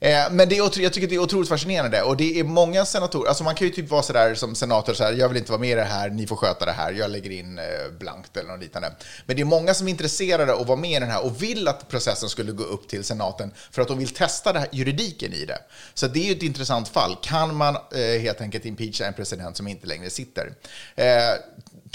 Eh, 0.00 0.30
men 0.30 0.48
det 0.48 0.58
är, 0.58 0.80
jag 0.80 0.92
tycker 0.92 1.08
det 1.08 1.14
är 1.14 1.18
otroligt 1.18 1.48
fascinerande 1.48 2.02
och 2.02 2.16
det 2.16 2.40
är 2.40 2.44
många 2.44 2.84
senatorer, 2.84 3.28
alltså 3.28 3.44
man 3.44 3.54
kan 3.54 3.66
ju 3.66 3.72
typ 3.72 3.88
vara 3.88 4.02
sådär 4.02 4.34
som 4.34 4.54
senator, 4.54 4.94
så 4.94 5.04
här, 5.04 5.12
jag 5.12 5.28
vill 5.28 5.38
inte 5.38 5.52
vara 5.52 5.60
med 5.60 5.70
i 5.70 5.74
det 5.74 5.84
här, 5.84 6.10
ni 6.10 6.26
får 6.26 6.36
sköta 6.36 6.64
det 6.64 6.72
här, 6.72 6.92
jag 6.92 7.10
lägger 7.10 7.30
in 7.30 7.58
eh, 7.58 7.64
blankt 7.98 8.36
eller 8.36 8.50
något 8.50 8.60
liknande. 8.60 8.92
Men 9.26 9.36
det 9.36 9.42
är 9.42 9.46
många 9.46 9.74
som 9.74 9.86
är 9.86 9.90
intresserade 9.90 10.52
av 10.52 10.60
att 10.60 10.66
vara 10.66 10.78
med 10.78 10.90
i 10.90 11.00
den 11.00 11.10
här 11.10 11.24
och 11.24 11.42
vill 11.42 11.68
att 11.68 11.88
processen 11.88 12.28
skulle 12.28 12.52
gå 12.52 12.64
upp 12.64 12.88
till 12.88 13.04
senaten 13.04 13.52
för 13.70 13.82
att 13.82 13.88
de 13.88 13.98
vill 13.98 14.08
testa 14.08 14.52
det 14.52 14.58
här, 14.58 14.68
juridiken 14.72 15.32
i 15.32 15.44
det. 15.44 15.58
Så 15.94 16.06
det 16.06 16.20
är 16.20 16.24
ju 16.24 16.32
ett 16.32 16.42
intressant 16.42 16.88
fall. 16.88 17.16
Kan 17.22 17.56
man 17.56 17.76
eh, 17.76 18.20
helt 18.20 18.40
enkelt 18.40 18.64
impeacha 18.64 19.06
en 19.06 19.14
president 19.14 19.56
som 19.56 19.68
inte 19.68 19.86
längre 19.86 20.10
sitter? 20.10 20.52
Eh, 20.94 21.06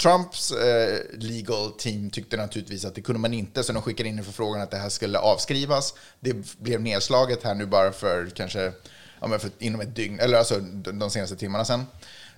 Trumps 0.02 0.52
eh, 0.52 0.98
legal 1.18 1.72
team 1.72 2.10
tyckte 2.10 2.36
naturligtvis 2.36 2.84
att 2.84 2.94
det 2.94 3.00
kunde 3.00 3.20
man 3.20 3.34
inte, 3.34 3.64
så 3.64 3.72
de 3.72 3.82
skickade 3.82 4.08
in 4.08 4.18
en 4.18 4.24
förfrågan 4.24 4.62
att 4.62 4.70
det 4.70 4.76
här 4.76 4.88
skulle 4.88 5.18
avskrivas. 5.18 5.94
Det 6.20 6.58
blev 6.58 6.80
nedslaget 6.80 7.42
här 7.42 7.54
nu 7.54 7.66
bara 7.66 7.92
för 7.96 8.30
kanske 8.30 8.72
ja, 9.20 9.26
men 9.26 9.40
för, 9.40 9.50
inom 9.58 9.80
ett 9.80 9.96
dygn, 9.96 10.20
eller 10.20 10.38
alltså 10.38 10.60
de 10.92 11.10
senaste 11.10 11.36
timmarna 11.36 11.64
sen. 11.64 11.86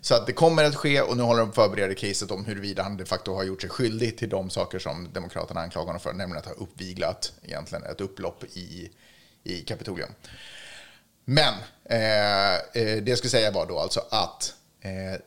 Så 0.00 0.14
att 0.14 0.26
det 0.26 0.32
kommer 0.32 0.64
att 0.64 0.76
ske 0.76 1.00
och 1.00 1.16
nu 1.16 1.22
håller 1.22 1.40
de 1.40 1.52
på 1.52 1.62
att 1.62 1.70
förbereda 1.70 1.94
caset 1.94 2.30
om 2.30 2.44
huruvida 2.44 2.82
han 2.82 2.96
de 2.96 3.04
facto 3.04 3.34
har 3.34 3.44
gjort 3.44 3.60
sig 3.60 3.70
skyldig 3.70 4.18
till 4.18 4.28
de 4.28 4.50
saker 4.50 4.78
som 4.78 5.08
Demokraterna 5.12 5.60
anklagar 5.60 5.86
honom 5.86 6.00
för, 6.00 6.12
nämligen 6.12 6.38
att 6.38 6.46
ha 6.46 6.52
uppviglat 6.52 7.32
egentligen 7.42 7.84
ett 7.84 8.00
upplopp 8.00 8.44
i, 8.44 8.90
i 9.44 9.60
Kapitolium. 9.60 10.10
Men 11.24 11.54
eh, 11.84 12.54
eh 12.54 13.02
det 13.02 13.08
jag 13.08 13.18
skulle 13.18 13.30
säga 13.30 13.50
var 13.50 13.66
då 13.66 13.78
alltså 13.78 14.00
att 14.10 14.54
eh, 14.80 15.20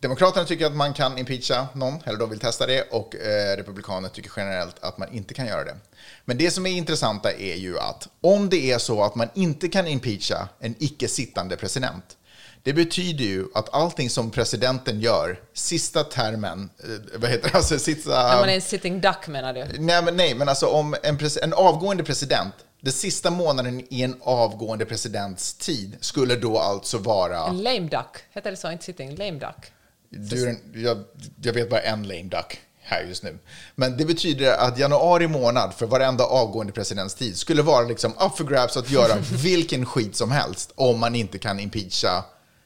Demokraterna 0.00 0.46
tycker 0.46 0.66
att 0.66 0.76
man 0.76 0.94
kan 0.94 1.18
impeacha 1.18 1.68
någon, 1.74 2.02
eller 2.04 2.18
de 2.18 2.30
vill 2.30 2.40
testa 2.40 2.66
det, 2.66 2.82
och 2.90 3.16
eh, 3.16 3.56
Republikanerna 3.56 4.08
tycker 4.08 4.32
generellt 4.36 4.76
att 4.80 4.98
man 4.98 5.12
inte 5.12 5.34
kan 5.34 5.46
göra 5.46 5.64
det. 5.64 5.76
Men 6.24 6.38
det 6.38 6.50
som 6.50 6.66
är 6.66 6.70
intressanta 6.70 7.32
är 7.32 7.54
ju 7.54 7.78
att 7.78 8.08
om 8.20 8.48
det 8.48 8.72
är 8.72 8.78
så 8.78 9.02
att 9.02 9.14
man 9.14 9.28
inte 9.34 9.68
kan 9.68 9.86
impeacha 9.86 10.48
en 10.60 10.74
icke 10.78 11.08
sittande 11.08 11.56
president, 11.56 12.16
det 12.62 12.72
betyder 12.72 13.24
ju 13.24 13.46
att 13.54 13.74
allting 13.74 14.10
som 14.10 14.30
presidenten 14.30 15.00
gör, 15.00 15.40
sista 15.54 16.04
termen, 16.04 16.70
eh, 16.84 17.20
vad 17.20 17.30
heter 17.30 17.50
det, 17.50 17.56
alltså 17.56 17.78
sista... 17.78 18.10
När 18.10 18.40
man 18.40 18.48
är 18.48 18.54
en 18.54 18.60
sitting 18.60 19.00
duck 19.00 19.28
menar 19.28 19.52
du? 19.52 19.64
Nej, 19.78 20.02
men, 20.02 20.16
nej, 20.16 20.34
men 20.34 20.48
alltså 20.48 20.66
om 20.66 20.96
en, 21.02 21.18
en 21.42 21.52
avgående 21.52 22.04
president, 22.04 22.54
den 22.80 22.92
sista 22.92 23.30
månaden 23.30 23.86
i 23.90 24.02
en 24.02 24.16
avgående 24.20 24.86
presidents 24.86 25.54
tid 25.54 25.96
skulle 26.00 26.36
då 26.36 26.58
alltså 26.58 26.98
vara... 26.98 27.46
En 27.46 27.62
lame 27.62 27.88
duck, 27.88 28.16
heter 28.30 28.50
det 28.50 28.56
så? 28.56 28.70
Inte 28.70 28.84
sitting, 28.84 29.16
lame 29.16 29.38
duck. 29.38 29.72
Du, 30.10 30.58
jag, 30.74 31.04
jag 31.42 31.52
vet 31.52 31.70
bara 31.70 31.80
en 31.80 32.02
lame 32.02 32.22
duck 32.22 32.60
här 32.80 33.02
just 33.02 33.22
nu. 33.22 33.38
Men 33.74 33.96
det 33.96 34.04
betyder 34.04 34.52
att 34.56 34.78
januari 34.78 35.28
månad 35.28 35.74
för 35.74 35.86
varenda 35.86 36.24
avgående 36.24 36.72
presidents 36.72 37.14
tid 37.14 37.36
skulle 37.36 37.62
vara 37.62 37.86
liksom 37.86 38.12
up 38.12 38.36
for 38.36 38.44
grabs 38.44 38.76
att 38.76 38.90
göra 38.90 39.16
vilken 39.32 39.86
skit 39.86 40.16
som 40.16 40.30
helst 40.30 40.72
om 40.74 41.00
man 41.00 41.14
inte 41.14 41.38
kan 41.38 41.60
impeacha 41.60 42.24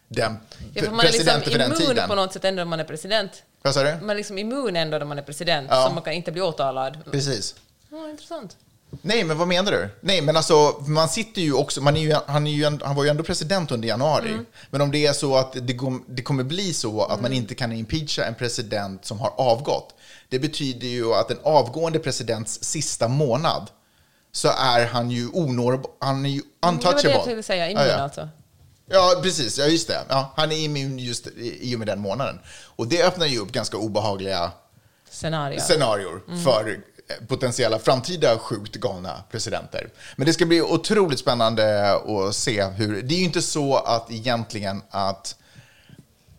den 0.09 0.37
Ja, 0.75 0.83
för 0.83 0.91
man 0.91 1.01
är 1.07 1.13
liksom 1.13 1.53
immun 1.53 2.09
på 2.09 2.15
något 2.15 2.33
sätt 2.33 2.45
ändå 2.45 2.61
när 2.61 2.65
man 2.65 2.81
är 2.81 2.85
president. 2.85 3.31
Vad 3.63 3.75
sa 3.75 3.83
du? 3.83 3.97
Man 4.01 4.11
är 4.11 4.15
liksom 4.15 4.39
immun 4.39 4.77
ändå 4.77 4.99
när 4.99 5.05
man 5.05 5.19
är 5.19 5.23
president, 5.23 5.69
Ja. 5.71 5.87
så 5.89 5.95
man 5.95 6.03
kan 6.03 6.13
inte 6.13 6.33
bli 6.33 6.43
åtalad. 6.43 6.99
Precis. 7.11 7.55
Ja, 7.91 8.11
intressant. 8.11 8.57
Nej, 9.03 9.25
men 9.25 9.39
vad 9.39 9.49
menar 9.49 9.73
du? 9.73 9.89
Nej, 10.01 10.21
men 10.23 10.37
alltså, 10.37 10.77
man 10.87 11.09
sitter 11.09 11.43
ju 11.43 11.53
också, 11.53 11.81
man 11.81 11.97
är 11.97 12.01
ju, 12.01 12.15
han, 12.27 12.47
är 12.47 12.51
ju, 12.51 12.79
han 12.83 12.97
var 12.97 13.05
ju 13.05 13.11
ändå 13.11 13.23
president 13.23 13.73
under 13.73 13.89
januari. 13.89 14.29
Mm. 14.31 14.47
Men 14.71 14.81
om 14.81 14.91
det 14.91 15.07
är 15.07 15.13
så 15.13 15.37
att 15.37 15.53
det, 15.53 15.79
det 16.09 16.23
kommer 16.23 16.45
bli 16.45 16.75
så 16.75 17.03
att 17.05 17.21
man 17.23 17.33
inte 17.33 17.55
kan 17.55 17.73
impeacha 17.73 18.25
en 18.25 18.35
president 18.35 19.05
som 19.05 19.21
har 19.21 19.33
avgått, 19.37 19.95
det 20.29 20.39
betyder 20.39 20.87
ju 20.89 21.15
att 21.15 21.31
en 21.31 21.39
avgående 21.43 21.99
presidents 21.99 22.65
sista 22.65 23.09
månad 23.09 23.71
så 24.33 24.49
är 24.49 24.87
han 24.87 25.11
ju 25.11 25.29
onår, 25.33 25.81
han 26.01 26.27
är 26.27 26.31
ju 26.31 26.41
Det 26.41 26.45
var 26.61 26.73
det 26.73 26.77
untouchable. 26.77 27.11
jag 27.11 27.25
tänkte 27.25 27.43
säga, 27.43 27.71
immun 27.71 27.85
Ja, 27.87 27.91
ja. 27.93 27.99
alltså. 28.03 28.29
Ja, 28.91 29.21
precis. 29.23 29.59
Ja, 29.59 29.65
just 29.67 29.89
det. 29.89 29.99
Ja, 30.09 30.33
han 30.37 30.53
är 30.53 30.57
immun 30.57 30.99
just 30.99 31.27
i 31.37 31.75
och 31.75 31.79
med 31.79 31.89
den 31.89 32.01
månaden. 32.01 32.39
Och 32.77 32.87
det 32.89 33.03
öppnar 33.05 33.27
ju 33.27 33.39
upp 33.39 33.53
ganska 33.53 33.77
obehagliga 33.77 34.53
Scenario. 35.11 35.61
scenarior 35.61 36.23
Mm. 36.29 36.43
för 36.43 36.81
potentiella 37.29 37.79
framtida 37.79 38.39
sjukt 38.39 38.77
galna 38.77 39.23
presidenter. 39.31 39.89
Men 40.17 40.27
det 40.27 40.33
ska 40.33 40.47
bli 40.47 40.63
otroligt 40.63 41.19
spännande 41.19 41.95
att 41.95 42.35
se 42.35 42.65
hur... 42.65 43.03
Det 43.03 43.15
är 43.15 43.19
ju 43.19 43.25
inte 43.25 43.43
så 43.43 43.77
att 43.77 44.11
egentligen 44.11 44.83
att 44.91 45.37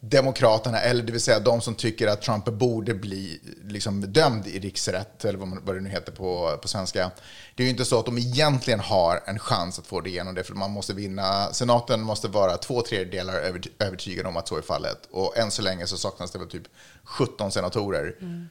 Demokraterna, 0.09 0.81
eller 0.81 1.03
det 1.03 1.11
vill 1.11 1.21
säga 1.21 1.39
de 1.39 1.61
som 1.61 1.75
tycker 1.75 2.07
att 2.07 2.21
Trump 2.21 2.45
borde 2.45 2.93
bli 2.93 3.39
liksom 3.63 4.01
dömd 4.01 4.47
i 4.47 4.59
riksrätt, 4.59 5.25
eller 5.25 5.39
vad, 5.39 5.47
man, 5.47 5.61
vad 5.65 5.75
det 5.75 5.81
nu 5.81 5.89
heter 5.89 6.11
på, 6.11 6.57
på 6.61 6.67
svenska. 6.67 7.11
Det 7.55 7.63
är 7.63 7.65
ju 7.65 7.71
inte 7.71 7.85
så 7.85 7.99
att 7.99 8.05
de 8.05 8.17
egentligen 8.17 8.79
har 8.79 9.23
en 9.25 9.39
chans 9.39 9.79
att 9.79 9.87
få 9.87 10.01
det 10.01 10.09
igenom 10.09 10.35
det, 10.35 10.43
för 10.43 10.53
man 10.53 10.71
måste 10.71 10.93
vinna. 10.93 11.53
Senaten 11.53 12.01
måste 12.01 12.27
vara 12.27 12.57
två 12.57 12.81
tredjedelar 12.81 13.33
övertygade 13.79 14.29
om 14.29 14.37
att 14.37 14.47
så 14.47 14.57
är 14.57 14.61
fallet. 14.61 15.07
Och 15.11 15.37
än 15.37 15.51
så 15.51 15.61
länge 15.61 15.87
så 15.87 15.97
saknas 15.97 16.31
det 16.31 16.39
väl 16.39 16.49
typ 16.49 16.67
17 17.03 17.51
senatorer 17.51 18.15
Mm 18.21 18.49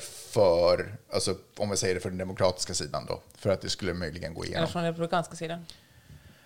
för, 0.00 0.96
alltså 1.12 1.34
om 1.58 1.70
vi 1.70 1.76
säger 1.76 1.94
det 1.94 2.00
för 2.00 2.08
den 2.08 2.18
demokratiska 2.18 2.74
sidan 2.74 3.06
då, 3.08 3.20
för 3.38 3.50
att 3.50 3.60
det 3.60 3.68
skulle 3.70 3.94
möjligen 3.94 4.34
gå 4.34 4.42
Eller 4.42 4.52
igenom. 4.52 4.68
från 4.68 4.82
republikanska 4.84 5.36
sidan. 5.36 5.66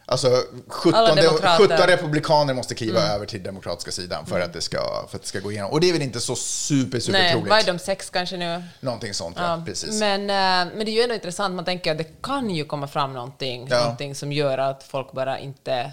Alltså 0.09 0.43
17, 0.69 0.95
Alla 0.95 1.15
de- 1.15 1.23
demokrater. 1.23 1.59
17 1.77 1.87
republikaner 1.87 2.55
måste 2.55 2.75
kliva 2.75 3.01
över 3.01 3.27
till 3.27 3.43
demokratiska 3.43 3.91
sidan 3.91 4.27
för, 4.27 4.41
att 4.41 4.53
det 4.53 4.61
ska, 4.61 4.79
för 5.09 5.17
att 5.17 5.23
det 5.23 5.29
ska 5.29 5.41
gå 5.41 5.53
igenom. 5.53 5.71
Och 5.73 5.81
det 5.81 5.89
är 5.89 5.93
väl 5.93 6.03
inte 6.03 6.21
så 6.21 6.37
super, 6.37 7.01
super 7.01 7.19
Nej, 7.19 7.33
troligt. 7.33 7.51
vad 7.51 7.59
är 7.59 7.65
de 7.73 7.79
sex 7.79 8.11
kanske 8.11 8.37
nu? 8.37 8.63
Någonting 8.81 9.15
sånt, 9.15 9.37
ja. 9.41 9.57
Ja, 9.59 9.63
Precis. 9.67 10.01
men, 10.01 10.21
eh, 10.21 10.75
men 10.77 10.85
det 10.85 10.91
är 10.91 10.95
ju 10.95 11.03
ändå 11.03 11.15
intressant, 11.15 11.55
man 11.55 11.65
tänker 11.65 11.93
att 11.93 11.99
det 11.99 12.23
kan 12.23 12.51
ju 12.51 12.65
komma 12.65 12.89
fram 12.89 13.13
någonting, 13.13 13.67
Ja. 13.71 13.81
någonting 13.81 14.15
som 14.15 14.33
gör 14.33 14.59
att 14.59 14.83
folk 14.83 15.13
bara 15.13 15.39
inte 15.39 15.93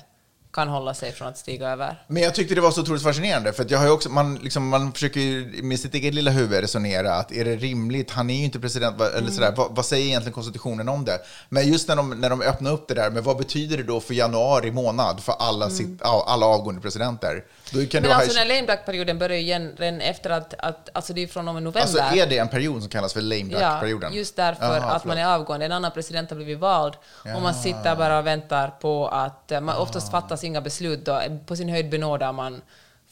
kan 0.53 0.67
hålla 0.67 0.93
sig 0.93 1.11
från 1.11 1.27
att 1.27 1.37
stiga 1.37 1.69
över. 1.69 2.03
Men 2.07 2.23
jag 2.23 2.35
tyckte 2.35 2.55
det 2.55 2.61
var 2.61 2.71
så 2.71 2.81
otroligt 2.81 3.03
fascinerande, 3.03 3.53
för 3.53 3.65
jag 3.69 3.79
har 3.79 3.89
också, 3.91 4.09
man, 4.09 4.35
liksom, 4.35 4.69
man 4.69 4.93
försöker 4.93 5.63
med 5.63 5.79
sitt 5.79 5.93
eget 5.93 6.13
lilla 6.13 6.31
huvud 6.31 6.59
resonera 6.61 7.13
att 7.15 7.31
är 7.31 7.45
det 7.45 7.55
rimligt, 7.55 8.11
han 8.11 8.29
är 8.29 8.35
ju 8.35 8.43
inte 8.43 8.59
president, 8.59 8.95
vad- 8.99 9.07
Mm. 9.07 9.23
eller 9.23 9.31
sådär, 9.31 9.53
vad, 9.57 9.75
vad 9.75 9.85
säger 9.85 10.05
egentligen 10.05 10.33
konstitutionen 10.33 10.89
om 10.89 11.05
det? 11.05 11.19
Men 11.49 11.67
just 11.67 11.87
när 11.87 11.95
de, 11.95 12.09
när 12.09 12.29
de 12.29 12.41
öppnar 12.41 12.71
upp 12.71 12.87
det 12.87 12.93
där, 12.93 13.09
men 13.09 13.23
vad 13.23 13.37
betyder 13.37 13.77
det 13.77 13.83
då 13.83 13.99
för 13.99 14.13
januari 14.13 14.71
månad 14.71 15.19
för 15.23 15.35
alla, 15.39 15.69
sitt, 15.69 15.99
ja, 16.03 16.25
alla 16.27 16.45
avgående 16.45 16.81
presidenter? 16.81 17.43
Då 17.71 17.85
kan 17.85 17.99
Mm. 18.03 18.09
Men 18.09 18.19
alltså 18.19 18.37
här 18.39 18.45
lame 18.45 18.61
duck-perioden 18.61 19.19
börjar 19.19 19.37
igen 19.37 19.71
redan 19.77 20.01
efter 20.01 20.29
att, 20.29 20.53
att 20.57 20.89
alltså 20.93 21.13
det 21.13 21.23
är 21.23 21.27
från 21.27 21.47
och 21.47 21.53
med 21.53 21.63
november. 21.63 21.81
alltså, 21.81 21.97
är 21.97 22.27
det 22.27 22.37
en 22.37 22.47
period 22.49 22.81
som 22.81 22.89
kallas 22.89 23.13
för 23.13 23.21
lame 23.21 23.43
duck-perioden? 23.43 24.11
Ja, 24.13 24.17
just 24.17 24.35
därför 24.35 24.75
Jaha, 24.75 24.91
att 24.91 25.05
man 25.05 25.17
är 25.17 25.25
avgående. 25.25 25.65
En 25.65 25.71
annan 25.71 25.91
president 25.91 26.29
har 26.29 26.35
blivit 26.37 26.59
vald 26.59 26.93
och 27.35 27.41
man 27.41 27.53
sitter 27.53 27.95
bara 27.95 28.19
och 28.19 28.27
väntar 28.27 28.67
på 28.81 29.07
att... 29.07 29.51
eh, 29.51 29.61
Man, 29.61 29.77
oftast 29.77 30.11
fattas 30.11 30.42
inga 30.43 30.61
beslut 30.61 31.05
då. 31.05 31.21
På 31.45 31.55
sin 31.55 31.69
höjd 31.69 31.89
benådar 31.89 32.33
man 32.33 32.61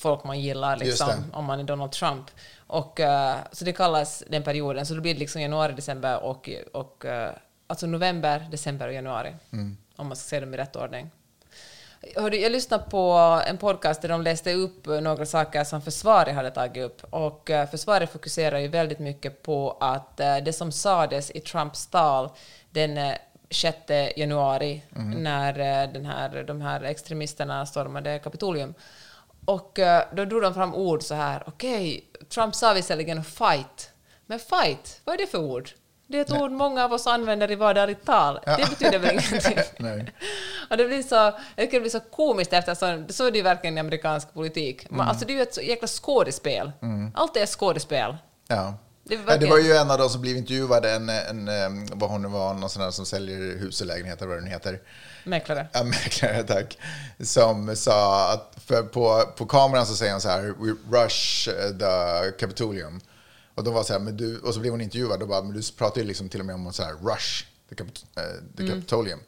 folk 0.01 0.23
man 0.23 0.39
gillar, 0.39 0.77
liksom, 0.77 1.31
om 1.33 1.45
man 1.45 1.59
är 1.59 1.63
Donald 1.63 1.91
Trump. 1.91 2.25
Och, 2.67 2.99
eh, 2.99 3.35
så 3.51 3.65
det 3.65 3.73
kallas 3.73 4.23
den 4.27 4.43
perioden. 4.43 4.85
Så 4.85 4.93
det 4.93 5.01
blir 5.01 5.15
liksom 5.15 5.41
januari, 5.41 5.73
december 5.73 6.23
och... 6.23 6.49
och 6.73 7.05
eh, 7.05 7.31
alltså 7.67 7.87
november, 7.87 8.47
december 8.51 8.87
och 8.87 8.93
januari. 8.93 9.35
Mm. 9.53 9.77
Om 9.95 10.07
man 10.07 10.17
ska 10.17 10.29
se 10.29 10.39
dem 10.39 10.53
i 10.53 10.57
rätt 10.57 10.75
ordning. 10.75 11.11
Hörde, 12.15 12.37
jag 12.37 12.51
lyssnade 12.51 12.83
på 12.89 13.11
en 13.47 13.57
podcast 13.57 14.01
där 14.01 14.09
de 14.09 14.21
läste 14.21 14.53
upp 14.53 14.85
några 14.85 15.25
saker 15.25 15.63
som 15.63 15.81
försvaret 15.81 16.35
hade 16.35 16.51
tagit 16.51 16.83
upp. 16.83 17.03
Och 17.09 17.49
eh, 17.49 17.69
försvaret 17.69 18.11
fokuserar 18.11 18.59
ju 18.59 18.67
väldigt 18.67 18.99
mycket 18.99 19.43
på 19.43 19.77
att 19.79 20.17
det 20.17 20.55
som 20.55 20.71
sades 20.71 21.31
i 21.31 21.39
Trumps 21.39 21.87
tal 21.87 22.29
den 22.69 23.13
6 23.51 23.77
januari 24.15 24.81
när 25.15 25.59
eh, 25.59 25.93
den 25.93 26.05
här, 26.05 26.43
de 26.43 26.61
här 26.61 26.81
extremisterna 26.81 27.65
stormade 27.65 28.19
Kapitolium. 28.19 28.73
Och 29.45 29.79
eh, 29.79 30.03
då 30.13 30.25
drog 30.25 30.41
de 30.41 30.53
fram 30.53 30.75
ord 30.75 31.03
så 31.03 31.15
här, 31.15 31.43
okej, 31.45 32.05
Trump 32.29 32.55
sa 32.55 32.73
visserligen 32.73 33.23
fight, 33.23 33.91
men 34.25 34.39
fight, 34.39 35.01
vad 35.03 35.13
är 35.13 35.17
det 35.17 35.27
för 35.27 35.39
ord? 35.39 35.69
Det 36.07 36.17
är 36.17 36.21
ett 36.21 36.31
ord 36.31 36.51
många 36.51 36.85
av 36.85 36.93
oss 36.93 37.07
använder 37.07 37.51
i 37.51 37.55
vardagligt 37.55 38.05
tal. 38.05 38.39
Det 38.45 38.69
betyder 38.69 38.99
väl 38.99 39.11
ingenting? 39.29 39.57
Nej. 39.77 40.13
Och 40.69 40.77
det 40.77 40.85
blir 40.85 41.03
så, 41.03 41.37
det 41.55 41.79
blir 41.79 41.89
så 41.89 41.99
komiskt 41.99 42.53
eftersom 42.53 43.05
så 43.09 43.25
är 43.25 43.31
det 43.31 43.37
ju 43.37 43.43
verkligen 43.43 43.77
i 43.77 43.79
amerikansk 43.79 44.33
politik. 44.33 44.85
Mm. 44.85 45.01
Alltså 45.01 45.25
det 45.25 45.33
är 45.33 45.35
ju 45.35 45.41
ett 45.41 45.53
så 45.53 45.61
jäkla 45.61 45.87
skådespel. 45.87 46.71
Allt 47.13 47.37
är 47.37 47.45
skådespel. 47.45 48.17
Ja. 48.47 48.73
Det 49.11 49.17
Ja, 49.27 49.37
det 49.37 49.49
var 49.49 49.57
ju 49.57 49.73
en 49.73 49.91
av 49.91 49.97
de 49.97 50.09
som 50.09 50.21
blev 50.21 50.37
intervjuad, 50.37 50.85
en, 50.85 51.09
en, 51.09 51.47
en 51.47 51.87
vad 51.93 52.09
hon 52.09 52.21
nu 52.21 52.27
var, 52.27 52.53
någon 52.53 52.69
sån 52.69 52.83
där 52.83 52.91
som 52.91 53.05
säljer 53.05 53.37
hus 53.37 53.81
och 53.81 53.87
lägenheter, 53.87 54.27
vad 54.27 54.37
det 54.37 54.41
nu 54.41 54.49
heter. 54.49 54.79
Mäklare. 55.23 55.67
Ja, 55.73 55.83
mäklare, 55.83 56.43
tack. 56.43 56.77
Som 57.19 57.75
sa 57.75 58.31
att 58.33 58.67
på, 58.91 59.23
på 59.37 59.45
kameran 59.45 59.85
så 59.85 59.95
säger 59.95 60.11
han 60.11 60.21
så 60.21 60.29
här, 60.29 60.41
we 60.41 60.75
rush 60.97 61.49
the 61.79 62.31
Capitolium. 62.39 63.01
Och 63.55 63.63
då 63.63 63.71
var 63.71 63.83
så 63.83 63.93
här, 63.93 63.99
men 63.99 64.17
du, 64.17 64.39
och 64.39 64.53
så 64.53 64.59
blev 64.59 64.71
hon 64.71 64.81
intervjuad 64.81 65.21
och 65.21 65.27
bara, 65.27 65.41
men 65.41 65.53
du 65.53 65.71
pratar 65.77 66.01
ju 66.01 66.07
liksom 66.07 66.29
till 66.29 66.39
och 66.39 66.45
med 66.45 66.55
om 66.55 66.73
så 66.73 66.83
här, 66.83 66.93
rush 66.93 67.45
the, 67.69 67.75
Capit 67.75 68.05
eh, 68.15 68.23
the 68.57 68.63
Mm. 68.63 69.19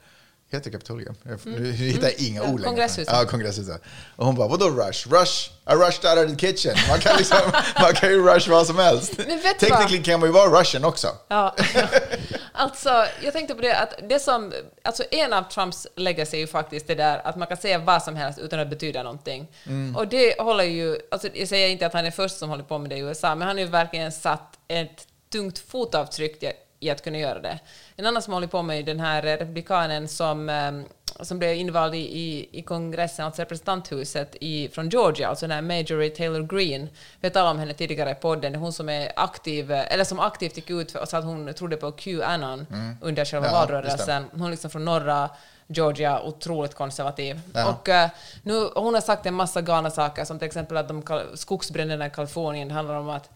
Heter 0.53 0.71
det 0.71 0.77
Capitolium? 0.77 1.15
Jag- 1.23 1.39
Nu 1.45 1.71
hittar 1.71 2.03
jag 2.03 2.19
inga 2.19 2.41
ord 2.43 2.47
längre. 2.49 2.63
Kongresshuset. 2.63 3.07
Ja, 3.13 3.25
kongresshuset. 3.25 3.81
Och 4.15 4.25
hon 4.25 4.35
bara, 4.35 4.47
vadå 4.47 4.69
rush? 4.69 5.07
Rush? 5.09 5.49
I 5.69 5.73
rushed 5.73 6.05
out 6.17 6.25
of 6.25 6.37
the 6.37 6.47
kitchen. 6.47 6.75
Man 6.89 6.99
kan, 6.99 7.17
liksom, 7.17 7.37
man 7.81 7.93
kan 7.93 8.09
ju 8.09 8.23
rush 8.23 8.49
vad 8.49 8.67
som 8.67 8.77
helst. 8.77 9.17
Tekniskt 9.59 10.05
kan 10.05 10.19
man 10.19 10.29
ju 10.29 10.33
vara 10.33 10.61
russian 10.61 10.85
också. 10.85 11.07
Ja. 11.27 11.55
alltså, 12.53 13.05
jag 13.23 13.33
tänkte 13.33 13.55
på 13.55 13.61
det 13.61 13.77
att 13.79 13.93
det 14.09 14.19
som, 14.19 14.53
alltså 14.83 15.03
en 15.11 15.33
av 15.33 15.43
Trumps 15.43 15.87
legacy 15.95 16.37
är 16.37 16.41
ju 16.41 16.47
faktiskt 16.47 16.87
det 16.87 16.95
där 16.95 17.21
att 17.27 17.35
man 17.35 17.47
kan 17.47 17.57
säga 17.57 17.77
vad 17.79 18.03
som 18.03 18.15
helst 18.15 18.39
utan 18.39 18.59
att 18.59 18.65
det 18.69 18.75
betyder 18.75 19.03
någonting. 19.03 19.47
Mm. 19.65 19.95
Och 19.95 20.07
det 20.07 20.39
håller 20.41 20.63
ju, 20.63 20.97
alltså 21.11 21.27
jag 21.33 21.47
säger 21.47 21.67
inte 21.69 21.85
att 21.85 21.93
han 21.93 22.05
är 22.05 22.11
först 22.11 22.37
som 22.37 22.49
håller 22.49 22.63
på 22.63 22.77
med 22.77 22.89
det 22.89 22.95
i 22.95 22.99
USA, 22.99 23.35
men 23.35 23.47
han 23.47 23.57
har 23.57 23.63
ju 23.63 23.69
verkligen 23.71 24.11
satt 24.11 24.59
ett 24.67 25.07
tungt 25.31 25.59
fotavtryck 25.59 26.43
i- 26.85 26.89
att 26.89 27.03
kunna 27.03 27.17
göra 27.17 27.39
det. 27.39 27.59
En 27.95 28.05
annan 28.05 28.21
som 28.21 28.33
håller 28.33 28.47
på 28.47 28.61
med 28.61 28.79
är 28.79 28.83
den 28.83 28.99
här 28.99 29.21
republikanen 29.21 30.07
som, 30.07 30.49
ehm, 30.49 30.85
som 31.21 31.39
blev 31.39 31.55
invald 31.55 31.95
i, 31.95 31.97
i, 31.97 32.49
i 32.51 32.61
kongressen, 32.61 33.25
alltså 33.25 33.41
representanthuset 33.41 34.35
i, 34.41 34.69
från 34.69 34.89
Georgia, 34.89 35.27
alltså 35.27 35.47
den 35.47 35.51
här 35.55 35.61
Marjorie 35.61 36.09
Taylor 36.09 36.41
Greene. 36.57 36.87
Vi 37.21 37.29
talat 37.29 37.51
om 37.51 37.59
henne 37.59 37.73
tidigare 37.73 38.11
i 38.11 38.15
podden, 38.15 38.55
hon 38.55 38.73
som 38.73 38.89
är 38.89 39.11
aktiv, 39.15 39.71
eller 39.71 40.03
som 40.03 40.19
aktivt 40.19 40.57
gick 40.57 40.69
ut 40.69 40.95
och 40.95 41.07
sa 41.07 41.17
att 41.17 41.23
hon 41.23 41.53
trodde 41.53 41.77
på 41.77 41.91
QAnon 41.91 42.65
under 43.01 43.25
själva 43.25 43.47
Mm. 43.47 43.55
Ja, 43.55 43.59
valrörelsen. 43.65 44.25
Hon 44.31 44.45
är 44.45 44.51
liksom 44.51 44.69
från 44.69 44.85
norra 44.85 45.29
Georgia, 45.67 46.21
otroligt 46.21 46.73
konservativ. 46.75 47.41
Ja. 47.53 47.69
Och 47.69 47.89
eh, 47.89 48.09
nu, 48.43 48.69
hon 48.75 48.93
har 48.93 49.01
sagt 49.01 49.25
en 49.25 49.33
massa 49.33 49.61
galna 49.61 49.91
saker, 49.91 50.25
som 50.25 50.39
till 50.39 50.45
exempel 50.45 50.77
att 50.77 50.87
de 50.87 51.03
skogsbränderna 51.35 52.05
i 52.07 52.09
Kalifornien 52.09 52.71
handlar 52.71 52.95
om 52.95 53.09
att 53.09 53.29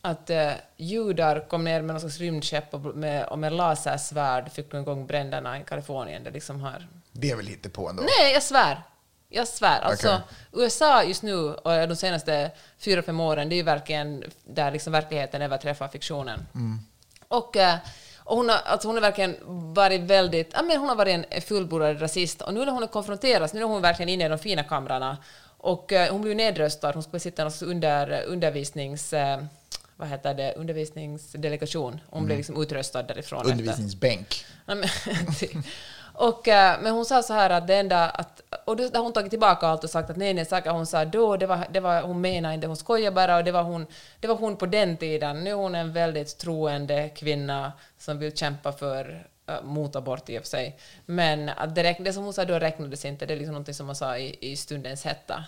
att 0.00 0.30
eh, 0.30 0.52
judar 0.76 1.48
kom 1.48 1.64
ner 1.64 1.82
med 1.82 1.94
någon 1.94 2.00
slags 2.00 2.18
rymdskepp 2.18 2.74
och 2.74 2.80
med, 2.80 3.26
och 3.26 3.38
med 3.38 3.52
lasersvärd 3.52 4.52
fick 4.52 4.70
de 4.70 4.80
igång 4.80 5.06
bränderna 5.06 5.60
i 5.60 5.64
Kalifornien. 5.64 6.24
Det 6.24 6.30
liksom 6.30 6.60
har... 6.60 6.88
Det 7.12 7.30
är 7.30 7.36
väl 7.36 7.44
lite 7.44 7.68
på 7.68 7.88
ändå. 7.88 8.02
Nej, 8.02 8.32
jag 8.32 8.42
svär! 8.42 8.82
Jag 9.28 9.48
svär. 9.48 9.80
Alltså, 9.80 10.08
Okej. 10.08 10.64
USA 10.64 11.04
just 11.04 11.22
nu 11.22 11.34
och 11.34 11.88
de 11.88 11.96
senaste 11.96 12.50
fyra, 12.78 13.02
fem 13.02 13.20
åren, 13.20 13.48
det 13.48 13.54
är 13.54 13.56
ju 13.56 13.62
verkligen 13.62 14.24
där 14.44 14.70
liksom 14.70 14.92
verkligheten 14.92 15.42
överträffar 15.42 15.88
fiktionen. 15.88 16.46
Och, 17.28 17.56
eh, 17.56 17.74
och 18.18 18.36
hon, 18.36 18.48
har, 18.48 18.56
alltså 18.64 18.88
hon 18.88 18.96
har 18.96 19.00
verkligen 19.00 19.36
varit 19.74 20.00
väldigt, 20.00 20.50
ja, 20.52 20.62
men 20.62 20.78
hon 20.78 20.88
har 20.88 20.96
varit 20.96 21.26
en 21.30 21.42
fullbordad 21.42 22.02
rasist 22.02 22.42
och 22.42 22.54
nu 22.54 22.64
när 22.64 22.72
hon 22.72 22.82
är 22.82 22.86
konfronteras, 22.86 23.52
nu 23.52 23.60
är 23.60 23.64
hon 23.64 23.82
verkligen 23.82 24.08
inne 24.08 24.24
i 24.24 24.28
de 24.28 24.38
fina 24.38 24.64
kamrarna 24.64 25.16
och 25.58 25.92
eh, 25.92 26.12
hon 26.12 26.20
blev 26.20 26.30
ju 26.30 26.36
nedröstad, 26.36 26.92
hon 26.92 27.02
skulle 27.02 27.20
sitta 27.20 27.42
i 27.42 27.44
någon 27.44 27.70
under, 27.70 28.22
undervisnings... 28.22 29.12
Vad 29.98 30.08
heter 30.08 30.34
det, 30.34 30.54
undervisningsdelegation. 30.56 32.00
Hon 32.06 32.26
blev 32.26 32.38
liksom 32.38 32.62
utröstad 32.62 33.02
därifrån. 33.02 33.46
Undervisningsbänk. 33.46 34.44
Typ. 35.38 35.50
och, 36.14 36.48
eh, 36.48 36.80
men 36.80 36.92
hon 36.92 37.04
sa 37.04 37.22
så 37.22 37.32
här 37.32 37.50
att 37.50 37.66
det 37.66 37.74
enda 37.74 38.10
att, 38.10 38.42
och 38.64 38.76
då 38.76 38.82
har 38.82 39.02
hon 39.02 39.12
tagit 39.12 39.30
tillbaka 39.30 39.66
allt 39.66 39.84
och 39.84 39.90
sagt 39.90 40.10
att 40.10 40.16
nej, 40.16 40.34
nej, 40.34 40.46
saker 40.46 40.70
hon 40.70 40.86
sa 40.86 41.04
då, 41.04 41.36
det 41.36 41.46
var, 41.46 41.66
det 41.70 41.80
var, 41.80 42.02
hon 42.02 42.20
menade 42.20 42.54
inte, 42.54 42.66
hon 42.66 42.76
skojar 42.76 43.10
bara 43.10 43.36
och 43.36 43.44
det 43.44 43.52
var 43.52 43.62
hon, 43.62 43.86
det 44.20 44.28
var 44.28 44.34
hon 44.34 44.56
på 44.56 44.66
den 44.66 44.96
tiden. 44.96 45.44
Nu 45.44 45.50
är 45.50 45.54
hon 45.54 45.74
en 45.74 45.92
väldigt 45.92 46.38
troende 46.38 47.08
kvinna 47.08 47.72
som 47.98 48.18
vill 48.18 48.36
kämpa 48.36 48.72
för 48.72 49.26
äh, 49.48 49.62
mot 49.62 49.96
abort 49.96 50.28
i 50.28 50.38
och 50.38 50.42
för 50.42 50.48
sig. 50.48 50.78
Men 51.06 51.48
att 51.48 51.74
det, 51.74 51.82
räk- 51.82 52.02
det 52.04 52.12
som 52.12 52.24
hon 52.24 52.32
sa 52.32 52.44
då 52.44 52.58
räknades 52.58 53.04
inte, 53.04 53.26
det 53.26 53.34
är 53.34 53.38
liksom 53.38 53.54
något 53.54 53.76
som 53.76 53.86
man 53.86 53.96
sa 53.96 54.18
i, 54.18 54.36
i 54.40 54.56
stundens 54.56 55.04
hetta. 55.04 55.44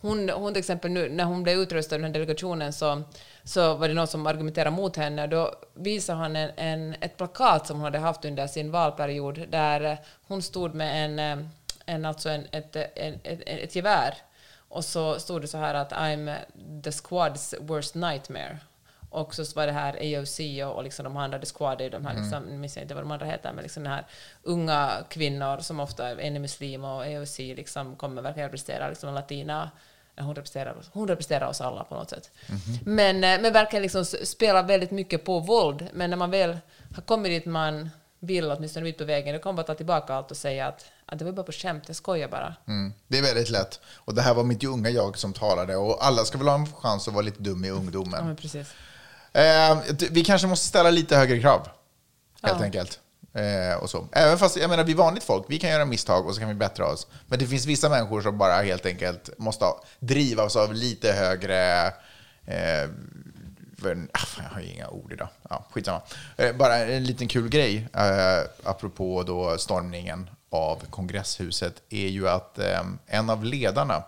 Hon, 0.00 0.30
hon 0.30 0.52
till 0.52 0.60
exempel 0.60 0.90
nu, 0.90 1.08
när 1.08 1.24
hon 1.24 1.42
blev 1.42 1.58
utröstad 1.58 1.96
i 1.96 1.98
den 1.98 2.04
här 2.04 2.12
delegationen 2.12 2.72
så, 2.72 3.02
så 3.44 3.74
var 3.74 3.88
det 3.88 3.94
någon 3.94 4.06
som 4.06 4.26
argumenterade 4.26 4.70
mot 4.70 4.96
henne. 4.96 5.26
Då 5.26 5.54
visade 5.74 6.18
han 6.18 6.36
en, 6.36 6.50
en, 6.56 6.94
ett 7.00 7.16
plakat 7.16 7.66
som 7.66 7.76
hon 7.76 7.84
hade 7.84 7.98
haft 7.98 8.24
under 8.24 8.46
sin 8.46 8.70
valperiod 8.70 9.48
där 9.48 9.98
hon 10.26 10.42
stod 10.42 10.74
med 10.74 11.04
en, 11.04 11.18
eh, 11.18 11.46
en, 11.86 12.04
alltså 12.04 12.28
en, 12.28 12.46
ett, 12.50 12.76
en, 12.76 13.20
ett, 13.22 13.40
ett 13.46 13.76
gevär 13.76 14.14
och 14.68 14.84
så 14.84 15.20
stod 15.20 15.40
det 15.40 15.48
så 15.48 15.58
här 15.58 15.74
att 15.74 15.92
I'm 15.92 16.36
the 16.82 16.90
squad's 16.90 17.54
worst 17.60 17.94
nightmare. 17.94 18.58
Och 19.14 19.34
så 19.34 19.44
var 19.54 19.66
det 19.66 19.72
här 19.72 19.92
AOC 20.18 20.40
och, 20.74 20.84
liksom 20.84 21.04
de 21.04 21.16
andra, 21.16 21.38
The 21.38 21.46
Squad 21.46 21.78
de 21.78 22.06
här, 22.06 22.14
liksom, 22.14 22.42
nu 22.42 22.56
minns 22.58 22.76
jag 22.76 22.84
inte 22.84 22.94
vad 22.94 23.04
de 23.04 23.10
andra 23.10 23.26
heter, 23.26 23.52
men 23.52 23.62
liksom 23.62 23.82
den 23.82 23.92
här 23.92 24.06
unga 24.42 24.90
kvinnor 25.08 25.58
som 25.60 25.80
ofta 25.80 26.08
är 26.08 26.16
en 26.20 26.36
är 26.36 26.40
muslim 26.40 26.84
och 26.84 27.02
AOC 27.04 27.38
liksom 27.38 27.96
kommer 27.96 28.22
verkligen 28.22 28.48
representera 28.48 28.88
liksom 28.88 29.14
latina 29.14 29.70
hon 30.16 30.34
representerar, 30.34 30.78
oss, 30.78 30.90
hon 30.92 31.08
representerar 31.08 31.46
oss 31.48 31.60
alla 31.60 31.84
på 31.84 31.94
något 31.94 32.10
sätt. 32.10 32.30
Men, 32.84 33.16
eh, 33.24 33.40
men 33.40 33.52
verkligen 33.52 33.82
liksom 33.82 34.00
s- 34.02 34.30
spelar 34.30 34.62
väldigt 34.62 34.90
mycket 34.90 35.24
på 35.24 35.38
våld. 35.40 35.88
Men 35.92 36.10
när 36.10 36.16
man 36.16 36.30
väl 36.30 36.58
har 36.94 37.02
kommit 37.02 37.30
dit 37.30 37.46
man 37.46 37.90
vill, 38.20 38.50
åtminstone 38.50 38.88
ut 38.88 38.98
på 38.98 39.04
vägen, 39.04 39.34
då 39.34 39.40
kan 39.42 39.54
man 39.54 39.64
ta 39.64 39.74
tillbaka 39.74 40.14
allt 40.14 40.30
och 40.30 40.36
säga 40.36 40.66
att, 40.66 40.84
att 41.06 41.18
det 41.18 41.24
var 41.24 41.32
bara 41.32 41.42
på 41.46 41.52
skämt, 41.52 41.84
jag 41.86 41.96
skojar 41.96 42.28
bara. 42.28 42.54
Mm, 42.68 42.92
det 43.08 43.18
är 43.18 43.22
väldigt 43.22 43.50
lätt. 43.50 43.80
Och 43.96 44.14
det 44.14 44.22
här 44.22 44.34
var 44.34 44.44
mitt 44.44 44.64
unga 44.64 44.90
jag 44.90 45.18
som 45.18 45.32
talade. 45.32 45.76
Och 45.76 46.04
alla 46.06 46.24
ska 46.24 46.38
väl 46.38 46.48
ha 46.48 46.54
en 46.54 46.66
chans 46.72 47.08
att 47.08 47.14
vara 47.14 47.24
lite 47.24 47.42
dum 47.42 47.64
i 47.64 47.68
Ja, 47.68 47.74
ungdomen. 47.74 48.26
men 48.26 48.36
precis. 48.36 48.74
Eh, 49.34 49.78
vi 50.10 50.24
kanske 50.24 50.46
måste 50.48 50.66
ställa 50.66 50.90
lite 50.90 51.16
högre 51.16 51.40
krav, 51.40 51.68
helt 52.42 52.58
Ja. 52.58 52.64
enkelt. 52.64 53.00
Eh, 53.34 53.76
och 53.82 53.90
så. 53.90 54.08
Även 54.12 54.38
fast, 54.38 54.56
jag 54.56 54.70
menar, 54.70 54.84
vi 54.84 54.94
vanligt 54.94 55.24
folk, 55.24 55.44
vi 55.48 55.58
kan 55.58 55.70
göra 55.70 55.84
misstag 55.84 56.26
och 56.26 56.34
så 56.34 56.40
kan 56.40 56.48
vi 56.48 56.54
bättra 56.54 56.86
oss. 56.86 57.06
Men 57.26 57.38
det 57.38 57.46
finns 57.46 57.66
vissa 57.66 57.88
människor 57.88 58.22
som 58.22 58.38
bara 58.38 58.62
helt 58.62 58.86
enkelt 58.86 59.30
måste 59.38 59.64
ha, 59.64 59.84
drivas 60.00 60.56
av 60.56 60.74
lite 60.74 61.12
högre... 61.12 61.86
Eh, 62.46 62.88
för, 63.80 64.06
ah, 64.12 64.18
fan, 64.18 64.44
jag 64.44 64.54
har 64.54 64.60
ju 64.60 64.66
inga 64.72 64.88
ord 64.88 65.12
idag. 65.12 65.28
Ja, 65.50 65.64
skitsamma. 65.70 66.00
Eh, 66.36 66.56
bara 66.56 66.76
en 66.76 67.04
liten 67.04 67.28
kul 67.28 67.48
grej, 67.48 67.88
eh, 67.94 68.38
apropå 68.64 69.22
då 69.22 69.58
stormningen 69.58 70.30
av 70.50 70.82
kongresshuset, 70.90 71.74
är 71.90 72.08
ju 72.08 72.28
att 72.28 72.58
eh, 72.58 72.80
en 73.06 73.30
av 73.30 73.44
ledarna, 73.44 74.02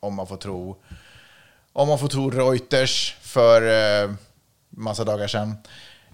om 0.00 0.14
man 0.14 0.26
får 0.26 0.36
tro 0.36 0.76
om 1.72 1.88
man 1.88 1.98
får 1.98 2.08
tro 2.08 2.30
Reuters 2.30 3.16
för 3.20 3.62
eh, 4.04 4.10
massa 4.72 5.04
dagar 5.04 5.26
sedan. 5.26 5.56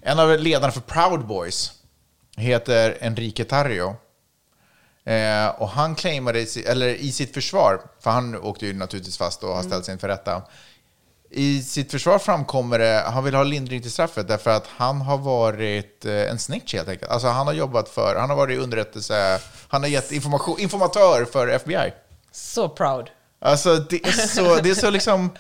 En 0.03 0.18
av 0.18 0.38
ledarna 0.38 0.73
för 0.73 0.81
Proud 0.81 1.27
Boys 1.27 1.73
heter 2.37 2.99
Enrique 3.01 3.44
Tarrio. 3.44 3.97
Eh, 5.05 5.49
och 5.49 5.68
han 5.68 5.94
claimade, 5.94 6.47
eller 6.66 6.87
i 6.87 7.12
sitt 7.12 7.35
försvar, 7.35 7.81
för 8.01 8.11
han 8.11 8.37
åkte 8.37 8.66
ju 8.66 8.73
naturligtvis 8.73 9.18
fast 9.18 9.42
och 9.42 9.55
har 9.55 9.62
ställt 9.62 9.85
sig 9.85 9.92
inför 9.92 10.09
rätta. 10.09 10.42
I 11.31 11.62
sitt 11.62 11.90
försvar 11.90 12.18
framkommer 12.18 12.79
det, 12.79 13.05
han 13.07 13.25
vill 13.25 13.35
ha 13.35 13.42
lindring 13.42 13.83
till 13.83 13.90
straffet 13.90 14.29
därför 14.29 14.51
att 14.51 14.66
han 14.66 15.01
har 15.01 15.18
varit 15.18 16.05
eh, 16.05 16.31
en 16.31 16.38
snitch 16.38 16.75
helt 16.75 16.88
enkelt. 16.88 17.11
Alltså 17.11 17.29
han 17.29 17.47
har 17.47 17.55
jobbat 17.55 17.88
för, 17.88 18.16
han 18.16 18.31
har 18.31 18.37
varit 18.37 18.59
underrättelse, 18.59 19.40
han 19.68 19.83
har 19.83 19.88
gett 19.88 20.12
information, 20.12 20.61
informatör 20.61 21.25
för 21.25 21.49
FBI. 21.49 21.92
Så 22.33 22.68
proud. 22.68 23.11
Alltså 23.40 23.77
det 23.77 24.07
är 24.07 24.12
så, 24.12 24.57
det 24.57 24.71
är 24.71 24.75
så 24.75 24.90
liksom, 24.90 25.31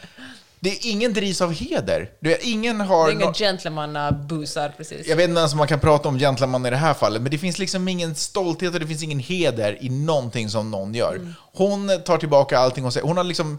det 0.60 0.70
är 0.70 0.90
ingen 0.90 1.12
drivs 1.12 1.40
av 1.40 1.52
heder. 1.52 2.10
Är, 2.20 2.36
ingen 2.42 2.80
har... 2.80 3.06
Det 3.06 3.12
är 3.12 3.14
inga 3.14 3.26
nå- 3.26 3.32
gentlemannabusar 3.32 4.74
precis. 4.76 5.06
jag 5.06 5.16
vet 5.16 5.28
inte 5.28 5.38
ens 5.38 5.52
om 5.52 5.58
man 5.58 5.68
kan 5.68 5.80
prata 5.80 6.08
om 6.08 6.18
gentleman 6.18 6.66
i 6.66 6.70
det 6.70 6.76
här 6.76 6.94
fallet, 6.94 7.22
men 7.22 7.30
det 7.30 7.38
finns 7.38 7.58
liksom 7.58 7.88
ingen 7.88 8.14
stolthet 8.14 8.74
och 8.74 8.80
det 8.80 8.86
finns 8.86 9.02
ingen 9.02 9.18
heder 9.18 9.78
i 9.80 9.88
någonting 9.88 10.48
som 10.50 10.70
någon 10.70 10.94
gör. 10.94 11.14
Mm. 11.16 11.34
Hon 11.52 11.90
tar 12.04 12.18
tillbaka 12.18 12.58
allting 12.58 12.84
och 12.84 12.92
säger, 12.92 13.06
hon 13.06 13.16
har 13.16 13.24
liksom, 13.24 13.58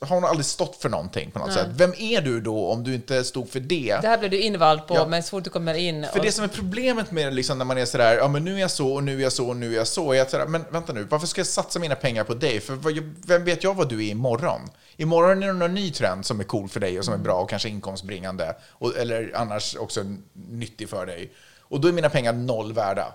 hon 0.00 0.22
har 0.22 0.28
aldrig 0.30 0.46
stått 0.46 0.76
för 0.82 0.88
någonting 0.88 1.30
på 1.30 1.38
något 1.38 1.52
sätt. 1.52 1.66
Vem 1.70 1.94
är 1.98 2.20
du 2.20 2.40
då 2.40 2.66
om 2.66 2.84
du 2.84 2.94
inte 2.94 3.24
stod 3.24 3.50
för 3.50 3.60
det? 3.60 3.98
Det 4.02 4.08
här 4.08 4.18
blev 4.18 4.30
du 4.30 4.40
invald 4.40 4.86
på, 4.86 4.94
Ja. 4.94 5.06
men 5.06 5.22
så 5.22 5.28
fort 5.30 5.44
du 5.44 5.50
kommer 5.50 5.74
in... 5.74 6.06
För 6.12 6.18
och- 6.18 6.24
det 6.24 6.32
som 6.32 6.44
är 6.44 6.48
problemet 6.48 7.10
med 7.10 7.34
liksom, 7.34 7.58
när 7.58 7.64
man 7.64 7.78
är 7.78 7.84
sådär, 7.84 8.16
ja 8.16 8.28
men 8.28 8.44
nu 8.44 8.54
är 8.56 8.60
jag 8.60 8.70
så 8.70 8.92
och 8.94 9.04
nu 9.04 9.18
är 9.18 9.22
jag 9.22 9.32
så 9.32 9.48
och 9.48 9.56
nu 9.56 9.72
är 9.72 9.76
jag 9.76 9.86
så, 9.86 10.20
att 10.20 10.30
sådär, 10.30 10.46
men 10.46 10.64
vänta 10.70 10.92
nu, 10.92 11.06
varför 11.10 11.26
ska 11.26 11.40
jag 11.40 11.46
satsa 11.46 11.78
mina 11.78 11.94
pengar 11.94 12.24
på 12.24 12.34
dig? 12.34 12.60
För 12.60 12.78
vem 13.26 13.44
vet 13.44 13.64
jag 13.64 13.74
vad 13.74 13.88
du 13.88 14.06
är 14.06 14.10
imorgon? 14.10 14.60
Imorgon 14.96 15.42
är 15.42 15.46
det 15.46 15.52
någon 15.52 15.74
ny 15.74 15.90
trend 15.90 16.26
som 16.30 16.40
är 16.40 16.44
cool 16.44 16.68
för 16.68 16.80
dig 16.80 16.98
och 16.98 17.04
som 17.04 17.14
är 17.14 17.18
bra 17.18 17.34
och 17.34 17.50
kanske 17.50 17.68
inkomstbringande, 17.68 18.54
och, 18.70 18.96
eller 18.96 19.32
annars 19.34 19.76
också 19.76 20.04
nyttig 20.32 20.88
för 20.88 21.06
dig. 21.06 21.32
Och 21.60 21.80
då 21.80 21.88
är 21.88 21.92
mina 21.92 22.10
pengar 22.10 22.32
noll 22.32 22.72
värda. 22.72 23.14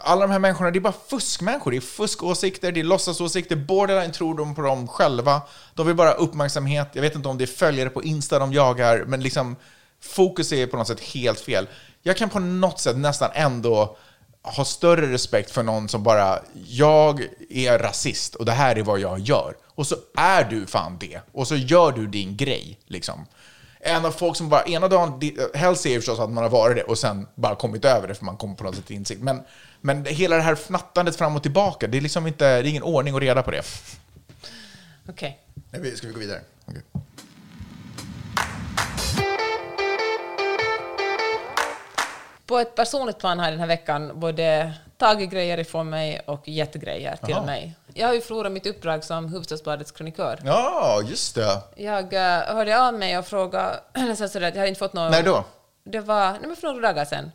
Alla 0.00 0.20
de 0.20 0.30
här 0.32 0.38
människorna, 0.38 0.70
det 0.70 0.78
är 0.78 0.80
bara 0.80 0.94
fuskmänniskor. 1.08 1.70
Det 1.70 1.76
är 1.76 1.80
fuskåsikter, 1.80 2.72
det 2.72 2.80
är 2.80 2.84
låtsasåsikter. 2.84 3.56
Borderline 3.56 4.12
tror 4.12 4.34
de 4.34 4.54
på 4.54 4.62
dem 4.62 4.88
själva. 4.88 5.42
De 5.74 5.86
vill 5.86 5.96
bara 5.96 6.12
uppmärksamhet. 6.12 6.88
Jag 6.92 7.02
vet 7.02 7.14
inte 7.14 7.28
om 7.28 7.38
det 7.38 7.44
är 7.44 7.46
följare 7.46 7.90
på 7.90 8.02
Insta 8.02 8.38
de 8.38 8.52
jagar, 8.52 9.04
men 9.06 9.20
liksom 9.20 9.56
fokus 10.00 10.52
är 10.52 10.66
på 10.66 10.76
något 10.76 10.86
sätt 10.86 11.00
helt 11.00 11.40
fel. 11.40 11.68
Jag 12.02 12.16
kan 12.16 12.30
på 12.30 12.38
något 12.38 12.80
sätt 12.80 12.96
nästan 12.96 13.30
ändå 13.34 13.96
ha 14.42 14.64
större 14.64 15.12
respekt 15.12 15.50
för 15.50 15.62
någon 15.62 15.88
som 15.88 16.02
bara, 16.02 16.38
jag 16.66 17.22
är 17.50 17.78
rasist 17.78 18.34
och 18.34 18.44
det 18.44 18.52
här 18.52 18.78
är 18.78 18.82
vad 18.82 19.00
jag 19.00 19.18
gör. 19.18 19.54
Och 19.78 19.86
så 19.86 19.96
är 20.16 20.44
du 20.44 20.66
fan 20.66 20.96
det. 21.00 21.20
Och 21.32 21.48
så 21.48 21.56
gör 21.56 21.92
du 21.92 22.06
din 22.06 22.36
grej, 22.36 22.78
liksom. 22.86 23.26
En 23.80 24.04
av 24.04 24.10
folk 24.10 24.36
som 24.36 24.48
bara, 24.48 24.64
ena 24.64 24.88
dagen, 24.88 25.20
helst 25.54 25.86
är 25.86 25.94
förstås 25.98 26.18
att 26.18 26.30
man 26.30 26.44
har 26.44 26.50
varit 26.50 26.76
det 26.76 26.82
och 26.82 26.98
sen 26.98 27.26
bara 27.34 27.54
kommit 27.54 27.84
över 27.84 28.08
det 28.08 28.14
för 28.14 28.24
man 28.24 28.36
kommer 28.36 28.54
på 28.54 28.64
något 28.64 28.74
sätt 28.76 28.86
till 28.86 28.96
insikt. 28.96 29.20
Men, 29.22 29.42
men 29.80 30.04
hela 30.04 30.36
det 30.36 30.42
här 30.42 30.52
fnattandet 30.52 31.16
fram 31.16 31.36
och 31.36 31.42
tillbaka, 31.42 31.86
det 31.86 31.96
är 31.98 32.00
liksom 32.00 32.26
inte, 32.26 32.44
det 32.62 32.68
är 32.68 32.70
ingen 32.70 32.82
ordning 32.82 33.14
och 33.14 33.20
reda 33.20 33.42
på 33.42 33.50
det. 33.50 33.62
Okej. 35.08 35.38
Vi- 35.70 35.96
Ska 35.96 36.06
vi 36.06 36.12
gå 36.12 36.18
vidare? 36.20 36.40
Okej. 36.66 36.82
På 42.46 42.58
ett 42.58 42.74
personligt 42.74 43.18
plan 43.18 43.38
har 43.38 43.46
jag 43.46 43.52
den 43.52 43.60
här 43.60 43.66
veckan 43.66 44.12
både 44.20 44.72
tagit 44.98 45.30
grejer 45.30 45.58
ifrån 45.58 45.90
mig 45.90 46.20
och 46.26 46.48
gett 46.48 46.74
grejer 46.74 47.16
till 47.16 47.30
Jaha. 47.30 47.46
mig. 47.46 47.74
Jag 47.94 48.06
har 48.06 48.14
ju 48.14 48.20
förlorat 48.20 48.52
mitt 48.52 48.66
uppdrag 48.66 49.04
som 49.04 49.24
Hufvudstadsbladets 49.24 49.92
krönikör. 49.92 50.38
Ja, 50.44 51.02
just 51.06 51.34
det. 51.34 51.60
Jag 51.76 52.12
uh, 52.12 52.20
hörde 52.54 52.80
av 52.80 52.94
mig 52.94 53.18
och 53.18 53.26
frågade, 53.26 53.80
eller 53.92 54.14
så 54.14 54.28
sådär, 54.28 54.48
att 54.48 54.54
jag 54.54 54.60
hade 54.60 54.68
inte 54.68 54.78
fått 54.78 54.92
någon... 54.92 55.10
När 55.10 55.22
då? 55.22 55.44
Det 55.84 56.00
var 56.00 56.30
nej, 56.30 56.40
men 56.46 56.56
för 56.56 56.68
några 56.68 56.80
dagar 56.80 57.04
sedan. 57.04 57.30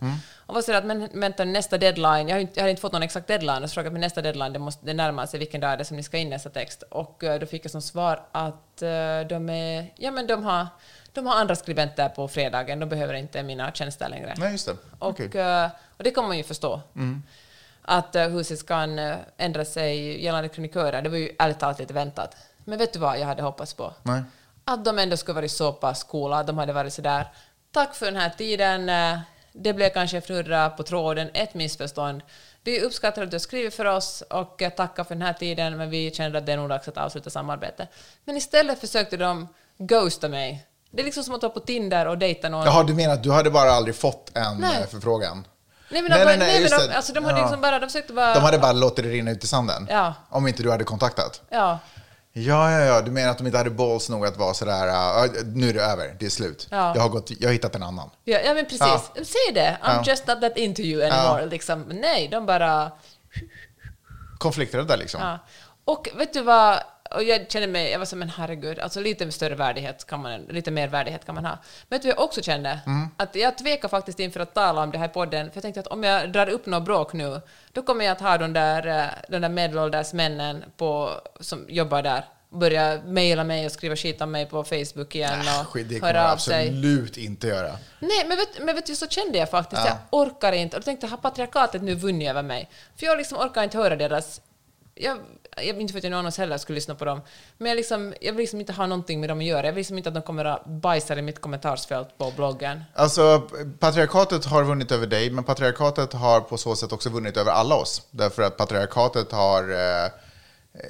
Och 0.45 0.55
var 0.55 0.61
sådär 0.61 0.77
att, 0.77 0.85
men 0.85 1.09
vänta, 1.13 1.45
nästa 1.45 1.77
deadline, 1.77 2.27
jag, 2.27 2.35
har 2.35 2.41
inte, 2.41 2.53
jag 2.55 2.61
hade 2.61 2.69
inte 2.69 2.81
fått 2.81 2.91
någon 2.91 3.03
exakt 3.03 3.27
deadline, 3.27 3.63
och 3.63 3.69
så 3.69 3.73
frågade 3.73 3.87
jag, 3.87 3.93
men 3.93 4.01
nästa 4.01 4.21
deadline, 4.21 4.53
det, 4.53 4.59
måste, 4.59 4.85
det 4.85 4.93
närmar 4.93 5.25
sig, 5.25 5.39
vilken 5.39 5.61
dag 5.61 5.71
är 5.71 5.77
det 5.77 5.85
som 5.85 5.97
ni 5.97 6.03
ska 6.03 6.17
in 6.17 6.29
nästa 6.29 6.49
text? 6.49 6.83
Och 6.89 7.23
eh, 7.23 7.39
då 7.39 7.45
fick 7.45 7.65
jag 7.65 7.71
som 7.71 7.81
svar 7.81 8.25
att 8.31 8.81
eh, 8.81 9.27
de 9.29 9.49
är, 9.49 9.93
ja 9.95 10.11
men 10.11 10.27
de 10.27 10.43
har, 10.43 10.67
de 11.13 11.25
har 11.25 11.35
andra 11.35 11.55
skribenter 11.55 12.09
på 12.09 12.27
fredagen, 12.27 12.79
de 12.79 12.89
behöver 12.89 13.13
inte 13.13 13.43
mina 13.43 13.71
tjänster 13.71 14.09
längre. 14.09 14.33
Nej, 14.37 14.51
just 14.51 14.65
det. 14.65 14.75
Och, 14.99 15.35
eh, 15.35 15.69
och 15.97 16.03
det 16.03 16.11
kan 16.11 16.27
man 16.27 16.37
ju 16.37 16.43
förstå. 16.43 16.81
Att 17.85 18.15
eh, 18.15 18.27
huset 18.27 18.67
kan 18.67 18.99
eh, 18.99 19.15
ändra 19.37 19.65
sig 19.65 20.23
gällande 20.23 20.49
kronikörer, 20.49 21.01
det 21.01 21.09
var 21.09 21.17
ju 21.17 21.35
ärligt 21.39 21.59
talat 21.59 21.79
lite 21.79 21.93
väntat. 21.93 22.35
Men 22.65 22.79
vet 22.79 22.93
du 22.93 22.99
vad 22.99 23.19
jag 23.19 23.25
hade 23.25 23.43
hoppats 23.43 23.73
på? 23.73 23.93
Nej. 24.03 24.23
Att 24.65 24.85
de 24.85 24.99
ändå 24.99 25.17
skulle 25.17 25.35
varit 25.35 25.51
så 25.51 25.73
pass 25.73 26.03
coola, 26.03 26.37
att 26.37 26.47
de 26.47 26.57
hade 26.57 26.73
varit 26.73 26.93
sådär, 26.93 27.27
tack 27.71 27.95
för 27.95 28.05
den 28.05 28.15
här 28.15 28.29
tiden, 28.29 28.89
eh, 28.89 29.19
det 29.53 29.73
blev 29.73 29.89
kanske 29.89 30.17
fnurra 30.17 30.69
på 30.69 30.83
tråden, 30.83 31.29
ett 31.33 31.53
missförstånd. 31.53 32.21
Vi 32.63 32.81
uppskattar 32.81 33.23
att 33.23 33.31
du 33.31 33.35
har 33.35 33.39
skrivit 33.39 33.73
för 33.75 33.85
oss 33.85 34.23
och 34.29 34.61
tackar 34.77 35.03
för 35.03 35.15
den 35.15 35.21
här 35.21 35.33
tiden, 35.33 35.77
men 35.77 35.89
vi 35.89 36.11
kände 36.11 36.37
att 36.37 36.45
det 36.45 36.53
är 36.53 36.57
nog 36.57 36.69
dags 36.69 36.87
att 36.87 36.97
avsluta 36.97 37.29
samarbetet. 37.29 37.89
Men 38.25 38.37
istället 38.37 38.79
försökte 38.79 39.17
de 39.17 39.47
ghosta 39.77 40.29
mig. 40.29 40.67
Det 40.91 41.01
är 41.01 41.05
liksom 41.05 41.23
som 41.23 41.35
att 41.35 41.41
vara 41.41 41.53
på 41.53 41.59
Tinder 41.59 42.07
och 42.07 42.17
dejta 42.17 42.49
någon. 42.49 42.65
Jaha, 42.65 42.83
du 42.83 42.93
menar 42.93 43.13
att 43.13 43.23
du 43.23 43.31
hade 43.31 43.49
bara 43.49 43.71
aldrig 43.71 43.95
fått 43.95 44.31
en 44.37 44.57
Nej. 44.57 44.87
förfrågan? 44.87 45.47
Nej 45.89 46.01
men, 46.01 46.11
Nej, 46.11 46.19
de, 46.19 46.25
nej, 46.25 46.37
nej, 46.37 46.61
nej, 46.61 46.69
men 46.79 46.89
de, 46.89 46.95
alltså, 46.95 47.13
de 47.13 47.23
hade 47.25 47.37
Ja. 47.39 47.43
liksom 47.45 47.61
bara, 47.61 47.79
de 47.79 47.85
försökte 47.87 48.13
bara... 48.13 48.33
De 48.33 48.39
hade 48.43 48.57
bara 48.57 48.71
låtit 48.71 49.05
det 49.05 49.11
rinna 49.11 49.31
ut 49.31 49.43
i 49.43 49.47
sanden? 49.47 49.87
Ja. 49.89 50.13
Om 50.29 50.47
inte 50.47 50.63
du 50.63 50.71
hade 50.71 50.83
kontaktat? 50.83 51.41
Ja, 51.49 51.79
Ja, 52.35 52.71
ja, 52.71 52.79
ja. 52.79 53.01
Du 53.01 53.11
menar 53.11 53.31
att 53.31 53.37
de 53.37 53.45
inte 53.47 53.57
hade 53.57 53.69
balls 53.69 54.09
nog 54.09 54.25
att 54.25 54.37
vara 54.37 54.53
sådär, 54.53 54.87
uh, 54.87 55.31
nu 55.45 55.69
är 55.69 55.73
det 55.73 55.81
över, 55.83 56.15
det 56.19 56.25
är 56.25 56.29
slut. 56.29 56.67
Ja. 56.71 56.91
Jag, 56.95 57.01
har 57.01 57.09
gått, 57.09 57.31
jag 57.39 57.47
har 57.49 57.53
hittat 57.53 57.75
en 57.75 57.83
annan. 57.83 58.09
ja, 58.23 58.39
ja 58.45 58.53
men 58.53 58.63
precis. 58.65 58.79
Ja. 58.81 59.01
Säg 59.15 59.53
det, 59.53 59.77
I'm 59.83 59.95
Ja. 59.95 60.03
just 60.05 60.27
not 60.27 60.41
that 60.41 60.57
into 60.57 60.81
you 60.81 61.03
anymore. 61.11 61.45
Liksom. 61.45 61.81
Nej, 61.87 62.27
de 62.27 62.45
bara... 62.45 62.91
Konflikträdda 64.37 64.95
liksom. 64.95 65.37
Och 65.85 66.09
vet 66.15 66.33
du 66.33 66.41
vad, 66.41 66.79
och 67.13 67.23
jag 67.23 67.51
känner 67.51 67.67
mig, 67.67 67.91
jag 67.91 67.99
var 67.99 68.05
så 68.05 68.15
men 68.15 68.29
herregud, 68.29 68.79
alltså 68.79 68.99
lite 68.99 69.31
större 69.31 69.55
värdighet 69.55 70.07
kan 70.07 70.21
man, 70.21 70.41
lite 70.41 70.71
mer 70.71 70.87
värdighet 70.87 71.25
kan 71.25 71.35
man 71.35 71.45
ha. 71.45 71.57
Men 71.89 71.95
vet 71.97 72.01
du 72.01 72.07
jag 72.09 72.19
också 72.19 72.41
kände? 72.41 72.79
Mm. 72.85 73.07
Att 73.17 73.35
jag 73.35 73.57
tvekar 73.57 73.87
faktiskt 73.87 74.19
inför 74.19 74.39
att 74.39 74.53
tala 74.53 74.83
om 74.83 74.91
det 74.91 74.97
här 74.97 75.05
i 75.05 75.09
podden, 75.09 75.51
för 75.51 75.57
jag 75.57 75.61
tänkte 75.61 75.79
att 75.79 75.87
om 75.87 76.03
jag 76.03 76.31
drar 76.31 76.49
upp 76.49 76.65
något 76.65 76.85
bråk 76.85 77.13
nu, 77.13 77.41
då 77.71 77.81
kommer 77.81 78.05
jag 78.05 78.11
att 78.11 78.21
ha 78.21 78.37
de 78.37 78.53
där, 78.53 78.87
eh, 78.87 79.05
de 79.29 79.39
där 79.39 79.49
medelålders 79.49 80.13
männen 80.13 80.63
på, 80.77 81.11
som 81.39 81.65
jobbar 81.69 82.01
där 82.01 82.25
börja 82.53 83.01
mejla 83.05 83.43
mig 83.43 83.65
och 83.65 83.71
skriva 83.71 83.95
skit 83.95 84.21
om 84.21 84.31
mig 84.31 84.45
på 84.45 84.63
Facebook 84.63 85.15
igen 85.15 85.39
och 85.59 85.67
Skit, 85.67 85.89
det 85.89 86.01
höra 86.01 86.17
jag 86.17 86.31
av 86.31 86.37
sig. 86.37 86.67
absolut 86.67 87.17
inte 87.17 87.47
göra. 87.47 87.77
Nej, 87.99 88.25
men 88.27 88.37
vet, 88.37 88.59
men 88.59 88.75
vet 88.75 88.85
du, 88.85 88.95
så 88.95 89.07
kände 89.07 89.37
jag 89.37 89.49
faktiskt. 89.49 89.81
Ja. 89.85 89.87
Jag 89.87 90.21
orkar 90.21 90.51
inte. 90.51 90.77
Och 90.77 90.81
då 90.81 90.85
tänkte 90.85 91.05
jag, 91.05 91.11
har 91.11 91.17
patriarkatet 91.17 91.81
nu 91.81 91.95
vunnit 91.95 92.29
över 92.29 92.43
mig? 92.43 92.69
För 92.95 93.05
jag 93.05 93.17
liksom 93.17 93.37
orkar 93.37 93.63
inte 93.63 93.77
höra 93.77 93.95
deras... 93.95 94.41
Jag, 94.95 95.17
jag, 95.57 95.81
inte 95.81 95.91
för 95.91 95.97
att 95.97 96.03
jag 96.03 96.11
någon 96.11 96.31
heller 96.37 96.57
skulle 96.57 96.75
lyssna 96.75 96.95
på 96.95 97.05
dem, 97.05 97.21
men 97.57 97.69
jag, 97.69 97.75
liksom, 97.75 98.13
jag 98.21 98.33
vill 98.33 98.39
liksom 98.39 98.59
inte 98.59 98.73
ha 98.73 98.87
någonting 98.87 99.19
med 99.19 99.29
dem 99.29 99.39
att 99.39 99.45
göra. 99.45 99.65
Jag 99.65 99.73
vill 99.73 99.79
liksom 99.79 99.97
inte 99.97 100.09
att 100.09 100.15
de 100.15 100.23
kommer 100.23 100.45
att 100.45 100.65
bajsa 100.65 101.19
i 101.19 101.21
mitt 101.21 101.41
kommentarsfält 101.41 102.17
på 102.17 102.33
bloggen. 102.35 102.83
Alltså, 102.93 103.49
patriarkatet 103.79 104.45
har 104.45 104.63
vunnit 104.63 104.91
över 104.91 105.07
dig, 105.07 105.29
men 105.29 105.43
patriarkatet 105.43 106.13
har 106.13 106.41
på 106.41 106.57
så 106.57 106.75
sätt 106.75 106.91
också 106.91 107.09
vunnit 107.09 107.37
över 107.37 107.51
alla 107.51 107.75
oss. 107.75 108.01
Därför 108.11 108.43
att 108.43 108.57
patriarkatet 108.57 109.31
har 109.31 109.71
eh, 109.71 110.09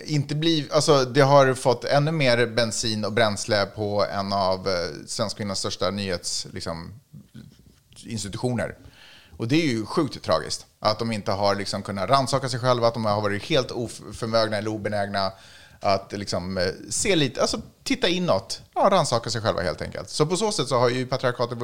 inte 0.05 0.35
blivit, 0.35 0.71
alltså 0.71 1.05
det 1.05 1.21
har 1.21 1.53
fått 1.53 1.85
ännu 1.85 2.11
mer 2.11 2.47
bensin 2.47 3.05
och 3.05 3.13
bränsle 3.13 3.65
på 3.65 4.05
en 4.11 4.33
av 4.33 4.67
eh, 4.67 4.73
svensk 5.07 5.37
kvinnas 5.37 5.59
största 5.59 5.91
nyhetsinstitutioner. 5.91 8.67
liksom. 8.67 8.89
Och 9.37 9.47
det 9.47 9.55
är 9.55 9.67
ju 9.67 9.85
sjukt 9.85 10.23
tragiskt. 10.23 10.65
Att 10.79 10.99
de 10.99 11.11
inte 11.11 11.31
har 11.31 11.55
liksom 11.55 11.83
kunnat 11.83 12.09
rannsaka 12.09 12.49
sig 12.49 12.59
själva, 12.59 12.87
att 12.87 12.93
de 12.93 13.05
har 13.05 13.21
varit 13.21 13.43
helt 13.43 13.71
oförmögna 13.71 14.57
eller 14.57 14.69
obenägna 14.69 15.31
att 15.79 16.11
liksom 16.11 16.57
eh, 16.57 16.63
se 16.89 17.15
lite, 17.15 17.41
alltså 17.41 17.61
titta 17.83 18.07
inåt, 18.07 18.61
ja, 18.75 18.89
rannsaka 18.91 19.29
sig 19.29 19.41
själva 19.41 19.61
helt 19.61 19.81
enkelt. 19.81 20.09
Så 20.09 20.25
på 20.25 20.37
så 20.37 20.51
sätt 20.51 20.67
så 20.67 20.79
har 20.79 20.89
ju 20.89 21.05
patriarkatet 21.05 21.57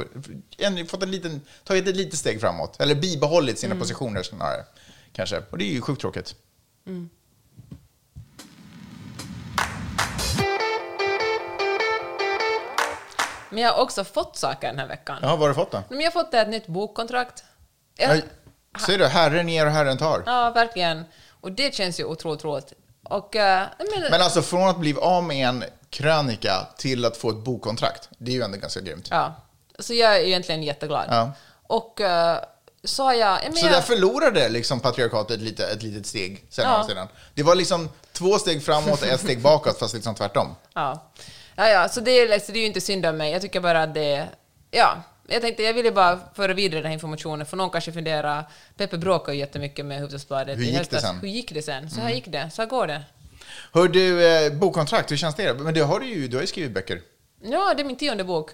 fått 0.89 1.03
en 1.03 1.11
liten, 1.11 1.41
tagit 1.63 1.87
ett 1.87 1.95
litet 1.95 2.19
steg 2.19 2.41
framåt, 2.41 2.81
eller 2.81 2.95
bibehållit 2.95 3.59
sina 3.59 3.75
positioner 3.75 4.23
snarare. 4.23 4.65
Kanske. 5.13 5.43
Och 5.49 5.57
det 5.57 5.63
är 5.63 5.73
ju 5.73 5.81
sjukt 5.81 6.01
tråkigt. 6.01 6.35
Men 13.49 13.63
jag 13.63 13.73
har 13.73 13.83
också 13.83 14.03
fått 14.03 14.37
saker 14.37 14.67
den 14.67 14.79
här 14.79 14.87
veckan. 14.87 15.19
Ja, 15.21 15.27
vad 15.27 15.39
har 15.39 15.47
du 15.47 15.53
fått 15.53 15.71
då? 15.71 15.83
Men 15.89 15.99
jag 15.99 16.11
har 16.11 16.23
fått 16.23 16.33
ett 16.33 16.49
nytt 16.49 16.67
bokkontrakt. 16.67 17.43
Ja, 17.99 18.15
Ser 18.85 18.97
du, 18.97 19.05
Herren 19.05 19.49
ger 19.49 19.65
och 19.65 19.71
Herren 19.71 19.97
tar. 19.97 20.23
ja, 20.25 20.51
verkligen. 20.51 21.03
Och 21.41 21.51
det 21.51 21.75
känns 21.75 21.99
ju 21.99 22.03
otroligt 22.03 22.43
roligt. 22.43 22.73
Och, 23.03 23.35
eh, 23.35 23.67
men, 23.77 24.11
Men 24.11 24.21
alltså 24.21 24.41
från 24.41 24.69
att 24.69 24.77
bli 24.77 24.95
av 25.01 25.23
med 25.23 25.47
en 25.49 25.63
krönika 25.89 26.67
till 26.77 27.05
att 27.05 27.17
få 27.17 27.29
ett 27.29 27.35
bokkontrakt, 27.37 28.09
det 28.17 28.31
är 28.31 28.35
ju 28.35 28.41
ändå 28.41 28.57
ganska 28.57 28.79
grymt. 28.81 29.07
ja. 29.11 29.35
Så 29.79 29.93
jag 29.93 30.15
är 30.15 30.19
egentligen 30.21 30.63
jätteglad. 30.63 31.05
Ja. 31.09 31.31
Och 31.67 32.01
eh, 32.01 32.39
så 32.83 33.03
har 33.03 33.13
jag... 33.13 33.39
Men 33.43 33.53
Så 33.53 33.65
jag 33.65 33.73
där 33.73 33.81
förlorade 33.81 34.49
liksom 34.49 34.79
patriarkatet 34.79 35.31
ett, 35.37 35.41
lite, 35.41 35.67
ett 35.67 35.83
litet 35.83 36.05
steg 36.07 36.45
sen 36.49 36.65
Ja. 36.65 36.85
sedan. 36.89 37.07
Det 37.33 37.43
var 37.43 37.55
liksom 37.55 37.89
två 38.13 38.39
steg 38.39 38.65
framåt 38.65 39.01
och 39.01 39.07
ett 39.07 39.19
steg 39.19 39.41
bakåt, 39.41 39.79
fast 39.79 39.93
liksom 39.93 40.15
tvärtom. 40.15 40.55
Ja, 40.73 41.11
ja, 41.55 41.67
ja 41.69 41.89
så, 41.89 41.99
det 42.01 42.11
är, 42.11 42.39
så 42.39 42.51
det 42.51 42.57
är 42.59 42.61
ju 42.61 42.67
inte 42.67 42.81
synd 42.81 43.05
om 43.05 43.17
mig. 43.17 43.31
Jag 43.31 43.41
tycker 43.41 43.59
bara 43.59 43.83
att 43.83 43.93
det... 43.93 44.27
Ja, 44.71 44.95
jag 45.31 45.41
tänkte 45.41 45.63
jag 45.63 45.73
ville 45.73 45.91
bara 45.91 46.19
föra 46.35 46.53
vidare 46.53 46.79
den 46.79 46.85
här 46.85 46.93
informationen, 46.93 47.45
för 47.45 47.57
någon 47.57 47.69
kanske 47.69 47.91
funderar... 47.91 48.43
Peppe 48.77 48.97
bråkar 48.97 49.33
ju 49.33 49.39
jättemycket 49.39 49.85
med 49.85 49.97
Hufvudstadsbladet. 49.97 50.57
Hur 50.57 50.63
gick 50.63 50.89
det 50.89 51.01
sen? 51.01 51.09
Mm. 51.09 51.21
Hur 51.21 51.27
gick 51.29 51.53
det 51.53 51.61
sen? 51.61 51.89
Så 51.89 52.01
här 52.01 52.09
gick 52.09 52.27
det. 52.27 52.49
Så 52.53 52.61
här 52.61 52.69
går 52.69 52.87
det. 52.87 53.03
Hör 53.73 53.87
du, 53.87 54.27
eh, 54.27 54.53
bokkontrakt, 54.53 55.11
hur 55.11 55.17
känns 55.17 55.35
det? 55.35 55.53
Men 55.53 55.73
det 55.73 55.81
har 55.81 55.99
du 55.99 56.05
ju, 56.05 56.27
du 56.27 56.37
har 56.37 56.41
ju 56.41 56.47
skrivit 56.47 56.71
böcker. 56.71 57.01
Ja, 57.41 57.73
det 57.73 57.81
är 57.81 57.85
min 57.85 57.97
tionde 57.97 58.23
bok. 58.23 58.51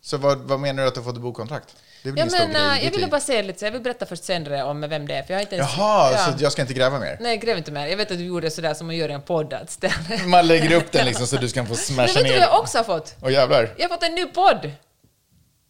Så 0.00 0.16
vad, 0.16 0.38
vad 0.38 0.60
menar 0.60 0.82
du 0.82 0.88
att 0.88 0.94
du 0.94 1.00
har 1.00 1.04
fått 1.04 1.22
bokkontrakt? 1.22 1.76
Ja, 2.02 2.12
men, 2.12 2.28
grej 2.28 2.62
eh, 2.62 2.84
jag 2.84 2.90
ville 2.90 2.98
liv? 2.98 3.10
bara 3.10 3.20
säga 3.20 3.42
lite, 3.42 3.58
så 3.58 3.64
jag 3.64 3.72
vill 3.72 3.80
berätta 3.80 4.06
först 4.06 4.24
senare 4.24 4.62
om 4.62 4.80
vem 4.80 5.06
det 5.06 5.14
är, 5.14 5.22
för 5.22 5.34
jag 5.34 5.38
har 5.38 5.42
inte 5.42 5.56
ens... 5.56 5.76
Jaha, 5.76 6.12
ja. 6.12 6.18
så 6.18 6.44
jag 6.44 6.52
ska 6.52 6.62
inte 6.62 6.74
gräva 6.74 6.98
mer? 6.98 7.18
Nej, 7.20 7.36
gräv 7.36 7.58
inte 7.58 7.72
mer. 7.72 7.86
Jag 7.86 7.96
vet 7.96 8.10
att 8.10 8.18
du 8.18 8.24
gjorde 8.24 8.50
sådär 8.50 8.74
som 8.74 8.86
man 8.86 8.96
gör 8.96 9.08
i 9.08 9.12
en 9.12 9.22
podd. 9.22 9.54
Man 10.26 10.46
lägger 10.46 10.76
upp 10.76 10.92
den 10.92 11.06
liksom 11.06 11.26
så 11.26 11.36
du 11.36 11.48
ska 11.48 11.64
få 11.64 11.68
Men 11.68 11.76
smasha 11.76 12.06
vet 12.06 12.14
du 12.14 12.22
vad 12.22 12.30
ner. 12.30 12.40
jag 12.40 12.60
också 12.60 12.78
har 12.78 12.84
fått? 12.84 13.14
Åh 13.22 13.32
jävlar. 13.32 13.74
Jag 13.76 13.88
har 13.88 13.96
fått 13.96 14.02
en 14.02 14.14
ny 14.14 14.26
podd! 14.26 14.70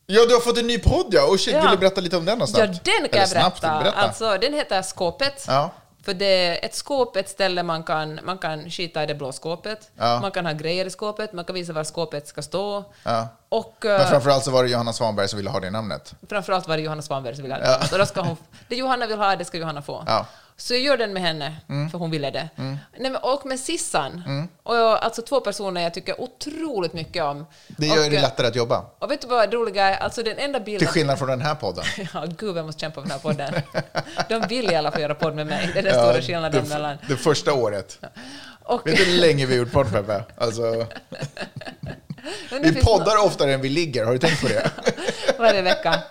Ja, 0.06 0.26
du 0.28 0.34
har 0.34 0.40
fått 0.40 0.58
en 0.58 0.66
ny 0.66 0.78
podd 0.78 1.06
ja! 1.10 1.26
Och 1.26 1.40
shit, 1.40 1.54
Ja. 1.54 1.60
vill 1.60 1.70
du 1.70 1.76
berätta 1.76 2.00
lite 2.00 2.16
om 2.16 2.24
den 2.24 2.38
då 2.38 2.42
Ja, 2.42 2.46
snabbt? 2.46 2.84
den 2.84 3.08
kan 3.08 3.20
jag 3.20 3.28
snabbt, 3.28 3.60
berätta. 3.60 3.78
berätta. 3.80 3.96
Alltså, 3.98 4.38
den 4.38 4.54
heter 4.54 4.82
Skåpet. 4.82 5.44
Ja. 5.48 5.70
För 6.04 6.14
det 6.14 6.46
är 6.46 6.64
ett 6.66 6.74
skåp, 6.74 7.16
ett 7.16 7.28
ställe 7.28 7.62
man 7.62 7.82
kan, 7.82 8.20
man 8.24 8.38
kan 8.38 8.70
skita 8.70 9.02
i 9.02 9.06
det 9.06 9.14
blå 9.14 9.32
skåpet. 9.32 9.90
Ja. 9.98 10.18
Man 10.20 10.30
kan 10.30 10.46
ha 10.46 10.52
grejer 10.52 10.84
i 10.86 10.90
skåpet, 10.90 11.32
man 11.32 11.44
kan 11.44 11.54
visa 11.54 11.72
var 11.72 11.84
skåpet 11.84 12.28
ska 12.28 12.42
stå. 12.42 12.84
Ja. 13.04 13.28
Och 13.48 13.84
eh, 13.84 13.98
Men 13.98 14.06
framförallt 14.08 14.44
så 14.44 14.50
var 14.50 14.62
det 14.64 14.70
Johanna 14.70 14.92
Svanberg 14.92 15.28
som 15.28 15.36
ville 15.36 15.50
ha 15.50 15.60
det 15.60 15.70
namnet. 15.70 16.14
framförallt 16.30 16.68
var 16.68 16.76
det 16.76 16.82
Johanna 16.82 17.02
Svanberg 17.02 17.34
som 17.34 17.42
ville 17.42 17.54
ha 17.54 17.60
det. 17.60 17.86
Så 17.88 17.98
då 17.98 18.06
ska 18.06 18.20
hon, 18.20 18.36
det 18.68 18.76
Johanna 18.76 19.06
vill 19.06 19.18
ha, 19.18 19.36
det 19.36 19.44
ska 19.44 19.58
Johanna 19.58 19.82
få. 19.82 20.04
Ja. 20.06 20.26
Så 20.62 20.74
jag 20.74 20.80
gör 20.80 20.96
den 20.96 21.12
med 21.12 21.22
henne, 21.22 21.56
Mm. 21.68 21.90
för 21.90 21.98
hon 21.98 22.10
ville 22.10 22.30
det. 22.30 22.48
Nej, 22.56 22.78
men, 22.96 23.16
och 23.16 23.46
med 23.46 23.60
Sissan. 23.60 24.22
Och 24.62 24.76
jag, 24.76 24.98
alltså 24.98 25.22
två 25.22 25.40
personer 25.40 25.80
jag 25.80 25.94
tycker 25.94 26.20
otroligt 26.20 26.92
mycket 26.92 27.24
om. 27.24 27.46
Det 27.66 27.86
gör 27.86 28.04
och, 28.04 28.10
det 28.10 28.20
lättare 28.20 28.46
att 28.46 28.56
jobba. 28.56 28.84
Och 28.98 29.10
vet 29.10 29.20
du 29.20 29.26
vad 29.26 29.50
det 29.50 29.56
roliga 29.56 29.86
är? 29.86 29.96
Alltså 29.96 30.22
den 30.22 30.38
enda 30.38 30.60
bilden... 30.60 30.78
Till 30.78 30.88
skillnad 30.88 31.18
från 31.18 31.28
den 31.28 31.40
här 31.40 31.54
podden. 31.54 31.84
Ja, 32.14 32.24
gud, 32.38 32.56
jag 32.56 32.66
måste 32.66 32.80
kämpa 32.80 32.94
för 32.94 33.08
den 33.08 33.10
här 33.10 33.18
podden. 33.18 33.62
De 34.28 34.48
vill 34.48 34.72
i 34.72 34.74
alla 34.74 34.92
fall 34.92 35.00
göra 35.00 35.14
podd 35.14 35.34
med 35.34 35.46
mig. 35.46 35.70
Det 35.72 35.78
är 35.78 35.82
den 35.82 35.92
stora 35.92 36.22
skillnaden 36.22 36.64
det, 36.64 36.68
mellan... 36.68 36.96
det 37.08 37.16
första 37.16 37.52
året. 37.52 37.98
Och, 38.64 38.86
Vet 38.86 38.96
du 38.96 39.04
hur 39.04 39.20
länge 39.20 39.46
vi 39.46 39.54
har 39.54 39.58
gjort 39.58 39.72
podd, 39.72 39.92
Peppe? 39.92 40.24
Alltså, 40.36 40.86
vi 42.62 42.74
poddar 42.74 43.24
oftare 43.24 43.54
än 43.54 43.60
vi 43.60 43.68
ligger, 43.68 44.04
har 44.04 44.12
du 44.12 44.18
tänkt 44.18 44.40
på 44.42 44.48
det? 44.48 44.70
Varje 45.38 45.62
vecka. 45.62 46.02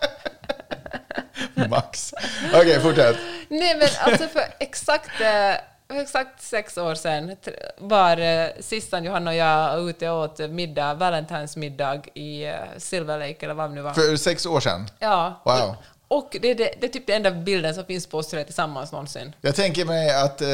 Max. 1.70 2.14
Okej, 2.53 2.80
fortsätt. 2.80 3.18
Nej, 3.49 3.76
men 3.78 3.88
alltså 3.99 4.28
för 4.28 4.43
exakt, 4.59 5.22
eh, 5.22 5.55
för 5.88 6.01
exakt 6.01 6.41
sex 6.41 6.78
år 6.78 6.95
sedan 6.95 7.36
var 7.78 8.18
eh, 8.18 8.47
Sissan, 8.59 9.03
Johanna 9.03 9.32
och 9.32 9.36
jag 9.36 9.89
ute 9.89 10.09
och 10.09 10.24
åt 10.24 10.39
middag, 10.39 10.93
Valentine's 10.93 11.57
middag 11.57 12.01
i 12.14 12.43
eh, 12.45 12.53
Silver 12.78 13.20
Lake, 13.20 13.45
eller 13.45 13.53
vad 13.53 13.70
det 13.70 13.76
nu 13.76 13.82
var. 13.82 13.93
För 13.93 14.18
sex 14.18 14.45
år 14.45 14.59
sedan. 14.59 14.88
Ja. 14.99 15.41
Wow. 15.45 15.76
Och 16.07 16.38
det 16.41 16.51
är, 16.51 16.55
det, 16.55 16.74
det 16.82 16.88
är 16.88 16.91
typ 16.91 17.07
den 17.07 17.16
enda 17.16 17.32
bilden 17.32 17.76
som 17.76 17.86
finns 17.86 18.07
på 18.07 18.18
oss 18.18 18.28
tre 18.28 18.43
tillsammans 18.43 18.91
någonsin. 18.91 19.36
Jag 19.41 19.55
tänker 19.55 19.86
mig 19.86 20.16
att 20.16 20.41
eh, 20.41 20.47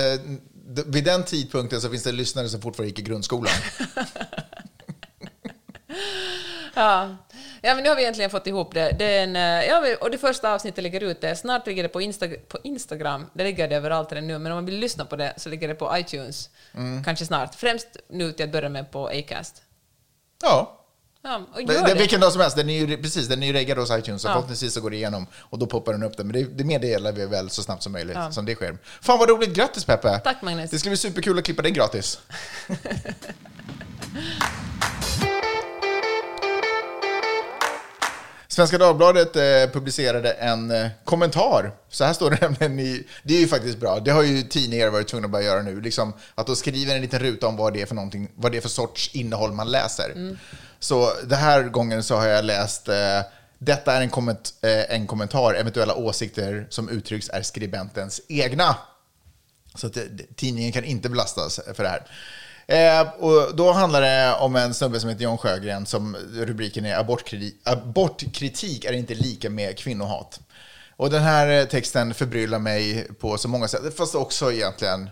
vid 0.86 1.03
den 1.03 1.24
tidpunkten 1.24 1.82
så 1.82 1.89
finns 1.89 2.03
det 2.03 2.12
lyssnare 2.12 2.49
som 2.49 2.62
fortfarande 2.62 2.89
gick 2.89 2.99
i 2.99 3.01
grundskolan. 3.01 3.53
Ja. 6.78 7.16
Ja, 7.68 7.76
men 7.76 7.84
nu 7.84 7.89
har 7.89 7.95
vi 7.95 8.05
äntligen 8.05 8.30
fått 8.30 8.47
ihop 8.47 8.74
det. 8.74 8.95
det 8.99 9.18
är 9.18 9.24
en, 9.24 9.36
eh, 9.36 9.65
ja, 9.70 9.95
och 10.01 10.11
det 10.11 10.18
första 10.18 10.53
avsnittet 10.53 10.84
ligger 10.84 11.03
ute. 11.03 11.36
Snart 11.36 11.68
ligger 11.68 11.84
det 11.84 11.89
på, 11.89 12.01
Insta- 12.01 12.39
på 12.47 12.57
Instagram. 12.63 13.26
Det 13.34 13.43
ligger 13.43 13.68
det 13.68 13.76
överallt 13.76 14.11
redan 14.11 14.28
nu, 14.28 14.38
men 14.39 14.51
om 14.51 14.55
man 14.55 14.65
vill 14.65 14.80
lyssna 14.80 15.05
på 15.05 15.15
det 15.15 15.34
så 15.38 15.49
ligger 15.49 15.68
det 15.68 15.76
på 15.76 15.97
iTunes. 15.97 16.49
Mm. 16.76 17.03
Kanske 17.03 17.26
snart. 17.26 17.55
Främst 17.55 17.88
nu 18.09 18.32
till 18.32 18.45
att 18.45 18.51
börja 18.51 18.70
med 18.70 18.91
på 18.91 19.07
Acast. 19.07 19.61
Ja. 20.41 20.74
Ja, 21.22 21.41
och 21.53 21.65
Det, 21.68 21.74
gör 21.74 21.82
det, 21.82 21.93
det. 21.93 21.99
vilken 21.99 22.20
dag 22.20 22.32
som 22.32 22.41
helst, 22.41 22.57
den 22.57 22.70
är 22.70 22.86
ju, 22.86 22.97
precis, 22.97 23.28
den 23.28 23.43
är 23.43 23.47
ju 23.47 23.53
reggad 23.53 23.78
hos 23.78 23.91
iTunes, 23.91 24.22
så 24.22 24.28
Ja. 24.28 24.32
förhoppningsvis 24.34 24.74
så 24.74 24.82
går 24.82 24.89
det 24.89 24.95
igenom 24.95 25.28
och 25.36 25.59
då 25.59 25.65
poppar 25.68 25.91
den 25.91 26.03
upp 26.03 26.18
den. 26.18 26.28
Men 26.28 26.34
det, 26.34 26.43
det 26.57 26.63
meddelar 26.63 27.11
vi 27.11 27.26
väl 27.26 27.49
så 27.49 27.63
snabbt 27.63 27.84
som 27.84 27.91
möjligt 27.91 28.15
Ja. 28.15 28.32
som 28.32 28.45
det 28.45 28.55
sker. 28.55 28.78
Fan 29.01 29.20
vad 29.20 29.30
roligt, 29.30 29.53
grattis 29.53 29.86
Peppe! 29.86 30.20
Tack, 30.20 30.41
Magnus. 30.41 30.72
Det 30.72 30.80
ska 30.80 30.89
bli 30.89 30.97
superkul 30.97 31.38
att 31.38 31.45
klippa 31.45 31.61
dig 31.61 31.72
gratis. 31.72 32.20
Svenska 38.58 38.78
Dagbladet 38.78 39.36
eh, 39.36 39.72
publicerade 39.74 40.32
en 40.32 40.72
eh, 40.72 40.88
kommentar. 41.03 41.72
Så 41.89 42.03
här 42.03 42.14
står 42.14 42.32
det 42.32 42.38
nämligen 42.60 42.80
i... 42.80 43.08
Det 43.24 43.36
är 43.36 43.39
ju 43.39 43.47
faktiskt 43.47 43.78
bra. 43.78 43.99
Det 43.99 44.12
har 44.12 44.24
ju 44.24 44.41
tidningar 44.41 44.89
varit 44.89 45.08
tvungna 45.08 45.26
att 45.26 45.32
börja 45.32 45.45
göra 45.45 45.62
nu. 45.62 45.82
Liksom, 45.82 46.14
att 46.36 46.47
de 46.47 46.55
skriver 46.55 46.95
en 46.95 47.01
liten 47.01 47.20
ruta 47.20 47.47
om 47.47 47.58
vad 47.58 47.74
det 47.74 47.82
är 47.82 47.86
för, 47.86 47.95
någonting, 47.95 48.32
vad 48.36 48.51
det 48.51 48.58
är 48.58 48.62
för 48.62 48.70
sorts 48.70 49.16
innehåll 49.16 49.51
man 49.51 49.72
läser. 49.72 50.38
Så 50.80 51.14
den 51.24 51.39
här 51.39 51.64
gången 51.64 52.03
så 52.03 52.16
har 52.16 52.28
jag 52.28 52.45
läst 52.45 52.88
eh, 52.88 53.22
detta 53.58 53.93
är 53.93 54.01
en, 54.01 54.10
komment, 54.10 54.53
eh, 54.62 54.95
en 54.95 55.08
kommentar. 55.08 55.53
Eventuella 55.53 55.95
åsikter 55.95 56.68
som 56.70 56.89
uttrycks 56.89 57.30
är 57.30 57.41
skribentens 57.41 58.22
egna. 58.28 58.76
Så 59.76 59.88
att 59.88 59.93
det, 59.93 60.36
tidningen 60.36 60.72
kan 60.72 60.84
inte 60.84 61.10
belastas 61.10 61.60
för 61.74 61.84
det 61.84 61.89
här. 61.89 62.08
Eh, 62.68 63.01
och 63.20 63.55
då 63.55 63.72
handlar 63.72 64.01
det 64.01 64.34
om 64.34 64.55
en 64.55 64.74
snubbe 64.74 64.99
som 64.99 65.09
heter 65.09 65.24
John 65.24 65.38
Sjögren 65.38 65.86
som 65.86 66.18
rubriken 66.34 66.86
är 66.86 66.97
abortkritik, 66.97 67.61
abortkritik 67.63 68.86
är 68.86 68.93
inte 68.93 69.13
lika 69.13 69.49
med 69.49 69.78
kvinnohat. 69.78 70.39
Och 70.95 71.09
den 71.09 71.24
här 71.24 71.47
eh, 71.47 71.65
texten 71.65 72.13
förbryllar 72.13 72.59
mig 72.59 73.07
på 73.20 73.38
så 73.38 73.47
många 73.47 73.68
sätt, 73.68 73.97
fast 73.97 74.15
också 74.15 74.51
egentligen, 74.51 75.09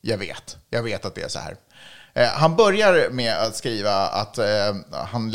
jag 0.00 0.18
vet, 0.18 0.56
jag 0.70 0.82
vet 0.82 1.04
att 1.04 1.14
det 1.14 1.22
är 1.22 1.28
så 1.28 1.38
här. 1.38 1.56
Eh, 2.14 2.28
han 2.28 2.56
börjar 2.56 3.10
med 3.10 3.34
att 3.38 3.56
skriva 3.56 3.92
att 3.92 4.38
eh, 4.38 4.76
han, 4.90 5.34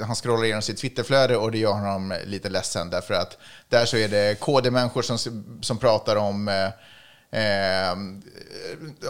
han 0.00 0.14
scrollar 0.14 0.44
igenom 0.44 0.62
sitt 0.62 0.78
Twitterflöde 0.78 1.36
och 1.36 1.52
det 1.52 1.58
gör 1.58 1.72
honom 1.72 2.14
lite 2.24 2.48
ledsen 2.48 2.90
därför 2.90 3.14
att 3.14 3.38
där 3.68 3.84
så 3.84 3.96
är 3.96 4.08
det 4.08 4.40
KD-människor 4.40 5.02
som, 5.02 5.18
som 5.62 5.78
pratar 5.78 6.16
om 6.16 6.48
eh, 6.48 6.68
Eh, 7.32 7.92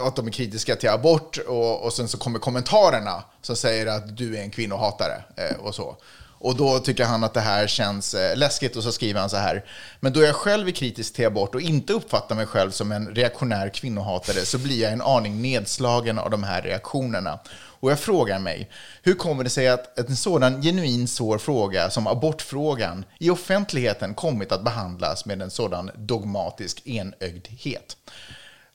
att 0.07 0.15
de 0.15 0.27
är 0.27 0.31
kritiska 0.31 0.75
till 0.75 0.89
abort 0.89 1.37
och, 1.47 1.85
och 1.85 1.93
sen 1.93 2.07
så 2.07 2.17
kommer 2.17 2.39
kommentarerna 2.39 3.23
som 3.41 3.55
säger 3.55 3.85
att 3.85 4.17
du 4.17 4.37
är 4.37 4.41
en 4.41 4.51
kvinnohatare 4.51 5.23
eh, 5.35 5.57
och 5.59 5.75
så. 5.75 5.97
Och 6.43 6.55
då 6.55 6.79
tycker 6.79 7.05
han 7.05 7.23
att 7.23 7.33
det 7.33 7.41
här 7.41 7.67
känns 7.67 8.13
eh, 8.13 8.37
läskigt 8.37 8.75
och 8.75 8.83
så 8.83 8.91
skriver 8.91 9.19
han 9.19 9.29
så 9.29 9.37
här. 9.37 9.65
Men 9.99 10.13
då 10.13 10.21
jag 10.21 10.35
själv 10.35 10.67
är 10.67 10.71
kritisk 10.71 11.13
till 11.13 11.27
abort 11.27 11.55
och 11.55 11.61
inte 11.61 11.93
uppfattar 11.93 12.35
mig 12.35 12.45
själv 12.45 12.71
som 12.71 12.91
en 12.91 13.15
reaktionär 13.15 13.69
kvinnohatare 13.69 14.45
så 14.45 14.57
blir 14.57 14.81
jag 14.81 14.91
en 14.91 15.01
aning 15.01 15.41
nedslagen 15.41 16.19
av 16.19 16.29
de 16.29 16.43
här 16.43 16.61
reaktionerna. 16.61 17.39
Och 17.83 17.91
jag 17.91 17.99
frågar 17.99 18.39
mig, 18.39 18.69
hur 19.01 19.13
kommer 19.13 19.43
det 19.43 19.49
sig 19.49 19.67
att 19.67 19.99
en 19.99 20.15
sådan 20.15 20.61
genuin 20.61 21.07
svår 21.07 21.37
fråga 21.37 21.89
som 21.89 22.07
abortfrågan 22.07 23.05
i 23.19 23.29
offentligheten 23.29 24.13
kommit 24.13 24.51
att 24.51 24.63
behandlas 24.63 25.25
med 25.25 25.41
en 25.41 25.51
sådan 25.51 25.91
dogmatisk 25.95 26.87
enögdhet? 26.87 27.97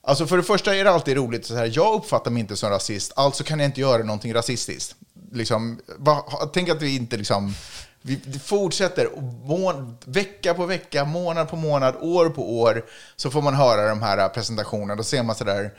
Alltså 0.01 0.27
för 0.27 0.37
det 0.37 0.43
första 0.43 0.75
är 0.75 0.83
det 0.83 0.91
alltid 0.91 1.17
roligt 1.17 1.45
så 1.45 1.55
här, 1.55 1.71
jag 1.73 1.93
uppfattar 1.93 2.31
mig 2.31 2.39
inte 2.39 2.55
som 2.55 2.69
rasist, 2.69 3.13
alltså 3.15 3.43
kan 3.43 3.59
jag 3.59 3.67
inte 3.67 3.81
göra 3.81 4.03
någonting 4.03 4.33
rasistiskt. 4.33 4.95
Liksom, 5.31 5.79
va, 5.97 6.23
tänk 6.53 6.69
att 6.69 6.81
vi 6.81 6.95
inte 6.95 7.17
liksom, 7.17 7.53
vi 8.01 8.39
fortsätter 8.43 9.09
mån, 9.45 9.97
vecka 10.05 10.53
på 10.53 10.65
vecka, 10.65 11.05
månad 11.05 11.49
på 11.49 11.55
månad, 11.55 11.95
år 12.01 12.29
på 12.29 12.59
år, 12.59 12.85
så 13.15 13.31
får 13.31 13.41
man 13.41 13.53
höra 13.53 13.89
de 13.89 14.01
här 14.01 14.29
presentationerna, 14.29 14.95
då 14.95 15.03
ser 15.03 15.23
man 15.23 15.35
sådär, 15.35 15.71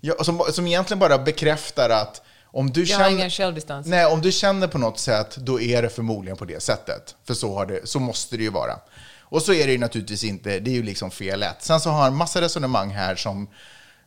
ja, 0.00 0.24
som, 0.24 0.42
som 0.52 0.66
egentligen 0.66 0.98
bara 0.98 1.18
bekräftar 1.18 1.90
att 1.90 2.22
om 2.58 2.70
du, 2.70 2.80
Jag 2.80 2.88
känner, 2.88 3.04
har 3.04 3.10
ingen 3.10 3.30
självdistans. 3.30 3.86
nej, 3.86 4.06
om 4.06 4.20
du 4.20 4.32
känner 4.32 4.66
på 4.66 4.78
något 4.78 4.98
sätt, 4.98 5.36
då 5.36 5.60
är 5.60 5.82
det 5.82 5.88
förmodligen 5.88 6.36
på 6.36 6.44
det 6.44 6.62
sättet. 6.62 7.14
För 7.26 7.34
så, 7.34 7.54
har 7.54 7.66
det, 7.66 7.88
så 7.88 7.98
måste 8.00 8.36
det 8.36 8.42
ju 8.42 8.50
vara. 8.50 8.78
Och 9.20 9.42
så 9.42 9.52
är 9.52 9.66
det 9.66 9.72
ju 9.72 9.78
naturligtvis 9.78 10.24
inte, 10.24 10.58
det 10.58 10.70
är 10.70 10.74
ju 10.74 10.82
liksom 10.82 11.10
fel 11.10 11.40
lätt. 11.40 11.62
Sen 11.62 11.80
så 11.80 11.90
har 11.90 12.02
han 12.02 12.16
massa 12.16 12.40
resonemang 12.40 12.90
här 12.90 13.14
som, 13.16 13.48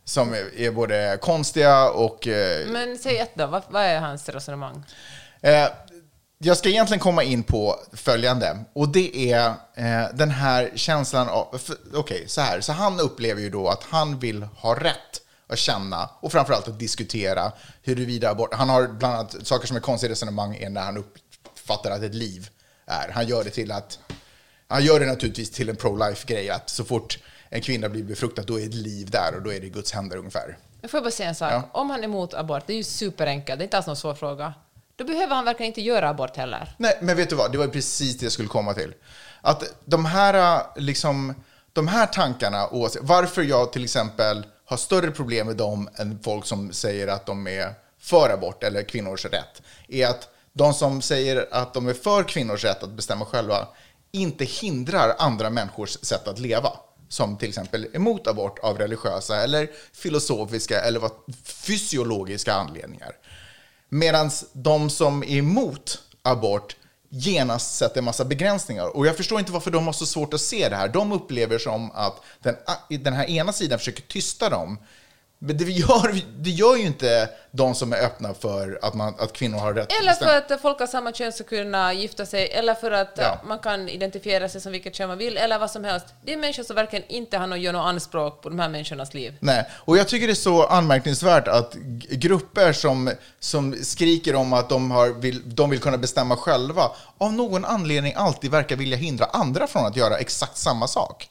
som 0.04 0.34
är 0.56 0.70
både 0.70 1.18
konstiga 1.20 1.90
och... 1.90 2.28
Eh, 2.28 2.66
Men 2.68 2.98
säg 2.98 3.18
ett 3.18 3.30
då, 3.34 3.46
vad, 3.46 3.62
vad 3.68 3.82
är 3.82 4.00
hans 4.00 4.28
resonemang? 4.28 4.82
eh, 5.40 5.68
jag 6.44 6.56
ska 6.56 6.68
egentligen 6.68 7.00
komma 7.00 7.22
in 7.22 7.42
på 7.42 7.76
följande, 7.92 8.58
och 8.72 8.88
det 8.88 9.32
är 9.32 9.46
eh, 9.74 10.08
den 10.14 10.30
här 10.30 10.70
känslan 10.74 11.28
av... 11.28 11.60
Okej, 11.94 12.24
så 12.28 12.40
här. 12.40 12.60
Så 12.60 12.72
han 12.72 13.00
upplever 13.00 13.40
ju 13.40 13.50
då 13.50 13.68
att 13.68 13.82
han 13.90 14.18
vill 14.18 14.42
ha 14.42 14.74
rätt 14.74 15.21
att 15.52 15.58
känna 15.58 16.10
och 16.20 16.32
framförallt 16.32 16.68
att 16.68 16.78
diskutera 16.78 17.52
huruvida 17.82 18.30
abort... 18.30 18.54
Han 18.54 18.68
har 18.68 18.88
bland 18.88 19.14
annat 19.14 19.36
saker 19.46 19.66
som 19.66 19.76
är 19.76 19.80
konstiga 19.80 20.12
resonemang 20.12 20.56
är 20.56 20.70
när 20.70 20.82
han 20.82 20.96
uppfattar 20.96 21.90
att 21.90 22.02
ett 22.02 22.14
liv 22.14 22.48
är. 22.86 23.12
Han 23.12 23.26
gör 23.26 23.44
det 23.44 23.50
till 23.50 23.72
att... 23.72 23.98
Han 24.68 24.84
gör 24.84 25.00
det 25.00 25.06
naturligtvis 25.06 25.50
till 25.50 25.68
en 25.68 25.76
pro-life-grej, 25.76 26.50
att 26.50 26.70
så 26.70 26.84
fort 26.84 27.18
en 27.48 27.60
kvinna 27.60 27.88
blir 27.88 28.02
befruktad, 28.02 28.42
då 28.42 28.60
är 28.60 28.66
ett 28.66 28.74
liv 28.74 29.10
där 29.10 29.34
och 29.36 29.42
då 29.42 29.52
är 29.52 29.60
det 29.60 29.66
i 29.66 29.70
Guds 29.70 29.92
händer 29.92 30.16
ungefär. 30.16 30.58
Jag 30.80 30.90
får 30.90 31.00
bara 31.00 31.10
säga 31.10 31.28
en 31.28 31.34
sak. 31.34 31.52
Ja. 31.52 31.68
Om 31.72 31.90
han 31.90 32.00
är 32.00 32.04
emot 32.04 32.34
abort, 32.34 32.62
det 32.66 32.72
är 32.72 32.76
ju 32.76 32.84
superenkelt, 32.84 33.58
det 33.58 33.62
är 33.62 33.66
inte 33.66 33.76
alls 33.76 33.86
någon 33.86 33.96
svår 33.96 34.14
fråga. 34.14 34.54
Då 34.96 35.04
behöver 35.04 35.34
han 35.34 35.44
verkligen 35.44 35.68
inte 35.70 35.80
göra 35.80 36.08
abort 36.08 36.36
heller. 36.36 36.74
Nej, 36.76 36.98
men 37.00 37.16
vet 37.16 37.30
du 37.30 37.36
vad? 37.36 37.52
Det 37.52 37.58
var 37.58 37.66
precis 37.66 38.18
det 38.18 38.24
jag 38.24 38.32
skulle 38.32 38.48
komma 38.48 38.74
till. 38.74 38.94
Att 39.40 39.64
de 39.84 40.04
här, 40.04 40.62
liksom, 40.76 41.34
de 41.72 41.88
här 41.88 42.06
tankarna, 42.06 42.68
varför 43.00 43.42
jag 43.42 43.72
till 43.72 43.84
exempel 43.84 44.46
har 44.64 44.76
större 44.76 45.10
problem 45.10 45.46
med 45.46 45.56
dem 45.56 45.88
än 45.96 46.18
folk 46.22 46.46
som 46.46 46.72
säger 46.72 47.08
att 47.08 47.26
de 47.26 47.46
är 47.46 47.74
för 47.98 48.30
abort 48.30 48.62
eller 48.62 48.82
kvinnors 48.82 49.24
rätt, 49.24 49.62
är 49.88 50.06
att 50.06 50.28
de 50.52 50.74
som 50.74 51.02
säger 51.02 51.48
att 51.50 51.74
de 51.74 51.88
är 51.88 51.94
för 51.94 52.22
kvinnors 52.22 52.64
rätt 52.64 52.82
att 52.82 52.90
bestämma 52.90 53.24
själva 53.24 53.68
inte 54.12 54.44
hindrar 54.44 55.14
andra 55.18 55.50
människors 55.50 55.98
sätt 56.02 56.28
att 56.28 56.38
leva. 56.38 56.70
Som 57.08 57.36
till 57.36 57.48
exempel 57.48 57.86
emot 57.92 58.26
abort 58.26 58.58
av 58.58 58.78
religiösa 58.78 59.42
eller 59.42 59.70
filosofiska 59.92 60.80
eller 60.80 61.00
vad, 61.00 61.10
fysiologiska 61.44 62.54
anledningar. 62.54 63.12
Medan 63.88 64.30
de 64.52 64.90
som 64.90 65.22
är 65.22 65.36
emot 65.36 66.02
abort 66.22 66.76
genast 67.14 67.76
sätter 67.76 67.98
en 67.98 68.04
massa 68.04 68.24
begränsningar. 68.24 68.96
Och 68.96 69.06
jag 69.06 69.16
förstår 69.16 69.38
inte 69.38 69.52
varför 69.52 69.70
de 69.70 69.86
har 69.86 69.92
så 69.92 70.06
svårt 70.06 70.34
att 70.34 70.40
se 70.40 70.68
det 70.68 70.76
här. 70.76 70.88
De 70.88 71.12
upplever 71.12 71.58
som 71.58 71.90
att 71.90 72.20
den, 72.40 72.54
den 72.88 73.12
här 73.12 73.30
ena 73.30 73.52
sidan 73.52 73.78
försöker 73.78 74.02
tysta 74.02 74.48
dem. 74.48 74.78
Men 75.44 75.56
det 75.56 75.64
gör, 75.64 76.20
det 76.38 76.50
gör 76.50 76.76
ju 76.76 76.86
inte 76.86 77.28
de 77.50 77.74
som 77.74 77.92
är 77.92 77.96
öppna 77.96 78.34
för 78.34 78.78
att, 78.82 78.94
man, 78.94 79.14
att 79.18 79.32
kvinnor 79.32 79.58
har 79.58 79.74
rätt 79.74 79.92
Eller 80.00 80.12
för 80.12 80.54
att 80.54 80.60
folk 80.60 80.80
av 80.80 80.86
samma 80.86 81.12
kön 81.12 81.32
ska 81.32 81.44
kunna 81.44 81.92
gifta 81.92 82.26
sig, 82.26 82.50
eller 82.50 82.74
för 82.74 82.90
att 82.90 83.12
Ja. 83.16 83.24
eh, 83.24 83.38
man 83.48 83.58
kan 83.58 83.88
identifiera 83.88 84.48
sig 84.48 84.60
som 84.60 84.72
vilket 84.72 84.94
kön 84.94 85.08
man 85.08 85.18
vill, 85.18 85.36
eller 85.36 85.58
vad 85.58 85.70
som 85.70 85.84
helst. 85.84 86.06
Det 86.24 86.32
är 86.32 86.36
människor 86.36 86.62
som 86.62 86.76
verkligen 86.76 87.04
inte 87.08 87.38
har 87.38 87.46
något, 87.46 87.58
gör 87.58 87.72
något 87.72 87.86
anspråk 87.86 88.42
på 88.42 88.48
de 88.48 88.58
här 88.58 88.68
människornas 88.68 89.14
liv. 89.14 89.36
Nej, 89.40 89.64
och 89.72 89.96
jag 89.98 90.08
tycker 90.08 90.26
det 90.26 90.32
är 90.32 90.34
så 90.34 90.66
anmärkningsvärt 90.66 91.48
att 91.48 91.74
grupper 92.10 92.72
som, 92.72 93.10
som 93.40 93.74
skriker 93.82 94.34
om 94.34 94.52
att 94.52 94.68
de, 94.68 94.90
har, 94.90 95.08
vill, 95.08 95.54
de 95.54 95.70
vill 95.70 95.80
kunna 95.80 95.98
bestämma 95.98 96.36
själva, 96.36 96.90
av 97.18 97.32
någon 97.32 97.64
anledning 97.64 98.12
alltid 98.16 98.50
verkar 98.50 98.76
vilja 98.76 98.96
hindra 98.96 99.24
andra 99.24 99.66
från 99.66 99.86
att 99.86 99.96
göra 99.96 100.16
exakt 100.18 100.56
samma 100.56 100.88
sak. 100.88 101.28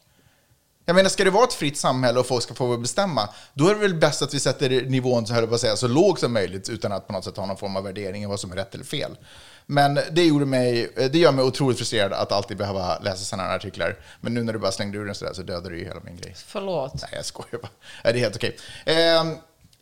Jag 0.86 0.96
menar, 0.96 1.10
ska 1.10 1.24
det 1.24 1.30
vara 1.30 1.44
ett 1.44 1.54
fritt 1.54 1.78
samhälle 1.78 2.20
och 2.20 2.28
folk 2.28 2.44
ska 2.44 2.54
få 2.54 2.78
bestämma, 2.78 3.30
då 3.54 3.68
är 3.68 3.74
det 3.74 3.80
väl 3.80 3.96
bäst 3.96 4.22
att 4.22 4.34
vi 4.34 4.40
sätter 4.40 4.70
nivån 4.70 5.28
så, 5.28 5.48
på 5.48 5.56
att 5.56 5.62
säga, 5.62 5.76
så 5.76 5.88
låg 5.88 6.20
som 6.20 6.34
möjligt 6.34 6.70
utan 6.70 6.92
att 6.92 7.08
på 7.08 7.14
något 7.14 7.24
sätt 7.24 7.38
ha 7.38 7.46
någon 7.46 7.58
form 7.58 7.76
av 7.76 7.84
värdering 7.84 8.26
av 8.26 8.30
vad 8.30 8.40
som 8.40 8.52
är 8.52 8.56
rätt 8.56 8.76
eller 8.76 8.86
fel. 8.86 9.18
Men 9.66 10.00
det, 10.12 10.24
gjorde 10.24 10.46
mig, 10.46 10.92
det 10.96 11.18
gör 11.18 11.32
mig 11.32 11.46
otroligt 11.46 11.78
frustrerad 11.78 12.14
att 12.14 12.32
alltid 12.32 12.58
behöva 12.58 13.00
läsa 13.00 13.18
sådana 13.18 13.50
här 13.50 13.56
artiklar. 13.56 13.96
Men 14.22 14.34
nu 14.34 14.44
när 14.44 14.54
du 14.54 14.60
bara 14.60 14.72
slängde 14.72 14.98
ur 14.98 15.06
den 15.06 15.16
sådär 15.16 15.34
så 15.34 15.42
dödade 15.42 15.70
du 15.70 15.80
ju 15.80 15.86
hela 15.86 16.00
min 16.04 16.18
grej. 16.18 16.36
Förlåt. 16.48 16.94
Nej, 16.94 17.12
jag 17.14 17.26
skojar 17.26 17.62
bara. 17.62 17.72
Nej, 18.04 18.14
det 18.14 18.20
är 18.20 18.22
helt 18.22 18.36
okej. 18.36 18.58
Ehm, 18.86 19.36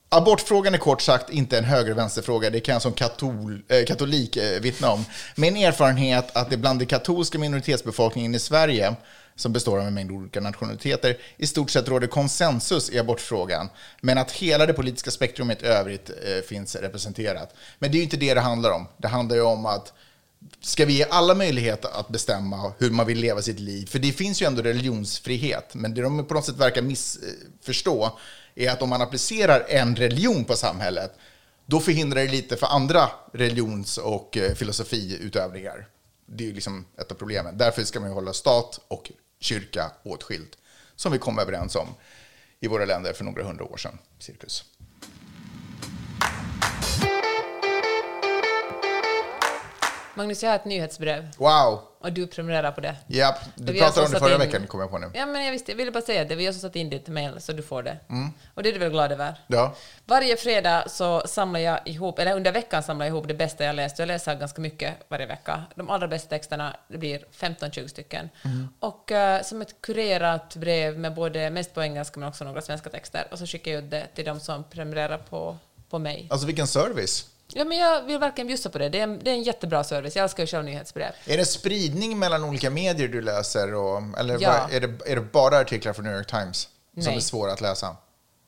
abortfrågan 0.09 0.73
är 0.73 0.77
kort 0.77 1.01
sagt 1.01 1.29
inte 1.29 1.57
en 1.57 1.63
höger-vänster-fråga. 1.63 2.49
Det 2.49 2.59
kan 2.59 2.73
jag 2.73 2.81
som 2.81 2.93
katol, 2.93 3.61
eh, 3.67 3.85
katolik 3.85 4.37
eh, 4.37 4.61
vittna 4.61 4.91
om. 4.91 5.05
Min 5.35 5.57
erfarenhet 5.57 6.35
att 6.35 6.49
det 6.49 6.57
bland 6.57 6.79
den 6.79 6.87
katolska 6.87 7.39
minoritetsbefolkningen 7.39 8.35
i 8.35 8.39
Sverige, 8.39 8.95
som 9.39 9.53
består 9.53 9.79
av 9.79 9.87
en 9.87 9.93
mängd 9.93 10.11
olika 10.11 10.41
nationaliteter, 10.41 11.17
i 11.37 11.47
stort 11.47 11.69
sett 11.69 11.87
råder 11.87 12.07
konsensus 12.07 12.89
i 12.89 12.99
abortfrågan. 12.99 13.69
Men 14.01 14.17
att 14.17 14.31
hela 14.31 14.65
det 14.65 14.73
politiska 14.73 15.11
spektrumet 15.11 15.63
i 15.63 15.65
övrigt 15.65 16.09
eh, 16.09 16.41
finns 16.47 16.75
representerat. 16.75 17.55
Men 17.79 17.91
det 17.91 17.95
är 17.95 17.99
ju 17.99 18.03
inte 18.03 18.17
det 18.17 18.33
det 18.33 18.41
handlar 18.41 18.71
om. 18.71 18.87
Det 18.97 19.07
handlar 19.07 19.35
ju 19.35 19.41
om 19.41 19.65
att 19.65 19.93
Ska 20.61 20.85
vi 20.85 20.93
ge 20.93 21.05
alla 21.09 21.35
möjlighet 21.35 21.85
att 21.85 22.09
bestämma 22.09 22.73
hur 22.77 22.91
man 22.91 23.05
vill 23.07 23.19
leva 23.19 23.41
sitt 23.41 23.59
liv? 23.59 23.85
För 23.85 23.99
det 23.99 24.11
finns 24.11 24.41
ju 24.41 24.45
ändå 24.45 24.61
religionsfrihet, 24.61 25.75
men 25.75 25.93
det 25.93 26.01
de 26.01 26.25
på 26.25 26.33
något 26.33 26.45
sätt 26.45 26.57
verkar 26.57 26.81
missförstå 26.81 28.17
är 28.55 28.69
att 28.69 28.81
om 28.81 28.89
man 28.89 29.01
applicerar 29.01 29.65
en 29.69 29.95
religion 29.95 30.45
på 30.45 30.55
samhället, 30.55 31.13
då 31.65 31.79
förhindrar 31.79 32.21
det 32.21 32.27
lite 32.27 32.57
för 32.57 32.67
andra 32.67 33.09
religions 33.33 33.97
och 33.97 34.37
eh, 34.37 34.53
filosofiutövningar. 34.53 35.87
Det 36.25 36.43
är 36.43 36.47
ju 36.47 36.53
liksom 36.53 36.85
ett 36.97 37.11
av 37.11 37.15
problemen. 37.15 37.57
Därför 37.57 37.83
ska 37.83 37.99
man 37.99 38.09
ju 38.09 38.15
hålla 38.15 38.33
stat 38.33 38.79
och 38.87 39.11
kyrka 39.39 39.91
åtskild, 40.03 40.55
som 40.95 41.11
vi 41.11 41.17
kom 41.17 41.39
överens 41.39 41.75
om 41.75 41.87
i 42.59 42.67
våra 42.67 42.85
länder 42.85 43.13
för 43.13 43.23
några 43.23 43.43
hundra 43.43 43.63
år 43.63 43.77
sedan, 43.77 43.97
cirkus. 44.19 44.65
Magnus, 50.19 50.43
jag 50.43 50.49
har 50.49 50.55
ett 50.55 50.65
nyhetsbrev 50.65 51.29
Wow! 51.37 51.79
och 51.99 52.13
du 52.13 52.27
prenumererar 52.27 52.71
på 52.71 52.81
det. 52.81 52.95
Ja, 53.07 53.35
du 53.55 53.73
Vi 53.73 53.79
pratade 53.79 54.05
om 54.05 54.11
det 54.11 54.19
förra 54.19 54.33
in- 54.33 54.39
veckan, 54.39 54.67
kommer 54.67 54.83
jag 54.83 54.91
på 54.91 54.97
nu. 54.97 55.11
Ja, 55.13 55.25
men 55.25 55.45
jag, 55.45 55.51
visste, 55.51 55.71
jag 55.71 55.77
ville 55.77 55.91
bara 55.91 56.03
säga 56.03 56.25
det. 56.25 56.35
Vi 56.35 56.45
har 56.45 56.53
satt 56.53 56.75
in 56.75 56.89
ditt 56.89 57.07
mail 57.07 57.41
så 57.41 57.53
du 57.53 57.63
får 57.63 57.83
det. 57.83 57.97
Mm. 58.09 58.29
Och 58.53 58.63
det 58.63 58.69
är 58.69 58.73
du 58.73 58.79
väl 58.79 58.89
glad 58.89 59.11
över? 59.11 59.33
Ja. 59.47 59.75
Varje 60.05 60.37
fredag 60.37 60.83
så 60.87 61.21
samlar 61.27 61.59
jag 61.59 61.79
ihop, 61.85 62.19
eller 62.19 62.35
under 62.35 62.51
veckan 62.51 62.83
samlar 62.83 63.05
jag 63.05 63.11
ihop 63.11 63.27
det 63.27 63.33
bästa 63.33 63.63
jag 63.63 63.75
läst. 63.75 63.99
Jag 63.99 64.07
läser 64.07 64.35
ganska 64.35 64.61
mycket 64.61 64.93
varje 65.07 65.25
vecka. 65.25 65.63
De 65.75 65.89
allra 65.89 66.07
bästa 66.07 66.29
texterna, 66.29 66.75
det 66.87 66.97
blir 66.97 67.25
15-20 67.39 67.87
stycken. 67.87 68.29
Mm. 68.45 68.67
Och 68.79 69.11
eh, 69.11 69.43
som 69.43 69.61
ett 69.61 69.81
kurerat 69.81 70.55
brev 70.55 70.99
med 70.99 71.13
både, 71.13 71.49
mest 71.49 71.73
på 71.73 71.83
engelska 71.83 72.19
men 72.19 72.29
också 72.29 72.43
några 72.43 72.61
svenska 72.61 72.89
texter. 72.89 73.27
Och 73.31 73.39
så 73.39 73.45
skickar 73.47 73.71
jag 73.71 73.83
ut 73.83 73.91
det 73.91 74.07
till 74.15 74.25
de 74.25 74.39
som 74.39 74.63
prenumererar 74.63 75.17
på, 75.17 75.57
på 75.89 75.99
mig. 75.99 76.27
Alltså 76.29 76.47
vilken 76.47 76.67
service! 76.67 77.25
Ja, 77.53 77.63
men 77.65 77.77
jag 77.77 78.01
vill 78.03 78.19
verkligen 78.19 78.47
bjussa 78.47 78.69
på 78.69 78.77
det. 78.77 78.89
Det 78.89 78.99
är, 78.99 79.03
en, 79.03 79.19
det 79.23 79.29
är 79.31 79.33
en 79.35 79.43
jättebra 79.43 79.83
service. 79.83 80.15
Jag 80.15 80.23
älskar 80.23 80.43
ju 80.43 80.47
själv 80.47 80.65
nyhetsbrev. 80.65 81.11
Är 81.25 81.37
det 81.37 81.45
spridning 81.45 82.19
mellan 82.19 82.43
olika 82.43 82.69
medier 82.69 83.07
du 83.07 83.21
läser? 83.21 83.73
Och, 83.73 84.01
eller 84.19 84.37
Ja. 84.41 84.59
vad, 84.63 84.73
är, 84.73 84.79
det, 84.87 85.11
är 85.11 85.15
det 85.15 85.21
bara 85.21 85.57
artiklar 85.57 85.93
från 85.93 86.05
New 86.05 86.15
York 86.15 86.27
Times 86.27 86.67
som 86.93 87.03
Nej. 87.03 87.15
är 87.15 87.19
svåra 87.19 87.51
att 87.53 87.61
läsa? 87.61 87.95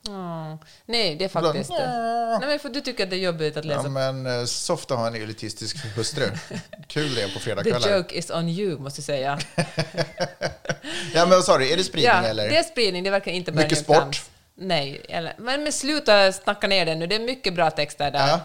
Mm. 0.08 0.58
Nej, 0.86 1.16
det 1.16 1.26
är 1.26 1.30
faktiskt... 1.30 1.70
Bland- 1.70 2.40
Nej, 2.40 2.50
men 2.50 2.60
för 2.60 2.70
du 2.70 2.82
tycker 2.82 3.04
att 3.04 3.10
det 3.10 3.16
är 3.16 3.20
jobbigt 3.20 3.58
att 3.58 3.66
läsa 3.66 3.82
Ja, 3.84 3.90
men 3.90 4.26
eh, 4.40 4.46
soft 4.46 4.92
att 4.92 4.98
ha 4.98 5.08
en 5.08 5.16
elitistisk 5.16 5.78
hustru. 5.96 6.26
Kul 6.88 7.16
det 7.16 7.28
på 7.28 7.34
The 7.34 7.40
fredagskvällar. 7.40 7.98
joke 7.98 8.16
is 8.16 8.30
on 8.32 8.50
you, 8.50 8.80
måste 8.80 9.00
jag 9.00 9.06
säga. 9.06 9.40
Ja, 11.14 11.26
men 11.26 11.42
du? 11.60 11.74
Är 11.74 11.78
det 11.78 11.84
spridning 11.84 12.12
ja, 12.16 12.28
eller? 12.28 12.50
det 12.50 12.58
är 12.58 12.64
spridning, 12.64 13.04
det 13.04 13.10
verkar 13.10 13.32
inte 13.32 13.52
bara 13.52 13.64
Mycket 13.64 13.78
sport? 13.78 13.98
Times. 13.98 14.30
Nej, 14.56 15.06
eller, 15.10 15.34
men, 15.38 15.64
men 15.64 15.74
sluta 15.74 16.32
snacka 16.32 16.68
ner 16.68 16.86
det 16.86 16.96
nu, 16.96 17.08
det 17.08 17.16
är 17.16 17.20
mycket 17.20 17.54
bra 17.54 17.72
texter 17.72 18.12
där. 18.12 18.28
Ja. 18.28 18.40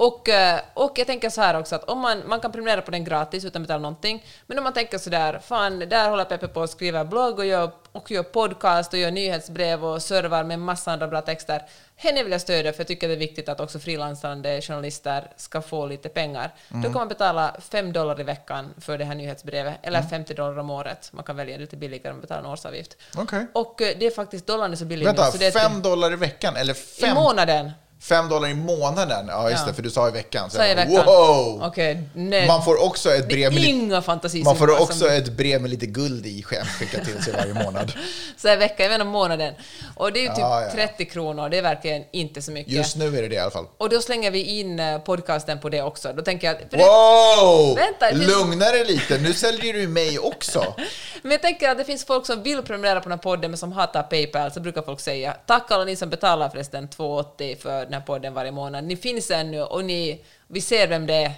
Och, 0.00 0.28
eh, 0.28 0.60
och 0.74 0.92
jag 0.98 1.06
tänker 1.06 1.30
så 1.30 1.40
här 1.40 1.58
också 1.58 1.74
att 1.74 1.84
om 1.84 1.98
man, 1.98 2.22
man 2.26 2.40
kan 2.40 2.52
prenumerera 2.52 2.82
på 2.82 2.90
den 2.90 3.04
gratis 3.04 3.44
utan 3.44 3.62
att 3.62 3.68
betala 3.68 3.82
någonting, 3.82 4.24
men 4.46 4.58
om 4.58 4.64
man 4.64 4.72
tänker 4.72 4.98
så 4.98 5.10
där, 5.10 5.38
fan, 5.38 5.78
där 5.78 6.10
håller 6.10 6.24
Peppe 6.24 6.48
på 6.48 6.62
att 6.62 6.70
skriva 6.70 7.04
blogg 7.04 7.38
och 7.38 7.46
gör, 7.46 7.70
och 7.92 8.10
gör 8.10 8.22
podcast 8.22 8.92
och 8.92 8.98
gör 8.98 9.10
nyhetsbrev 9.10 9.84
och 9.84 10.02
servar 10.02 10.44
med 10.44 10.58
massa 10.58 10.92
andra 10.92 11.08
bra 11.08 11.20
texter. 11.20 11.62
Henne 11.96 12.22
vill 12.22 12.32
jag 12.32 12.40
stödja 12.40 12.72
för 12.72 12.80
jag 12.80 12.86
tycker 12.86 13.08
det 13.08 13.14
är 13.14 13.18
viktigt 13.18 13.48
att 13.48 13.60
också 13.60 13.78
frilansande 13.78 14.60
journalister 14.62 15.32
ska 15.36 15.62
få 15.62 15.86
lite 15.86 16.08
pengar. 16.08 16.54
Då 16.68 16.82
kan 16.82 16.92
man 16.92 17.08
betala 17.08 17.56
5 17.70 17.92
dollar 17.92 18.20
i 18.20 18.22
veckan 18.22 18.74
för 18.80 18.98
det 18.98 19.04
här 19.04 19.14
nyhetsbrevet, 19.14 19.74
eller 19.82 20.02
50 20.02 20.34
dollar 20.34 20.58
om 20.58 20.70
året. 20.70 21.10
Man 21.12 21.24
kan 21.24 21.36
välja 21.36 21.58
lite 21.58 21.76
billigare 21.76 22.08
om 22.08 22.14
man 22.16 22.20
betalar 22.20 22.40
en 22.40 22.46
årsavgift. 22.46 22.96
Okej. 23.16 23.46
Och 23.52 23.82
eh, 23.82 23.96
det 23.98 24.06
är 24.06 24.10
faktiskt 24.10 24.46
dollarn 24.46 24.72
är 24.72 24.76
så 24.76 24.84
billig 24.84 25.06
Vänta, 25.06 25.24
nu. 25.24 25.32
Så 25.32 25.38
det 25.38 25.46
är 25.46 25.50
fem 25.50 25.82
dollar 25.82 26.12
i 26.12 26.16
veckan? 26.16 26.56
Eller 26.56 26.72
i 26.72 26.76
fem, 26.76 27.14
månaden. 27.14 27.70
Fem 28.00 28.28
dollar 28.28 28.48
i 28.48 28.54
månaden? 28.54 29.26
Ja, 29.28 29.50
just 29.50 29.62
Ja. 29.62 29.68
det, 29.68 29.74
för 29.74 29.82
du 29.82 29.90
sa 29.90 30.08
i 30.08 30.10
veckan. 30.10 30.50
Så 30.50 30.56
Så 30.56 30.64
i 30.64 30.74
veckan. 30.74 31.04
Wow! 31.06 31.72
Nej. 32.14 32.46
Man 32.46 32.64
får 32.64 32.84
också 32.84 33.14
ett 33.14 33.28
brev 33.28 33.52
med 33.52 33.60
lite, 33.62 33.70
inga 33.70 34.02
fantasisummor. 34.02 34.44
man 34.44 34.56
får 34.56 34.66
som- 34.66 34.82
också 34.82 35.08
ett 35.08 35.32
brev 35.32 35.60
med 35.60 35.70
lite 35.70 35.86
guld 35.86 36.26
i 36.26 36.42
skickat 36.42 37.04
till 37.04 37.22
sig 37.22 37.32
varje 37.32 37.54
månad. 37.54 37.92
Så 38.36 38.48
i 38.48 38.56
veckan, 38.56 38.84
jag 38.84 38.90
menar 38.90 39.04
månaden. 39.04 39.54
Och 39.96 40.12
det 40.12 40.18
är 40.18 40.22
ju 40.22 40.28
typ 40.28 40.38
Ja, 40.38 40.62
ja. 40.62 40.70
30 40.70 41.04
kronor, 41.04 41.48
det 41.48 41.58
är 41.58 41.62
verkligen 41.62 42.04
inte 42.12 42.42
så 42.42 42.50
mycket. 42.52 42.72
Just 42.72 42.96
nu 42.96 43.18
är 43.18 43.22
det 43.22 43.28
det 43.28 43.34
i 43.34 43.38
alla 43.38 43.50
fall. 43.50 43.66
Och 43.78 43.88
då 43.88 44.00
slänger 44.00 44.30
vi 44.30 44.42
in 44.42 44.80
eh, 44.80 44.98
podcasten 44.98 45.60
på 45.60 45.68
det 45.68 45.82
också. 45.82 46.12
Då 46.12 46.22
tänker 46.22 46.46
jag... 46.46 46.56
För 46.70 46.76
det, 46.76 46.84
Wow! 46.84 47.76
Vänta, 47.76 48.10
det 48.10 48.26
Lugna 48.26 48.64
dig 48.70 48.84
lite, 48.84 49.18
nu 49.18 49.32
säljer 49.32 49.72
du 49.72 49.88
mig 49.88 50.18
också. 50.18 50.74
men 51.22 51.32
jag 51.32 51.42
tänker 51.42 51.68
att 51.68 51.78
det 51.78 51.84
finns 51.84 52.04
folk 52.04 52.26
som 52.26 52.42
vill 52.42 52.62
prenumerera 52.62 53.00
på 53.00 53.08
den 53.08 53.18
här 53.18 53.22
podden 53.22 53.50
men 53.50 53.58
som 53.58 53.72
hatar 53.72 54.02
Paypal, 54.02 54.52
så 54.52 54.60
brukar 54.60 54.82
folk 54.82 55.00
säga 55.00 55.36
tack 55.46 55.70
alla 55.70 55.84
ni 55.84 55.96
som 55.96 56.10
betalar 56.10 56.48
förresten 56.48 56.88
2,80 56.88 57.62
för 57.62 57.86
den 57.90 58.00
här 58.00 58.06
podden 58.06 58.34
varje 58.34 58.50
månad. 58.52 58.84
Ni 58.84 58.96
finns 58.96 59.30
ännu 59.30 59.62
och 59.62 59.84
ni, 59.84 60.24
vi 60.48 60.60
ser 60.60 60.88
vem 60.88 61.06
det 61.06 61.14
är. 61.14 61.32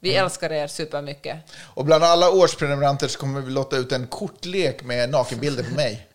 Vi 0.00 0.10
Mm. 0.12 0.24
älskar 0.24 0.52
er 0.52 0.66
supermycket. 0.66 1.36
Och 1.74 1.84
bland 1.84 2.04
alla 2.04 2.30
årsprenumeranter 2.30 3.08
så 3.08 3.18
kommer 3.18 3.40
vi 3.40 3.50
lotta 3.50 3.76
ut 3.76 3.92
en 3.92 4.06
kortlek 4.06 4.82
med 4.82 5.10
nakenbilder 5.10 5.62
på 5.64 5.74
mig. 5.74 6.06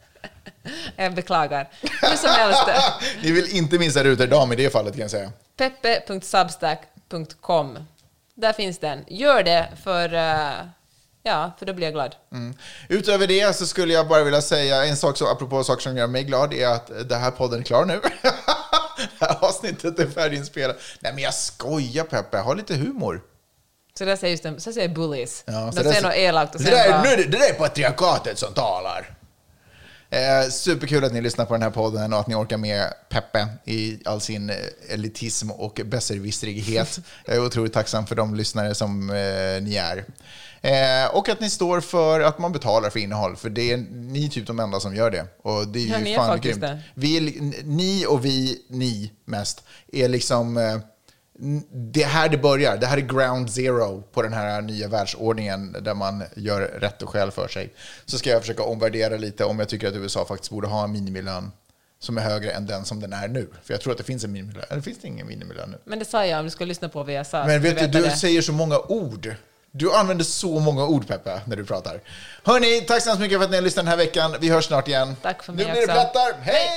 Jag 0.96 1.14
beklagar. 1.14 1.70
Hur 1.82 2.18
som 2.18 2.30
helst, 2.30 2.64
Ni 3.24 3.32
vill 3.32 3.58
inte 3.58 3.80
missa 3.80 4.04
Ruterdam 4.04 4.54
i 4.54 4.56
det 4.56 4.70
fallet 4.70 4.94
kan 4.94 5.02
jag 5.02 5.12
säga. 5.12 5.32
peppe.substack.com. 5.58 7.78
Där 8.36 8.54
finns 8.54 8.80
den. 8.80 9.06
Gör 9.08 9.44
det 9.44 9.68
för, 9.84 10.14
eh, 10.14 10.52
ja, 11.24 11.52
för 11.60 11.66
då 11.66 11.74
blir 11.74 11.88
jag 11.88 11.94
glad. 11.94 12.16
Mm. 12.32 12.54
Utöver 12.90 13.28
det 13.28 13.56
så 13.56 13.68
skulle 13.68 13.94
jag 13.94 14.08
bara 14.08 14.24
vilja 14.24 14.42
säga 14.42 14.86
en 14.86 14.98
sak, 14.98 15.18
så, 15.18 15.28
apropå 15.32 15.64
saker 15.64 15.82
som 15.82 15.98
gör 15.98 16.08
mig 16.08 16.24
glad, 16.24 16.54
är 16.54 16.68
att 16.68 17.10
det 17.10 17.16
här 17.16 17.32
podden 17.32 17.60
är 17.60 17.64
klar 17.64 17.86
nu. 17.86 18.02
det 19.20 19.26
här 19.26 19.38
avsnittet 19.42 20.00
är 20.00 20.08
färdiginspelat. 20.08 20.78
Nej 21.00 21.14
men 21.14 21.24
jag 21.24 21.34
skojar 21.34 22.04
Peppe, 22.04 22.38
ha 22.38 22.54
lite 22.54 22.76
humor. 22.76 23.22
Så 23.98 24.06
där 24.06 24.16
säger, 24.16 24.32
just 24.32 24.44
de, 24.44 24.60
så 24.60 24.74
säger 24.74 24.90
bullies. 24.90 25.44
Ja, 25.48 25.54
de 25.54 25.72
så 25.72 25.84
det- 25.84 25.90
säger 25.90 26.02
något 26.04 26.16
elakt 26.16 26.56
och 26.56 26.62
det 26.62 26.68
sen 26.68 26.74
där, 26.74 26.90
bara... 26.90 27.04
nu 27.04 27.10
det, 27.16 27.24
det 27.24 27.38
där 27.38 27.50
är 27.50 27.54
patriarkatet 27.54 28.38
som 28.38 28.54
talar. 28.54 29.18
Eh, 30.10 30.50
superkul 30.50 31.04
att 31.06 31.14
ni 31.14 31.22
lyssnar 31.22 31.46
på 31.46 31.54
den 31.54 31.62
här 31.64 31.70
podden 31.70 32.14
och 32.14 32.20
att 32.20 32.28
ni 32.28 32.36
orkar 32.36 32.58
med 32.58 32.94
Peppe 33.10 33.48
i 33.66 34.00
all 34.06 34.22
sin 34.22 34.50
eh, 34.50 34.56
elitism 34.90 35.52
och 35.52 35.82
besserwisserighet. 35.86 37.00
Jag 37.26 37.36
är 37.36 37.46
otroligt 37.46 37.74
tacksam 37.74 38.08
för 38.08 38.16
de 38.16 38.36
lyssnare 38.36 38.76
som 38.76 39.10
eh, 39.10 39.16
ni 39.62 39.76
är. 39.76 40.06
Eh, 40.62 41.16
och 41.16 41.30
att 41.30 41.40
ni 41.40 41.50
står 41.50 41.82
för 41.82 42.20
att 42.20 42.40
man 42.40 42.52
betalar 42.52 42.90
för 42.90 43.00
innehåll, 43.00 43.36
för 43.36 43.50
det 43.50 43.72
är 43.72 43.78
ni 43.92 44.26
är 44.26 44.30
typ 44.30 44.48
de 44.48 44.60
enda 44.60 44.80
som 44.80 44.96
gör 44.96 45.12
det. 45.12 45.26
Och 45.42 45.68
det 45.68 45.80
är 45.80 45.84
ju 45.84 45.90
Ja, 45.90 46.00
ni 46.00 46.14
är 46.14 46.18
fan 46.18 46.40
grymt. 46.42 46.62
det. 46.62 46.80
Vi, 46.94 47.40
ni 47.64 48.06
och 48.06 48.26
vi, 48.26 48.66
ni 48.68 49.12
mest, 49.26 49.64
är 49.92 50.08
liksom... 50.08 50.58
Eh, 50.58 50.78
det 51.72 52.04
är 52.04 52.08
här 52.08 52.30
det 52.30 52.38
börjar. 52.38 52.78
Det 52.78 52.88
här 52.88 52.98
är 52.98 53.02
ground 53.02 53.52
zero 53.52 54.02
på 54.02 54.22
den 54.22 54.34
här 54.34 54.62
nya 54.62 54.88
världsordningen 54.88 55.78
där 55.82 55.94
man 55.94 56.24
gör 56.36 56.62
rätt 56.62 57.02
och 57.02 57.10
skäl 57.10 57.32
för 57.32 57.48
sig. 57.48 57.74
Så 58.06 58.18
ska 58.18 58.30
jag 58.30 58.42
försöka 58.42 58.64
omvärdera 58.64 59.18
lite 59.18 59.46
om 59.46 59.60
jag 59.60 59.70
tycker 59.70 59.88
att 59.88 59.96
USA 59.96 60.26
faktiskt 60.26 60.52
borde 60.52 60.68
ha 60.68 60.84
en 60.84 60.92
minimilön 60.92 61.52
som 62.00 62.18
är 62.18 62.22
högre 62.22 62.52
än 62.52 62.66
den 62.66 62.86
som 62.86 63.00
den 63.00 63.14
är 63.14 63.28
nu. 63.28 63.48
För 63.64 63.74
jag 63.74 63.82
tror 63.82 63.92
att 63.92 63.98
det 63.98 64.04
finns 64.04 64.24
en 64.24 64.32
minimilön. 64.32 64.64
Eller 64.70 64.82
finns 64.82 64.98
det 65.02 65.08
ingen 65.08 65.28
minimilön 65.28 65.72
nu? 65.72 65.78
Men 65.86 66.00
det 66.00 66.06
sa 66.06 66.26
jag 66.26 66.40
om 66.40 66.46
du 66.46 66.52
ska 66.52 66.66
lyssna 66.66 66.90
på 66.90 67.04
vad 67.04 67.14
jag 67.14 67.28
sa. 67.28 67.46
Men 67.46 67.62
vet 67.62 67.80
du, 67.80 67.88
du 67.88 68.02
det. 68.02 68.12
säger 68.12 68.42
så 68.42 68.52
många 68.54 68.80
ord. 68.80 69.36
Du 69.72 69.94
använder 69.94 70.26
så 70.26 70.60
många 70.60 70.86
ord, 70.86 71.08
Peppe, 71.08 71.42
när 71.46 71.56
du 71.56 71.66
pratar. 71.66 72.00
Hörni, 72.44 72.82
tack 72.82 73.04
så 73.04 73.10
hemskt 73.10 73.22
mycket 73.22 73.38
för 73.38 73.44
att 73.46 73.50
ni 73.52 73.58
har 73.58 73.62
lyssnat 73.64 73.86
den 73.86 73.90
här 73.90 73.98
veckan. 73.98 74.36
Vi 74.40 74.50
hörs 74.50 74.66
snart 74.66 74.88
igen. 74.88 75.16
Tack 75.22 75.44
för 75.44 75.54
Nu 75.54 75.64
mig 75.64 75.72
blir 75.72 75.88
det 75.88 75.94
också. 75.94 75.94
plättar. 75.94 76.34
Hej! 76.42 76.70